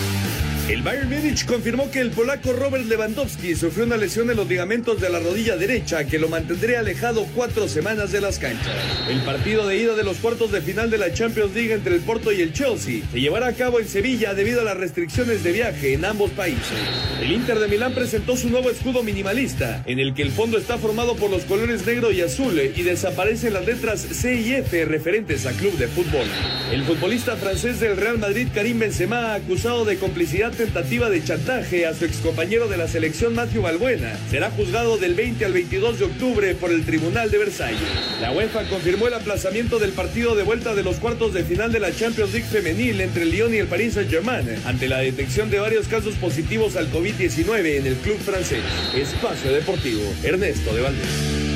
El 0.67 0.81
Bayern 0.81 1.09
Múnich 1.09 1.45
confirmó 1.45 1.89
que 1.91 2.01
el 2.01 2.11
polaco 2.11 2.51
Robert 2.51 2.83
Lewandowski 2.83 3.55
sufrió 3.55 3.85
una 3.85 3.95
lesión 3.95 4.29
en 4.29 4.35
los 4.35 4.49
ligamentos 4.49 4.99
de 4.99 5.09
la 5.09 5.19
rodilla 5.19 5.55
derecha 5.55 6.03
que 6.03 6.19
lo 6.19 6.27
mantendría 6.27 6.79
alejado 6.79 7.25
cuatro 7.33 7.69
semanas 7.69 8.11
de 8.11 8.19
las 8.19 8.37
canchas. 8.37 8.75
El 9.09 9.21
partido 9.21 9.65
de 9.65 9.77
ida 9.77 9.95
de 9.95 10.03
los 10.03 10.17
cuartos 10.17 10.51
de 10.51 10.59
final 10.59 10.89
de 10.89 10.97
la 10.97 11.13
Champions 11.13 11.55
League 11.55 11.71
entre 11.71 11.95
el 11.95 12.01
Porto 12.01 12.33
y 12.33 12.41
el 12.41 12.51
Chelsea 12.51 13.01
se 13.09 13.21
llevará 13.21 13.47
a 13.47 13.53
cabo 13.53 13.79
en 13.79 13.87
Sevilla 13.87 14.33
debido 14.33 14.59
a 14.59 14.65
las 14.65 14.75
restricciones 14.75 15.41
de 15.41 15.53
viaje 15.53 15.93
en 15.93 16.03
ambos 16.03 16.31
países. 16.31 16.77
El 17.21 17.31
Inter 17.31 17.59
de 17.59 17.69
Milán 17.69 17.93
presentó 17.93 18.35
su 18.35 18.49
nuevo 18.49 18.69
escudo 18.69 19.03
minimalista, 19.03 19.83
en 19.85 19.99
el 19.99 20.13
que 20.13 20.23
el 20.23 20.31
fondo 20.31 20.57
está 20.57 20.77
formado 20.77 21.15
por 21.15 21.31
los 21.31 21.43
colores 21.43 21.85
negro 21.85 22.11
y 22.11 22.19
azul 22.19 22.59
y 22.59 22.83
desaparecen 22.83 23.53
las 23.53 23.65
letras 23.65 24.01
C 24.01 24.35
y 24.41 24.55
F 24.55 24.83
referentes 24.83 25.45
a 25.45 25.53
club 25.53 25.77
de 25.77 25.87
fútbol. 25.87 26.27
El 26.73 26.83
futbolista 26.83 27.37
francés 27.37 27.79
del 27.79 27.95
Real 27.95 28.17
Madrid, 28.17 28.49
Karim 28.53 28.79
Benzema, 28.79 29.33
acusado 29.33 29.85
de 29.85 29.95
complicidad 29.97 30.56
tentativa 30.57 31.09
de 31.09 31.23
chantaje 31.23 31.85
a 31.85 31.93
su 31.93 32.03
excompañero 32.03 32.67
de 32.67 32.77
la 32.77 32.87
selección 32.87 33.35
Matthew 33.35 33.61
Balbuena. 33.61 34.17
Será 34.29 34.49
juzgado 34.49 34.97
del 34.97 35.13
20 35.13 35.45
al 35.45 35.53
22 35.53 35.99
de 35.99 36.05
octubre 36.05 36.55
por 36.55 36.71
el 36.71 36.83
Tribunal 36.83 37.29
de 37.29 37.37
Versalles. 37.37 37.79
La 38.19 38.31
UEFA 38.31 38.67
confirmó 38.67 39.07
el 39.07 39.13
aplazamiento 39.13 39.77
del 39.77 39.91
partido 39.91 40.35
de 40.35 40.43
vuelta 40.43 40.73
de 40.73 40.83
los 40.83 40.97
cuartos 40.97 41.33
de 41.33 41.43
final 41.43 41.71
de 41.71 41.79
la 41.79 41.95
Champions 41.95 42.33
League 42.33 42.47
femenil 42.47 42.99
entre 42.99 43.23
el 43.23 43.31
Lyon 43.31 43.53
y 43.53 43.57
el 43.57 43.67
Paris 43.67 43.93
Saint-Germain 43.93 44.49
ante 44.65 44.89
la 44.89 44.97
detección 44.97 45.51
de 45.51 45.59
varios 45.59 45.87
casos 45.87 46.15
positivos 46.15 46.75
al 46.75 46.91
COVID-19 46.91 47.77
en 47.77 47.85
el 47.85 47.95
club 47.97 48.17
francés. 48.17 48.63
Espacio 48.95 49.53
Deportivo, 49.53 50.01
Ernesto 50.23 50.75
de 50.75 50.81
Valdés. 50.81 51.47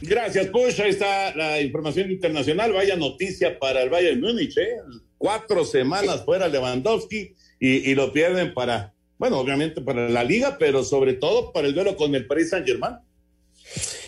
Gracias, 0.00 0.46
Push. 0.46 0.80
Ahí 0.80 0.90
está 0.90 1.36
la 1.36 1.60
información 1.60 2.10
internacional. 2.10 2.72
Vaya 2.72 2.96
noticia 2.96 3.58
para 3.58 3.82
el 3.82 3.90
Bayern 3.90 4.20
Múnich, 4.20 4.56
¿eh? 4.56 4.76
Cuatro 5.18 5.64
semanas 5.64 6.24
fuera 6.24 6.48
Lewandowski 6.48 7.34
y, 7.60 7.94
lo 7.94 8.12
pierden 8.12 8.54
para, 8.54 8.94
bueno, 9.18 9.38
obviamente 9.38 9.80
para 9.80 10.08
la 10.08 10.24
liga, 10.24 10.56
pero 10.58 10.84
sobre 10.84 11.14
todo 11.14 11.52
para 11.52 11.66
el 11.66 11.74
duelo 11.74 11.96
con 11.96 12.14
el 12.14 12.26
Paris 12.26 12.50
Saint 12.50 12.66
Germain. 12.66 12.96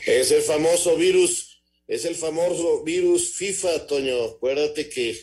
Es 0.06 0.30
el 0.30 0.42
famoso 0.42 0.96
virus, 0.96 1.62
es 1.86 2.04
el 2.04 2.14
famoso 2.14 2.84
virus 2.84 3.34
FIFA, 3.34 3.86
Toño. 3.86 4.24
Acuérdate 4.24 4.88
que 4.88 5.16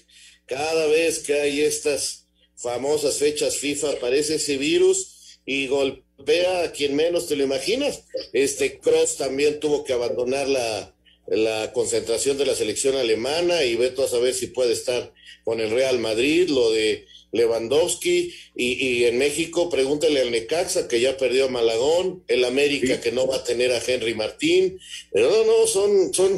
cada 0.46 0.86
vez 0.88 1.20
que 1.20 1.34
hay 1.34 1.62
estas 1.62 2.28
famosas 2.56 3.18
fechas 3.18 3.58
FIFA 3.58 3.92
aparece 3.92 4.36
ese 4.36 4.58
virus 4.58 5.40
y 5.46 5.68
golpea 5.68 6.64
a 6.64 6.72
quien 6.72 6.96
menos 6.96 7.28
te 7.28 7.36
lo 7.36 7.44
imaginas. 7.44 8.04
Este 8.34 8.80
Cross 8.80 9.18
también 9.18 9.60
tuvo 9.60 9.84
que 9.84 9.94
abandonar 9.94 10.48
la, 10.48 10.94
la 11.28 11.72
concentración 11.74 12.38
de 12.38 12.46
la 12.46 12.56
selección 12.56 12.96
alemana 12.96 13.64
y 13.64 13.76
veto 13.76 14.04
a 14.04 14.08
saber 14.08 14.34
si 14.34 14.48
puede 14.48 14.74
estar 14.74 15.14
con 15.44 15.60
el 15.60 15.72
Real 15.72 16.00
Madrid, 16.00 16.50
lo 16.50 16.72
de 16.72 17.06
Lewandowski 17.32 18.34
y, 18.56 19.04
en 19.04 19.18
México 19.18 19.70
pregúntale 19.70 20.22
al 20.22 20.32
Necaxa 20.32 20.88
que 20.88 21.02
ya 21.02 21.18
perdió 21.18 21.46
a 21.46 21.50
Malagón, 21.50 22.24
el 22.28 22.46
América 22.46 23.02
que 23.02 23.12
no 23.12 23.28
va 23.28 23.38
a 23.38 23.44
tener 23.44 23.72
a 23.72 23.82
Henry 23.86 24.14
Martín, 24.14 24.80
pero 25.12 25.30
no, 25.30 25.46
no, 25.46 25.68
son, 25.68 26.14
son, 26.14 26.38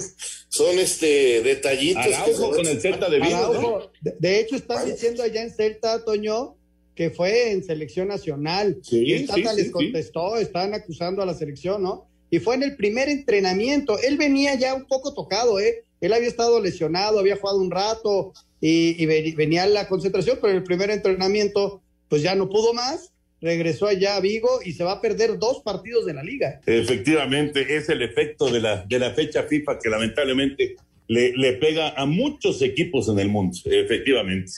son 0.49 0.79
este 0.79 1.41
detallitos. 1.41 2.05
con 2.39 2.65
el 2.65 2.81
Celta 2.81 3.09
de 3.09 3.19
Vigo, 3.19 3.91
de, 4.01 4.39
hecho 4.39 4.55
están 4.55 4.85
diciendo 4.85 5.21
allá 5.21 5.43
en 5.43 5.51
Celta, 5.51 6.03
Toño, 6.03 6.55
que 6.95 7.11
fue 7.11 7.51
en 7.51 7.63
selección 7.63 8.07
nacional. 8.07 8.81
y 8.89 9.13
el 9.13 9.27
Tata 9.27 9.53
les 9.53 9.71
contestó, 9.71 10.37
están 10.37 10.73
acusando 10.73 11.21
a 11.21 11.25
la 11.25 11.35
selección, 11.35 11.83
¿no? 11.83 12.08
Y 12.29 12.39
fue 12.39 12.55
en 12.55 12.63
el 12.63 12.75
primer 12.75 13.09
entrenamiento. 13.09 13.97
Él 13.99 14.17
venía 14.17 14.55
ya 14.55 14.73
un 14.73 14.85
poco 14.85 15.13
tocado, 15.13 15.59
¿eh? 15.59 15.83
Él 16.01 16.13
había 16.13 16.27
estado 16.27 16.61
lesionado, 16.61 17.19
había 17.19 17.35
jugado 17.35 17.59
un 17.59 17.71
rato 17.71 18.33
y, 18.61 19.05
venía 19.33 19.65
la 19.67 19.87
concentración, 19.87 20.37
pero 20.41 20.51
en 20.51 20.57
el 20.57 20.63
primer 20.63 20.89
entrenamiento 20.89 21.81
pues 22.07 22.21
ya 22.21 22.35
no 22.35 22.49
pudo 22.49 22.73
más, 22.73 23.13
regresó 23.41 23.87
allá 23.87 24.15
a 24.15 24.19
Vigo 24.19 24.61
y 24.65 24.71
se 24.73 24.83
va 24.83 24.93
a 24.93 25.01
perder 25.01 25.37
dos 25.37 25.61
partidos 25.61 26.05
de 26.05 26.13
la 26.13 26.23
liga. 26.23 26.59
Efectivamente, 26.65 27.77
es 27.77 27.89
el 27.89 28.01
efecto 28.01 28.49
de 28.49 28.59
la, 28.59 28.83
de 28.83 28.99
la 28.99 29.11
fecha 29.11 29.43
FIFA 29.43 29.77
que 29.79 29.89
lamentablemente 29.89 30.75
le, 31.07 31.33
le 31.33 31.53
pega 31.53 31.89
a 31.89 32.05
muchos 32.05 32.61
equipos 32.61 33.09
en 33.09 33.19
el 33.19 33.29
mundo, 33.29 33.57
efectivamente. 33.65 34.51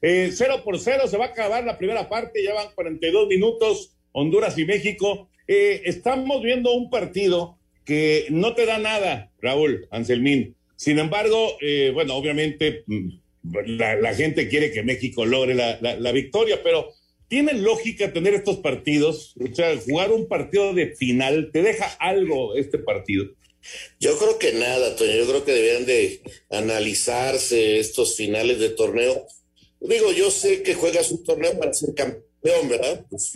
Eh, 0.00 0.30
cero 0.32 0.60
por 0.62 0.78
cero 0.78 1.08
se 1.08 1.16
va 1.16 1.26
a 1.26 1.28
acabar 1.28 1.64
la 1.64 1.78
primera 1.78 2.08
parte, 2.08 2.42
ya 2.42 2.52
van 2.54 2.68
42 2.74 3.26
minutos, 3.26 3.92
Honduras 4.12 4.56
y 4.58 4.64
México. 4.64 5.30
Eh, 5.46 5.82
estamos 5.84 6.42
viendo 6.42 6.72
un 6.72 6.90
partido 6.90 7.58
que 7.84 8.26
no 8.30 8.54
te 8.54 8.66
da 8.66 8.78
nada, 8.78 9.30
Raúl 9.40 9.86
Anselmín. 9.90 10.56
Sin 10.76 10.98
embargo, 10.98 11.56
eh, 11.60 11.90
bueno, 11.92 12.14
obviamente 12.14 12.82
mm, 12.86 13.08
la, 13.42 14.14
gente 14.14 14.48
quiere 14.48 14.72
que 14.72 14.82
México 14.82 15.26
logre 15.26 15.54
la, 15.54 16.12
victoria, 16.12 16.62
pero 16.62 16.88
¿tiene 17.28 17.52
lógica 17.52 18.12
tener 18.12 18.34
estos 18.34 18.58
partidos? 18.58 19.34
O 19.38 19.54
sea, 19.54 19.76
jugar 19.76 20.12
un 20.12 20.28
partido 20.28 20.72
de 20.72 20.96
final, 20.96 21.50
¿te 21.52 21.62
deja 21.62 21.86
algo 22.00 22.56
este 22.56 22.78
partido? 22.78 23.26
Yo 24.00 24.18
creo 24.18 24.38
que 24.38 24.52
nada, 24.52 24.96
Toño. 24.96 25.12
Yo 25.12 25.26
creo 25.26 25.44
que 25.44 25.52
deberían 25.52 25.86
de 25.86 26.20
analizarse 26.50 27.78
estos 27.78 28.16
finales 28.16 28.58
de 28.58 28.70
torneo. 28.70 29.26
Digo, 29.80 30.12
yo 30.12 30.30
sé 30.30 30.62
que 30.62 30.74
juegas 30.74 31.10
un 31.10 31.24
torneo 31.24 31.58
para 31.58 31.72
ser 31.72 31.94
campeón 31.94 32.23
¿verdad? 32.68 33.06
Pues, 33.08 33.32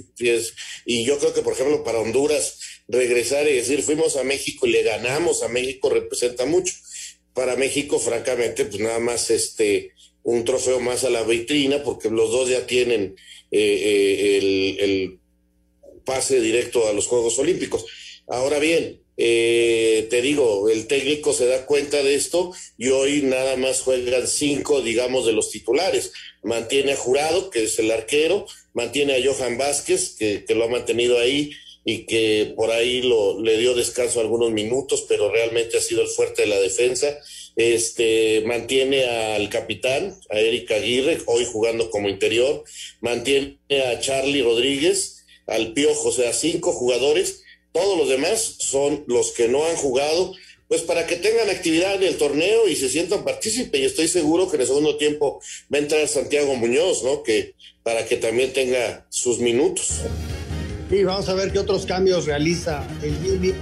y 0.84 1.04
yo 1.04 1.18
creo 1.18 1.32
que, 1.32 1.42
por 1.42 1.54
ejemplo, 1.54 1.82
para 1.82 2.00
Honduras, 2.00 2.58
regresar 2.88 3.48
y 3.48 3.54
decir, 3.54 3.82
fuimos 3.82 4.16
a 4.16 4.24
México 4.24 4.66
y 4.66 4.70
le 4.70 4.82
ganamos 4.82 5.42
a 5.42 5.48
México 5.48 5.90
representa 5.90 6.44
mucho. 6.44 6.74
para 7.34 7.54
México, 7.54 8.00
francamente, 8.00 8.64
pues 8.64 8.80
nada 8.80 8.98
más 8.98 9.30
este 9.30 9.92
un 10.24 10.44
trofeo 10.44 10.80
más 10.80 11.04
a 11.04 11.10
la 11.10 11.22
vitrina, 11.22 11.82
porque 11.82 12.10
los 12.10 12.30
dos 12.30 12.50
ya 12.50 12.66
tienen 12.66 13.16
eh, 13.50 14.38
eh, 14.40 14.78
el, 14.80 15.20
pase 16.04 16.40
directo 16.40 16.88
a 16.88 16.92
los 16.92 17.06
Juegos 17.06 17.38
Olímpicos. 17.38 17.86
Ahora 18.26 18.58
bien, 18.58 19.00
eh, 19.16 20.06
te 20.10 20.20
digo, 20.22 20.68
el 20.68 20.86
técnico 20.86 21.32
se 21.32 21.46
da 21.46 21.66
cuenta 21.66 22.02
de 22.02 22.14
esto 22.14 22.52
y 22.76 22.88
hoy 22.88 23.22
nada 23.22 23.56
más 23.56 23.80
juegan 23.80 24.26
cinco, 24.26 24.80
digamos, 24.80 25.26
de 25.26 25.32
los 25.32 25.50
titulares. 25.50 26.12
Mantiene 26.42 26.92
a 26.92 26.96
Jurado, 26.96 27.50
que 27.50 27.64
es 27.64 27.78
el 27.78 27.90
arquero, 27.90 28.46
mantiene 28.74 29.14
a 29.14 29.22
Johan 29.24 29.58
Vázquez, 29.58 30.16
que, 30.18 30.44
que 30.44 30.54
lo 30.54 30.64
ha 30.64 30.68
mantenido 30.68 31.18
ahí 31.18 31.52
y 31.84 32.04
que 32.04 32.52
por 32.54 32.70
ahí 32.70 33.00
lo, 33.00 33.40
le 33.40 33.56
dio 33.56 33.74
descanso 33.74 34.20
algunos 34.20 34.50
minutos, 34.50 35.06
pero 35.08 35.32
realmente 35.32 35.78
ha 35.78 35.80
sido 35.80 36.02
el 36.02 36.08
fuerte 36.08 36.42
de 36.42 36.48
la 36.48 36.60
defensa. 36.60 37.18
Este 37.56 38.42
mantiene 38.46 39.04
al 39.04 39.48
capitán, 39.48 40.14
a 40.28 40.38
Erika 40.38 40.74
Aguirre, 40.74 41.18
hoy 41.24 41.46
jugando 41.46 41.90
como 41.90 42.08
interior, 42.08 42.62
mantiene 43.00 43.58
a 43.70 43.98
Charlie 44.00 44.42
Rodríguez, 44.42 45.24
al 45.46 45.72
Piojo, 45.72 46.10
o 46.10 46.12
sea, 46.12 46.32
cinco 46.34 46.72
jugadores, 46.72 47.42
todos 47.72 47.96
los 47.96 48.08
demás 48.08 48.56
son 48.58 49.04
los 49.06 49.32
que 49.32 49.48
no 49.48 49.64
han 49.64 49.76
jugado, 49.76 50.34
pues 50.68 50.82
para 50.82 51.06
que 51.06 51.16
tengan 51.16 51.48
actividad 51.48 51.94
en 51.94 52.02
el 52.02 52.18
torneo 52.18 52.68
y 52.68 52.76
se 52.76 52.90
sientan 52.90 53.24
partícipes. 53.24 53.80
Y 53.80 53.84
estoy 53.84 54.06
seguro 54.06 54.48
que 54.48 54.56
en 54.56 54.62
el 54.62 54.66
segundo 54.68 54.96
tiempo 54.96 55.40
va 55.72 55.78
a 55.78 55.80
entrar 55.80 56.06
Santiago 56.06 56.54
Muñoz, 56.54 57.02
¿no? 57.02 57.22
Que 57.22 57.54
para 57.82 58.04
que 58.04 58.16
también 58.16 58.52
tenga 58.52 59.06
sus 59.08 59.38
minutos. 59.38 60.02
Y 60.90 61.02
vamos 61.04 61.28
a 61.28 61.34
ver 61.34 61.52
qué 61.52 61.58
otros 61.58 61.86
cambios 61.86 62.26
realiza 62.26 62.86
el 63.02 63.16
Jimmy. 63.22 63.54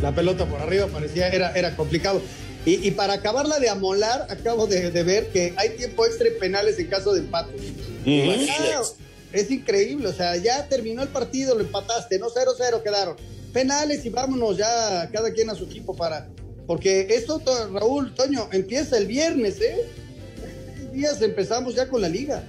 La 0.00 0.14
pelota 0.14 0.46
por 0.46 0.60
arriba 0.60 0.86
parecía, 0.86 1.28
era, 1.28 1.52
era 1.52 1.74
complicado. 1.76 2.22
Y, 2.64 2.86
y 2.86 2.92
para 2.92 3.14
acabarla 3.14 3.58
de 3.58 3.68
amolar, 3.68 4.26
acabo 4.30 4.66
de, 4.68 4.92
de, 4.92 5.02
ver 5.02 5.28
que 5.28 5.54
hay 5.56 5.70
tiempo 5.70 6.06
extra 6.06 6.28
en 6.28 6.38
penales 6.38 6.78
en 6.78 6.86
caso 6.86 7.14
de 7.14 7.20
empate. 7.20 7.52
Es 9.32 9.50
increíble, 9.50 10.08
o 10.08 10.12
sea, 10.12 10.36
ya 10.36 10.66
terminó 10.68 11.02
el 11.02 11.08
partido, 11.08 11.54
lo 11.54 11.60
empataste, 11.60 12.18
no 12.18 12.28
0-0 12.28 12.82
quedaron. 12.82 13.16
Penales 13.52 14.04
y 14.04 14.10
vámonos 14.10 14.56
ya 14.56 15.08
cada 15.12 15.32
quien 15.32 15.50
a 15.50 15.54
su 15.54 15.64
equipo 15.64 15.94
para... 15.96 16.28
Porque 16.66 17.06
esto, 17.10 17.42
Raúl, 17.72 18.14
Toño, 18.14 18.48
empieza 18.52 18.98
el 18.98 19.06
viernes, 19.06 19.60
¿eh? 19.60 19.86
días 20.92 21.22
empezamos 21.22 21.74
ya 21.74 21.88
con 21.88 22.02
la 22.02 22.08
liga. 22.08 22.42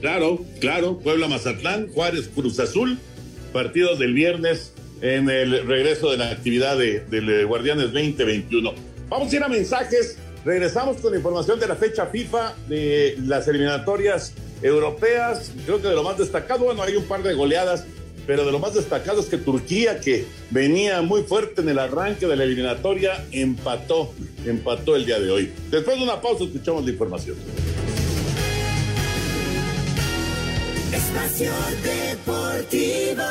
Claro, 0.00 0.44
claro, 0.60 0.98
Puebla 0.98 1.28
Mazatlán, 1.28 1.88
Juárez 1.92 2.28
Cruz 2.34 2.58
Azul, 2.60 2.98
partidos 3.52 3.98
del 3.98 4.14
viernes 4.14 4.72
en 5.00 5.30
el 5.30 5.66
regreso 5.66 6.10
de 6.10 6.18
la 6.18 6.30
actividad 6.30 6.76
de, 6.76 7.00
del 7.00 7.46
Guardianes 7.46 7.92
2021. 7.92 8.72
Vamos 9.08 9.32
a 9.32 9.36
ir 9.36 9.42
a 9.42 9.48
mensajes, 9.48 10.18
regresamos 10.44 10.98
con 10.98 11.12
la 11.12 11.18
información 11.18 11.58
de 11.58 11.66
la 11.66 11.76
fecha 11.76 12.06
FIFA 12.06 12.54
de 12.68 13.16
las 13.24 13.48
eliminatorias 13.48 14.34
europeas, 14.62 15.52
creo 15.64 15.80
que 15.80 15.88
de 15.88 15.94
lo 15.94 16.02
más 16.02 16.18
destacado, 16.18 16.64
bueno, 16.64 16.82
hay 16.82 16.96
un 16.96 17.04
par 17.04 17.22
de 17.22 17.34
goleadas, 17.34 17.84
pero 18.26 18.44
de 18.44 18.52
lo 18.52 18.58
más 18.58 18.74
destacado 18.74 19.20
es 19.20 19.26
que 19.26 19.38
Turquía, 19.38 20.00
que 20.00 20.26
venía 20.50 21.00
muy 21.02 21.22
fuerte 21.22 21.62
en 21.62 21.68
el 21.70 21.78
arranque 21.78 22.26
de 22.26 22.36
la 22.36 22.44
eliminatoria, 22.44 23.24
empató, 23.32 24.12
empató 24.44 24.96
el 24.96 25.06
día 25.06 25.18
de 25.18 25.30
hoy. 25.30 25.52
Después 25.70 25.96
de 25.96 26.04
una 26.04 26.20
pausa 26.20 26.44
escuchamos 26.44 26.84
la 26.84 26.90
información. 26.90 27.36
Espacio 30.92 31.52
Deportivo. 31.82 33.22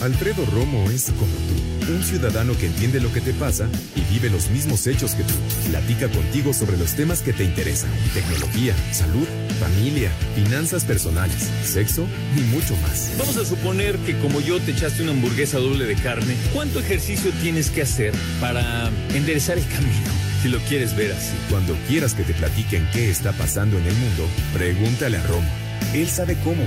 Alfredo 0.00 0.44
Romo 0.52 0.90
es 0.90 1.06
como 1.06 1.32
tú, 1.48 1.73
un 1.92 2.02
ciudadano 2.02 2.56
que 2.56 2.66
entiende 2.66 3.00
lo 3.00 3.12
que 3.12 3.20
te 3.20 3.32
pasa 3.32 3.68
y 3.94 4.00
vive 4.12 4.30
los 4.30 4.50
mismos 4.50 4.86
hechos 4.86 5.14
que 5.14 5.22
tú. 5.22 5.34
Platica 5.68 6.08
contigo 6.08 6.52
sobre 6.52 6.76
los 6.76 6.94
temas 6.94 7.22
que 7.22 7.32
te 7.32 7.44
interesan, 7.44 7.90
tecnología, 8.12 8.74
salud, 8.92 9.26
familia, 9.60 10.10
finanzas 10.34 10.84
personales, 10.84 11.50
sexo 11.64 12.06
y 12.36 12.40
mucho 12.54 12.76
más. 12.78 13.12
Vamos 13.18 13.36
a 13.36 13.44
suponer 13.44 13.96
que 13.98 14.18
como 14.18 14.40
yo 14.40 14.60
te 14.60 14.72
echaste 14.72 15.02
una 15.02 15.12
hamburguesa 15.12 15.58
doble 15.58 15.84
de 15.84 15.96
carne, 15.96 16.36
¿cuánto 16.52 16.80
ejercicio 16.80 17.30
tienes 17.42 17.70
que 17.70 17.82
hacer 17.82 18.12
para 18.40 18.90
enderezar 19.14 19.58
el 19.58 19.66
camino? 19.66 20.10
Si 20.42 20.48
lo 20.48 20.58
quieres 20.60 20.94
ver 20.94 21.12
así. 21.12 21.32
Cuando 21.48 21.74
quieras 21.88 22.14
que 22.14 22.22
te 22.22 22.34
platiquen 22.34 22.86
qué 22.92 23.10
está 23.10 23.32
pasando 23.32 23.78
en 23.78 23.86
el 23.86 23.94
mundo, 23.94 24.28
pregúntale 24.52 25.16
a 25.16 25.22
Romo. 25.22 25.63
Él 25.94 26.08
sabe 26.08 26.36
cómo. 26.44 26.64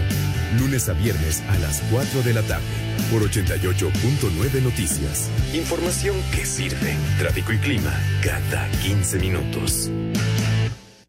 Lunes 0.59 0.87
a 0.89 0.93
viernes 0.93 1.43
a 1.49 1.57
las 1.59 1.81
4 1.91 2.23
de 2.23 2.33
la 2.33 2.41
tarde 2.43 2.65
por 3.11 3.21
88.9 3.21 4.61
Noticias. 4.61 5.29
Información 5.53 6.15
que 6.33 6.45
sirve. 6.45 6.95
Tráfico 7.19 7.51
y 7.53 7.57
clima 7.57 7.93
cada 8.23 8.69
15 8.83 9.19
minutos. 9.19 9.91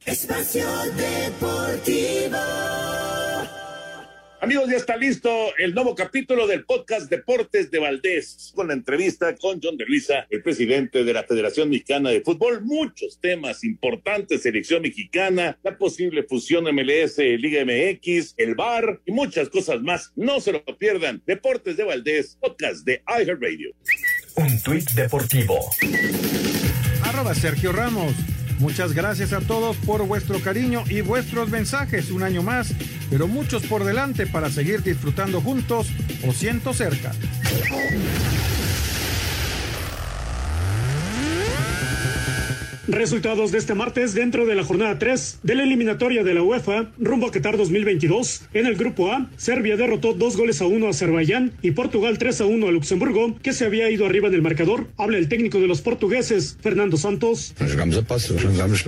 Espacio 0.05 0.66
Deportivo. 0.96 2.88
Amigos, 4.41 4.70
ya 4.70 4.76
está 4.76 4.97
listo 4.97 5.30
el 5.59 5.74
nuevo 5.74 5.97
capítulo 5.97 6.47
del 6.47 6.64
podcast 6.64 7.11
Deportes 7.11 7.72
de 7.72 7.80
Valdés, 7.80 8.53
con 8.55 8.68
la 8.68 8.74
entrevista 8.74 9.34
con 9.34 9.59
John 9.61 9.76
de 9.76 9.84
Luisa, 9.84 10.28
el 10.30 10.45
presidente 10.45 11.03
de 11.03 11.12
la 11.12 11.24
Federación 11.24 11.70
Mexicana 11.70 12.11
de 12.11 12.20
Fútbol. 12.20 12.62
Muchos 12.62 13.18
temas 13.20 13.64
importantes, 13.64 14.43
selección 14.43 14.82
mexicana, 14.82 15.59
la 15.64 15.76
posible 15.76 16.22
fusión 16.22 16.64
MLS, 16.72 17.18
Liga 17.18 17.64
MX, 17.64 18.34
el 18.36 18.55
VAR 18.55 19.01
y 19.05 19.11
muchas 19.11 19.49
cosas 19.49 19.82
más. 19.82 20.12
No 20.14 20.41
se 20.41 20.53
lo 20.53 20.64
pierdan. 20.78 21.20
Deportes 21.26 21.76
de 21.76 21.82
Valdés, 21.82 22.39
podcast 22.41 22.84
de 22.84 23.03
iHeartRadio. 23.09 23.74
Un 24.36 24.62
tuit 24.62 24.89
deportivo. 24.93 25.59
Arroba 27.03 27.34
Sergio 27.34 27.72
Ramos. 27.72 28.14
Muchas 28.59 28.92
gracias 28.92 29.32
a 29.32 29.40
todos 29.40 29.76
por 29.76 30.06
vuestro 30.06 30.40
cariño 30.40 30.82
y 30.88 31.00
vuestros 31.00 31.48
mensajes 31.48 32.11
un 32.11 32.22
año 32.22 32.42
más, 32.42 32.72
pero 33.09 33.28
muchos 33.28 33.62
por 33.64 33.84
delante 33.84 34.26
para 34.26 34.50
seguir 34.50 34.82
disfrutando 34.82 35.40
juntos 35.40 35.88
o 36.26 36.32
siento 36.32 36.74
cerca. 36.74 37.12
Resultados 42.89 43.53
de 43.53 43.59
este 43.59 43.74
martes 43.74 44.14
dentro 44.14 44.47
de 44.47 44.55
la 44.55 44.64
jornada 44.64 44.99
3 44.99 45.41
de 45.43 45.55
la 45.55 45.62
eliminatoria 45.62 46.24
de 46.24 46.32
la 46.32 46.43
UEFA 46.43 46.91
rumbo 46.99 47.26
a 47.26 47.30
Qatar 47.30 47.59
2022. 47.59 48.45
En 48.55 48.64
el 48.64 48.76
grupo 48.76 49.12
A, 49.12 49.28
Serbia 49.36 49.76
derrotó 49.76 50.14
dos 50.14 50.39
goles 50.39 50.62
a 50.62 50.66
uno 50.66 50.86
a 50.86 50.91
Azerbaiyán 50.91 51.53
y 51.61 51.72
Portugal 51.72 52.16
3 52.16 52.41
a 52.41 52.47
1 52.47 52.66
a 52.66 52.72
Luxemburgo, 52.72 53.36
que 53.43 53.53
se 53.53 53.66
había 53.66 53.91
ido 53.91 54.07
arriba 54.07 54.28
en 54.28 54.34
el 54.34 54.41
marcador. 54.41 54.86
Habla 54.97 55.18
el 55.18 55.28
técnico 55.28 55.61
de 55.61 55.66
los 55.66 55.82
portugueses, 55.82 56.57
Fernando 56.62 56.97
Santos. 56.97 57.55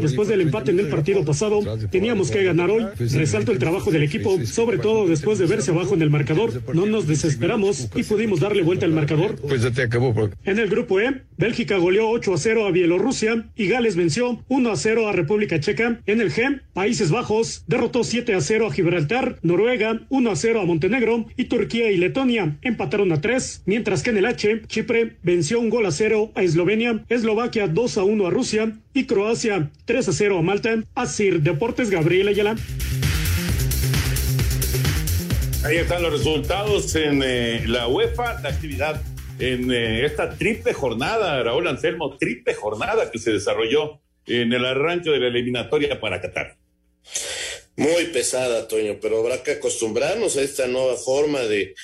Después 0.00 0.28
del 0.28 0.40
empate 0.40 0.70
en 0.70 0.80
el 0.80 0.88
partido 0.88 1.22
pasado, 1.22 1.60
teníamos 1.90 2.30
que 2.30 2.42
ganar 2.42 2.70
hoy. 2.70 2.86
Resalto 2.98 3.52
el 3.52 3.58
trabajo 3.58 3.90
del 3.90 4.02
equipo, 4.02 4.42
sobre 4.46 4.78
todo 4.78 5.06
después 5.08 5.38
de 5.38 5.44
verse 5.44 5.72
abajo 5.72 5.92
en 5.92 6.00
el 6.00 6.08
marcador. 6.08 6.62
No 6.74 6.86
nos 6.86 7.06
desesperamos 7.06 7.90
y 7.94 8.02
pudimos 8.04 8.40
darle 8.40 8.62
vuelta 8.62 8.86
al 8.86 8.92
marcador. 8.92 9.36
Pues 9.36 9.60
ya 9.60 9.70
te 9.70 9.82
acabó. 9.82 10.30
En 10.46 10.58
el 10.58 10.70
grupo 10.70 11.00
E, 11.00 11.20
Bélgica 11.36 11.76
goleó 11.76 12.08
8 12.08 12.32
a 12.32 12.38
0 12.38 12.66
a 12.66 12.70
Bielorrusia 12.70 13.44
y 13.56 13.68
Gales 13.68 13.89
venció 13.96 14.44
1 14.48 14.70
a 14.70 14.76
0 14.76 15.08
a 15.08 15.12
República 15.12 15.60
Checa. 15.60 16.00
En 16.06 16.20
el 16.20 16.32
G, 16.32 16.60
Países 16.72 17.10
Bajos 17.10 17.64
derrotó 17.66 18.04
7 18.04 18.34
a 18.34 18.40
0 18.40 18.66
a 18.66 18.72
Gibraltar, 18.72 19.38
Noruega 19.42 20.00
1 20.08 20.30
a 20.30 20.36
0 20.36 20.60
a 20.60 20.64
Montenegro 20.64 21.26
y 21.36 21.44
Turquía 21.44 21.90
y 21.90 21.96
Letonia 21.96 22.58
empataron 22.62 23.12
a 23.12 23.20
3, 23.20 23.62
mientras 23.66 24.02
que 24.02 24.10
en 24.10 24.18
el 24.18 24.26
H, 24.26 24.62
Chipre 24.66 25.16
venció 25.22 25.60
un 25.60 25.70
gol 25.70 25.86
a 25.86 25.90
0 25.90 26.32
a 26.34 26.42
Eslovenia, 26.42 27.04
Eslovaquia 27.08 27.68
2 27.68 27.98
a 27.98 28.04
1 28.04 28.26
a 28.26 28.30
Rusia 28.30 28.78
y 28.94 29.04
Croacia 29.04 29.70
3 29.84 30.08
a 30.08 30.12
0 30.12 30.38
a 30.38 30.42
Malta. 30.42 30.82
Asir 30.94 31.42
Deportes 31.42 31.90
Gabriel 31.90 32.28
Ayala. 32.28 32.56
Ahí 35.62 35.76
están 35.76 36.02
los 36.02 36.12
resultados 36.12 36.94
en 36.96 37.22
eh, 37.22 37.64
la 37.66 37.86
UEFA, 37.86 38.40
la 38.40 38.48
actividad 38.48 39.02
en 39.40 39.72
eh, 39.72 40.04
esta 40.04 40.36
triple 40.36 40.72
jornada, 40.72 41.42
Raúl 41.42 41.66
Anselmo, 41.66 42.16
triple 42.18 42.54
jornada 42.54 43.10
que 43.10 43.18
se 43.18 43.32
desarrolló 43.32 44.00
en 44.26 44.52
el 44.52 44.64
arranque 44.64 45.10
de 45.10 45.18
la 45.18 45.28
eliminatoria 45.28 45.98
para 45.98 46.20
Qatar. 46.20 46.56
Muy 47.76 48.06
pesada, 48.06 48.68
Toño, 48.68 48.98
pero 49.00 49.18
habrá 49.18 49.42
que 49.42 49.52
acostumbrarnos 49.52 50.36
a 50.36 50.42
esta 50.42 50.66
nueva 50.66 50.96
forma 50.96 51.40
de, 51.40 51.74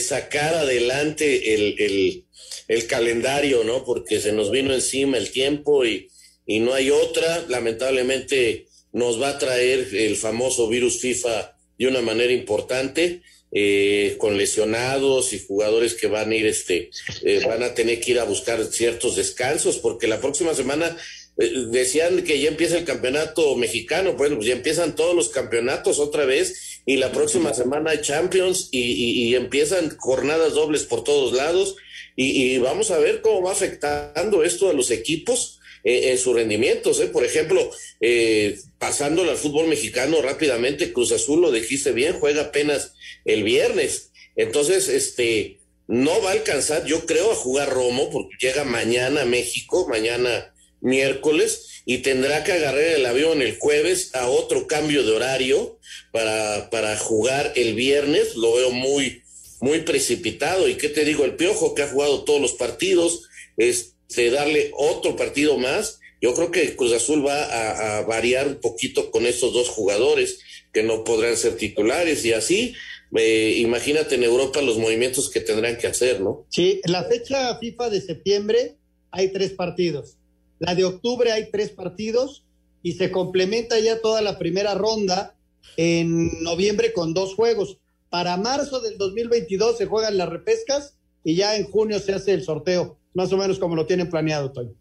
sacar 0.00 0.54
adelante 0.54 1.54
el, 1.54 2.86
calendario, 2.88 3.64
¿no? 3.64 3.84
Porque 3.84 4.20
se 4.20 4.32
nos 4.32 4.50
vino 4.50 4.72
encima 4.72 5.18
el 5.18 5.30
tiempo 5.30 5.84
y 5.84 6.08
no 6.46 6.72
hay 6.72 6.90
otra. 6.90 7.44
Lamentablemente 7.48 8.66
nos 8.92 9.20
va 9.20 9.30
a 9.30 9.38
traer 9.38 9.88
el 9.92 10.16
famoso 10.16 10.68
virus 10.68 11.00
FIFA 11.00 11.56
de 11.78 11.88
una 11.88 12.00
manera 12.00 12.32
importante 12.32 13.22
eh, 13.54 14.16
con 14.18 14.36
lesionados 14.36 15.32
y 15.32 15.38
jugadores 15.38 15.94
que 15.94 16.08
van 16.08 16.30
a 16.32 16.34
ir, 16.36 16.46
este, 16.46 16.90
eh, 17.22 17.40
van 17.46 17.62
a 17.62 17.72
tener 17.74 18.00
que 18.00 18.10
ir 18.10 18.18
a 18.18 18.24
buscar 18.24 18.62
ciertos 18.66 19.16
descansos, 19.16 19.78
porque 19.78 20.08
la 20.08 20.20
próxima 20.20 20.52
semana 20.54 20.96
eh, 21.38 21.50
decían 21.70 22.22
que 22.24 22.40
ya 22.40 22.48
empieza 22.48 22.76
el 22.76 22.84
campeonato 22.84 23.54
mexicano, 23.56 24.14
bueno, 24.14 24.36
pues 24.36 24.48
ya 24.48 24.54
empiezan 24.54 24.94
todos 24.96 25.14
los 25.14 25.28
campeonatos 25.30 25.98
otra 25.98 26.24
vez 26.24 26.80
y 26.86 26.96
la 26.96 27.12
próxima 27.12 27.54
semana 27.54 27.90
hay 27.92 28.00
Champions 28.02 28.68
y, 28.72 28.80
y- 28.80 29.28
y 29.28 29.34
empiezan 29.36 29.96
jornadas 29.98 30.54
dobles 30.54 30.82
por 30.84 31.02
todos 31.04 31.32
lados 31.32 31.76
y, 32.16 32.54
y 32.54 32.58
vamos 32.58 32.90
a 32.90 32.98
ver 32.98 33.20
cómo 33.22 33.42
va 33.42 33.52
afectando 33.52 34.44
esto 34.44 34.68
a 34.68 34.72
los 34.72 34.90
equipos 34.90 35.58
eh, 35.82 36.10
en 36.12 36.18
sus 36.18 36.34
rendimientos. 36.34 37.00
¿eh? 37.00 37.06
Por 37.08 37.24
ejemplo, 37.24 37.70
eh, 38.00 38.58
pasándolo 38.78 39.30
al 39.30 39.36
fútbol 39.36 39.66
mexicano 39.68 40.22
rápidamente, 40.22 40.92
Cruz 40.92 41.12
Azul 41.12 41.40
lo 41.40 41.50
dijiste 41.50 41.92
bien, 41.92 42.14
juega 42.14 42.42
apenas 42.42 42.93
el 43.24 43.42
viernes. 43.42 44.10
Entonces, 44.36 44.88
este, 44.88 45.60
no 45.86 46.22
va 46.22 46.30
a 46.30 46.34
alcanzar, 46.34 46.84
yo 46.84 47.06
creo, 47.06 47.32
a 47.32 47.36
jugar 47.36 47.70
Romo, 47.70 48.10
porque 48.10 48.36
llega 48.40 48.64
mañana 48.64 49.22
a 49.22 49.26
México, 49.26 49.86
mañana 49.88 50.54
miércoles, 50.80 51.82
y 51.86 51.98
tendrá 51.98 52.44
que 52.44 52.52
agarrar 52.52 52.82
el 52.82 53.06
avión 53.06 53.42
el 53.42 53.58
jueves 53.58 54.14
a 54.14 54.28
otro 54.28 54.66
cambio 54.66 55.02
de 55.02 55.12
horario 55.12 55.78
para, 56.12 56.70
para 56.70 56.96
jugar 56.96 57.52
el 57.56 57.74
viernes. 57.74 58.36
Lo 58.36 58.54
veo 58.54 58.70
muy, 58.70 59.22
muy 59.60 59.80
precipitado. 59.80 60.68
¿Y 60.68 60.74
qué 60.76 60.88
te 60.88 61.04
digo? 61.04 61.24
El 61.24 61.36
Piojo, 61.36 61.74
que 61.74 61.82
ha 61.82 61.88
jugado 61.88 62.24
todos 62.24 62.40
los 62.40 62.52
partidos, 62.52 63.28
este, 63.56 64.30
darle 64.30 64.70
otro 64.76 65.16
partido 65.16 65.58
más. 65.58 66.00
Yo 66.20 66.34
creo 66.34 66.50
que 66.50 66.74
Cruz 66.74 66.92
Azul 66.92 67.26
va 67.26 67.98
a, 67.98 68.02
variar 68.02 68.46
un 68.48 68.60
poquito 68.60 69.10
con 69.10 69.26
estos 69.26 69.52
dos 69.52 69.68
jugadores 69.68 70.38
que 70.72 70.82
no 70.82 71.04
podrán 71.04 71.36
ser 71.36 71.56
titulares 71.56 72.24
y 72.24 72.32
así, 72.32 72.74
eh, 73.14 73.58
imagínate 73.58 74.16
en 74.16 74.24
Europa 74.24 74.60
los 74.60 74.78
movimientos 74.78 75.30
que 75.30 75.40
tendrán 75.40 75.78
que 75.78 75.86
hacer, 75.86 76.20
¿no? 76.20 76.46
Sí, 76.48 76.80
la 76.84 77.04
fecha 77.04 77.56
FIFA 77.58 77.90
de 77.90 78.00
septiembre 78.00 78.76
hay 79.10 79.32
tres 79.32 79.52
partidos. 79.52 80.16
La 80.58 80.74
de 80.74 80.84
octubre 80.84 81.30
hay 81.30 81.50
tres 81.50 81.70
partidos 81.70 82.44
y 82.82 82.92
se 82.92 83.10
complementa 83.10 83.78
ya 83.78 84.00
toda 84.00 84.20
la 84.20 84.38
primera 84.38 84.74
ronda 84.74 85.36
en 85.76 86.42
noviembre 86.42 86.92
con 86.92 87.14
dos 87.14 87.34
juegos. 87.34 87.78
Para 88.10 88.36
marzo 88.36 88.80
del 88.80 88.98
2022 88.98 89.78
se 89.78 89.86
juegan 89.86 90.18
las 90.18 90.28
repescas 90.28 90.96
y 91.24 91.36
ya 91.36 91.56
en 91.56 91.64
junio 91.64 91.98
se 92.00 92.12
hace 92.12 92.32
el 92.32 92.42
sorteo, 92.42 92.98
más 93.14 93.32
o 93.32 93.36
menos 93.36 93.58
como 93.58 93.76
lo 93.76 93.86
tienen 93.86 94.10
planeado, 94.10 94.52
Toño. 94.52 94.74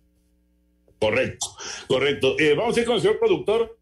Correcto, 1.00 1.48
correcto. 1.88 2.40
Eh, 2.40 2.56
vamos 2.56 2.78
a 2.78 2.80
ir 2.80 2.86
con 2.86 2.96
el 2.96 3.02
señor 3.02 3.20
productor. 3.20 3.78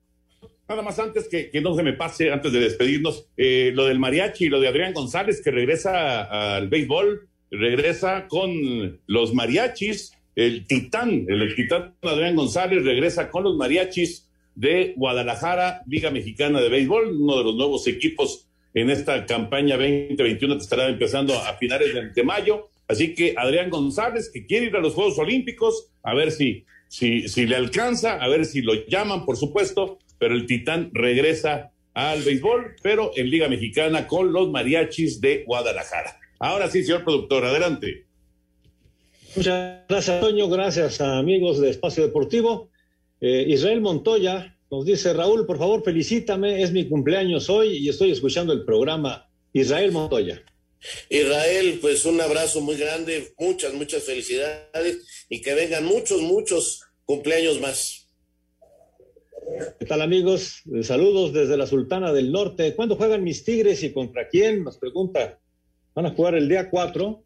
Nada 0.71 0.83
más 0.83 0.99
antes 0.99 1.27
que, 1.27 1.49
que 1.49 1.59
no 1.59 1.75
se 1.75 1.83
me 1.83 1.91
pase, 1.91 2.31
antes 2.31 2.49
de 2.53 2.61
despedirnos, 2.61 3.27
eh, 3.35 3.73
lo 3.75 3.87
del 3.87 3.99
mariachi 3.99 4.45
y 4.45 4.47
lo 4.47 4.61
de 4.61 4.69
Adrián 4.69 4.93
González 4.93 5.41
que 5.43 5.51
regresa 5.51 6.55
al 6.55 6.69
béisbol, 6.69 7.27
regresa 7.51 8.29
con 8.29 8.97
los 9.05 9.33
mariachis, 9.33 10.13
el 10.33 10.65
titán, 10.67 11.25
el, 11.27 11.53
titán 11.55 11.95
Adrián 12.01 12.37
González 12.37 12.85
regresa 12.85 13.29
con 13.29 13.43
los 13.43 13.57
mariachis 13.57 14.29
de 14.55 14.93
Guadalajara, 14.95 15.81
Liga 15.87 16.09
Mexicana 16.09 16.61
de 16.61 16.69
Béisbol, 16.69 17.17
uno 17.21 17.39
de 17.39 17.43
los 17.43 17.55
nuevos 17.55 17.85
equipos 17.87 18.47
en 18.73 18.89
esta 18.89 19.25
campaña 19.25 19.75
2021 19.75 20.55
que 20.55 20.63
estará 20.63 20.87
empezando 20.87 21.37
a 21.37 21.53
finales 21.55 21.93
de, 21.93 22.11
de 22.11 22.23
mayo. 22.23 22.69
Así 22.87 23.13
que 23.13 23.35
Adrián 23.37 23.69
González, 23.69 24.31
que 24.33 24.45
quiere 24.45 24.67
ir 24.67 24.75
a 24.77 24.79
los 24.79 24.93
Juegos 24.93 25.19
Olímpicos, 25.19 25.89
a 26.01 26.13
ver 26.13 26.31
si, 26.31 26.63
si, 26.87 27.27
si 27.27 27.45
le 27.45 27.57
alcanza, 27.57 28.13
a 28.13 28.29
ver 28.29 28.45
si 28.45 28.61
lo 28.61 28.85
llaman, 28.87 29.25
por 29.25 29.35
supuesto, 29.35 29.99
pero 30.21 30.35
el 30.35 30.45
Titán 30.45 30.91
regresa 30.93 31.71
al 31.95 32.21
béisbol, 32.21 32.75
pero 32.83 33.11
en 33.15 33.27
Liga 33.27 33.49
Mexicana 33.49 34.05
con 34.05 34.31
los 34.31 34.51
mariachis 34.51 35.19
de 35.19 35.43
Guadalajara. 35.47 36.19
Ahora 36.37 36.69
sí, 36.69 36.83
señor 36.83 37.03
productor, 37.03 37.43
adelante. 37.43 38.05
Muchas 39.35 39.79
gracias, 39.89 40.21
Toño. 40.21 40.47
Gracias 40.47 41.01
a 41.01 41.17
amigos 41.17 41.59
de 41.59 41.71
Espacio 41.71 42.03
Deportivo. 42.03 42.69
Eh, 43.19 43.45
Israel 43.47 43.81
Montoya 43.81 44.55
nos 44.69 44.85
dice, 44.85 45.11
Raúl, 45.11 45.47
por 45.47 45.57
favor, 45.57 45.83
felicítame. 45.83 46.61
Es 46.61 46.71
mi 46.71 46.87
cumpleaños 46.87 47.49
hoy 47.49 47.77
y 47.77 47.89
estoy 47.89 48.11
escuchando 48.11 48.53
el 48.53 48.63
programa. 48.63 49.27
Israel 49.53 49.91
Montoya. 49.91 50.43
Israel, 51.09 51.79
pues 51.81 52.05
un 52.05 52.21
abrazo 52.21 52.61
muy 52.61 52.75
grande, 52.75 53.33
muchas, 53.39 53.73
muchas 53.73 54.03
felicidades 54.03 55.25
y 55.29 55.41
que 55.41 55.55
vengan 55.55 55.83
muchos, 55.83 56.21
muchos 56.21 56.83
cumpleaños 57.05 57.59
más. 57.59 58.00
¿Qué 59.79 59.85
tal, 59.85 60.01
amigos? 60.01 60.61
Saludos 60.83 61.33
desde 61.33 61.57
la 61.57 61.65
Sultana 61.67 62.13
del 62.13 62.31
Norte. 62.31 62.75
¿Cuándo 62.75 62.95
juegan 62.95 63.23
mis 63.23 63.43
Tigres 63.43 63.83
y 63.83 63.91
contra 63.91 64.27
quién? 64.27 64.63
Nos 64.63 64.77
pregunta. 64.77 65.39
Van 65.93 66.05
a 66.05 66.11
jugar 66.11 66.35
el 66.35 66.47
día 66.47 66.69
4 66.69 67.23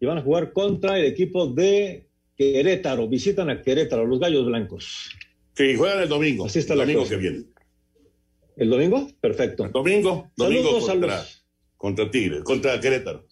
y 0.00 0.06
van 0.06 0.18
a 0.18 0.22
jugar 0.22 0.52
contra 0.52 0.98
el 0.98 1.06
equipo 1.06 1.46
de 1.46 2.06
Querétaro. 2.36 3.08
Visitan 3.08 3.48
a 3.50 3.62
Querétaro, 3.62 4.06
los 4.06 4.18
Gallos 4.20 4.46
Blancos. 4.46 5.10
Sí, 5.54 5.74
juegan 5.76 6.02
el 6.02 6.08
domingo. 6.08 6.46
Así 6.46 6.58
está 6.58 6.74
el 6.74 6.78
la 6.80 6.84
domingo 6.84 7.00
cosa. 7.02 7.14
que 7.14 7.20
viene. 7.20 7.44
¿El 8.56 8.70
domingo? 8.70 9.08
Perfecto. 9.20 9.64
El 9.64 9.72
domingo, 9.72 10.30
domingo 10.36 10.62
Saludos 10.64 10.88
contra, 10.90 11.16
los- 11.16 11.44
contra 11.76 12.10
Tigres, 12.10 12.42
contra 12.42 12.80
Querétaro. 12.80 13.26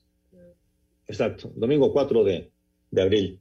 Exacto, 1.07 1.53
domingo 1.55 1.93
4 1.93 2.25
de, 2.25 2.51
de 2.91 3.03
abril. 3.03 3.41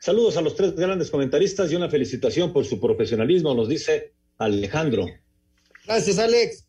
Saludos 0.00 0.36
a 0.36 0.42
los 0.42 0.54
tres 0.54 0.76
grandes 0.76 1.10
comentaristas 1.10 1.72
y 1.72 1.76
una 1.76 1.90
felicitación 1.90 2.52
por 2.52 2.64
su 2.64 2.80
profesionalismo, 2.80 3.52
nos 3.54 3.68
dice 3.68 4.12
Alejandro. 4.38 5.06
Gracias, 5.84 6.18
Alex. 6.18 6.66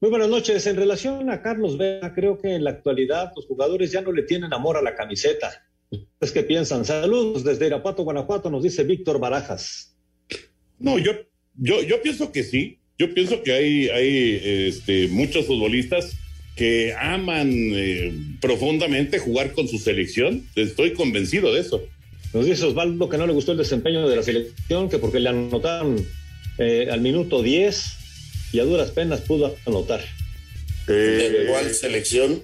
Muy 0.00 0.10
buenas 0.10 0.28
noches. 0.28 0.66
En 0.66 0.76
relación 0.76 1.30
a 1.30 1.42
Carlos 1.42 1.78
Vela, 1.78 2.12
creo 2.12 2.38
que 2.38 2.54
en 2.54 2.64
la 2.64 2.70
actualidad 2.70 3.32
los 3.36 3.46
jugadores 3.46 3.92
ya 3.92 4.02
no 4.02 4.10
le 4.10 4.24
tienen 4.24 4.52
amor 4.52 4.76
a 4.76 4.82
la 4.82 4.96
camiseta. 4.96 5.64
¿Ustedes 5.90 6.32
qué 6.32 6.42
piensan? 6.42 6.84
Saludos 6.84 7.44
desde 7.44 7.68
Irapuato, 7.68 8.02
Guanajuato, 8.02 8.50
nos 8.50 8.64
dice 8.64 8.82
Víctor 8.82 9.20
Barajas. 9.20 9.96
No, 10.78 10.98
yo, 10.98 11.12
yo, 11.54 11.82
yo 11.82 12.02
pienso 12.02 12.32
que 12.32 12.42
sí. 12.42 12.80
Yo 12.98 13.14
pienso 13.14 13.42
que 13.42 13.52
hay, 13.52 13.88
hay 13.88 14.68
este, 14.68 15.08
muchos 15.08 15.46
futbolistas 15.46 16.16
que 16.56 16.94
aman 16.94 17.50
eh, 17.52 18.12
profundamente 18.40 19.18
jugar 19.18 19.52
con 19.52 19.66
su 19.68 19.78
selección. 19.78 20.46
Estoy 20.54 20.92
convencido 20.92 21.52
de 21.52 21.60
eso. 21.60 21.82
Nos 22.32 22.46
dice 22.46 22.64
Osvaldo 22.64 23.08
que 23.08 23.16
no 23.18 23.26
le 23.26 23.32
gustó 23.32 23.52
el 23.52 23.58
desempeño 23.58 24.08
de 24.08 24.16
la 24.16 24.22
selección, 24.22 24.88
que 24.88 24.98
porque 24.98 25.20
le 25.20 25.28
anotaron 25.30 26.04
eh, 26.58 26.88
al 26.90 27.00
minuto 27.00 27.42
10 27.42 27.84
y 28.52 28.60
a 28.60 28.64
duras 28.64 28.90
penas 28.90 29.20
pudo 29.20 29.56
anotar. 29.66 30.00
¿De 30.86 31.46
cuál 31.48 31.72
selección? 31.74 32.42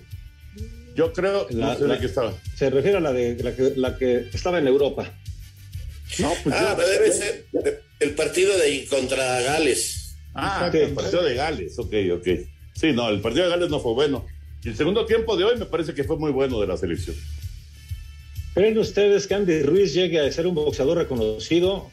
Yo 0.96 1.12
creo, 1.12 1.46
La- 1.50 1.74
no 1.74 1.78
sé 1.78 1.86
la- 1.86 1.94
de 1.94 2.00
qué 2.00 2.06
estaba. 2.06 2.34
Se 2.56 2.68
refiere 2.70 2.96
a 2.96 3.00
la, 3.00 3.12
de, 3.12 3.36
la, 3.42 3.54
que, 3.54 3.72
la 3.76 3.96
que 3.96 4.26
estaba 4.32 4.58
en 4.58 4.66
Europa. 4.66 5.12
No, 6.18 6.32
pues 6.42 6.54
Ah, 6.58 6.76
debe 6.76 7.12
ser 7.12 7.46
el 8.00 8.11
partido 8.14 8.56
de 8.58 8.84
contra 8.86 9.40
Gales. 9.42 10.16
Ah, 10.34 10.68
el 10.72 10.90
partido 10.90 11.22
de 11.22 11.34
Gales, 11.34 11.78
ok, 11.78 11.94
ok. 12.14 12.28
Sí, 12.81 12.93
no, 12.93 13.09
el 13.11 13.20
partido 13.20 13.45
de 13.45 13.51
Gales 13.51 13.68
no 13.68 13.78
fue 13.81 13.93
bueno. 13.93 14.24
Y 14.64 14.68
el 14.68 14.76
segundo 14.76 15.05
tiempo 15.05 15.37
de 15.37 15.45
hoy 15.45 15.59
me 15.59 15.66
parece 15.66 15.93
que 15.95 16.05
fue 16.05 16.16
muy 16.16 16.31
bueno 16.33 16.61
de 16.61 16.66
la 16.66 16.76
selección. 16.76 17.16
¿Creen 18.55 18.78
ustedes 18.78 19.26
que 19.26 19.35
Andy 19.35 19.62
Ruiz 19.62 19.93
llegue 19.95 20.20
a 20.20 20.33
ser 20.33 20.47
un 20.47 20.55
boxeador 20.55 20.99
reconocido? 20.99 21.91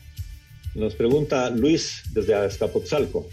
Nos 0.75 0.95
pregunta 0.95 1.49
Luis 1.49 2.03
desde 2.13 2.33
Azcapotzalco. 2.35 3.27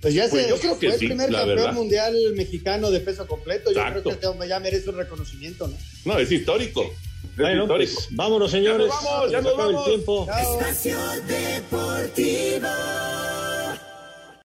Pues 0.00 0.14
ya 0.14 0.28
Pues 0.28 0.44
se, 0.44 0.48
yo 0.50 0.56
creo 0.58 0.70
fue 0.72 0.80
que 0.80 0.86
el 0.94 0.98
sí, 0.98 1.06
primer 1.06 1.30
campeón 1.30 1.56
verdad. 1.56 1.72
mundial 1.74 2.14
mexicano 2.34 2.90
de 2.90 3.00
peso 3.00 3.26
completo. 3.26 3.70
Yo 3.72 3.78
Exacto. 3.80 4.02
creo 4.02 4.18
que 4.20 4.26
este 4.36 4.48
ya 4.48 4.60
merece 4.60 4.90
un 4.90 4.96
reconocimiento, 4.96 5.66
¿no? 5.66 5.76
No, 6.04 6.18
es 6.18 6.30
histórico. 6.30 6.82
Es 6.84 7.36
Bueno, 7.36 7.62
histórico. 7.64 7.92
pues 7.94 8.08
vámonos, 8.16 8.50
señores. 8.50 8.86
Ya 8.88 8.94
nos 8.94 9.04
vamos, 9.04 9.30
ya 9.32 9.40
nos 9.40 9.80
el 9.80 9.84
tiempo. 9.92 10.28
Espacio 10.30 10.98
Deportivo. 11.26 12.68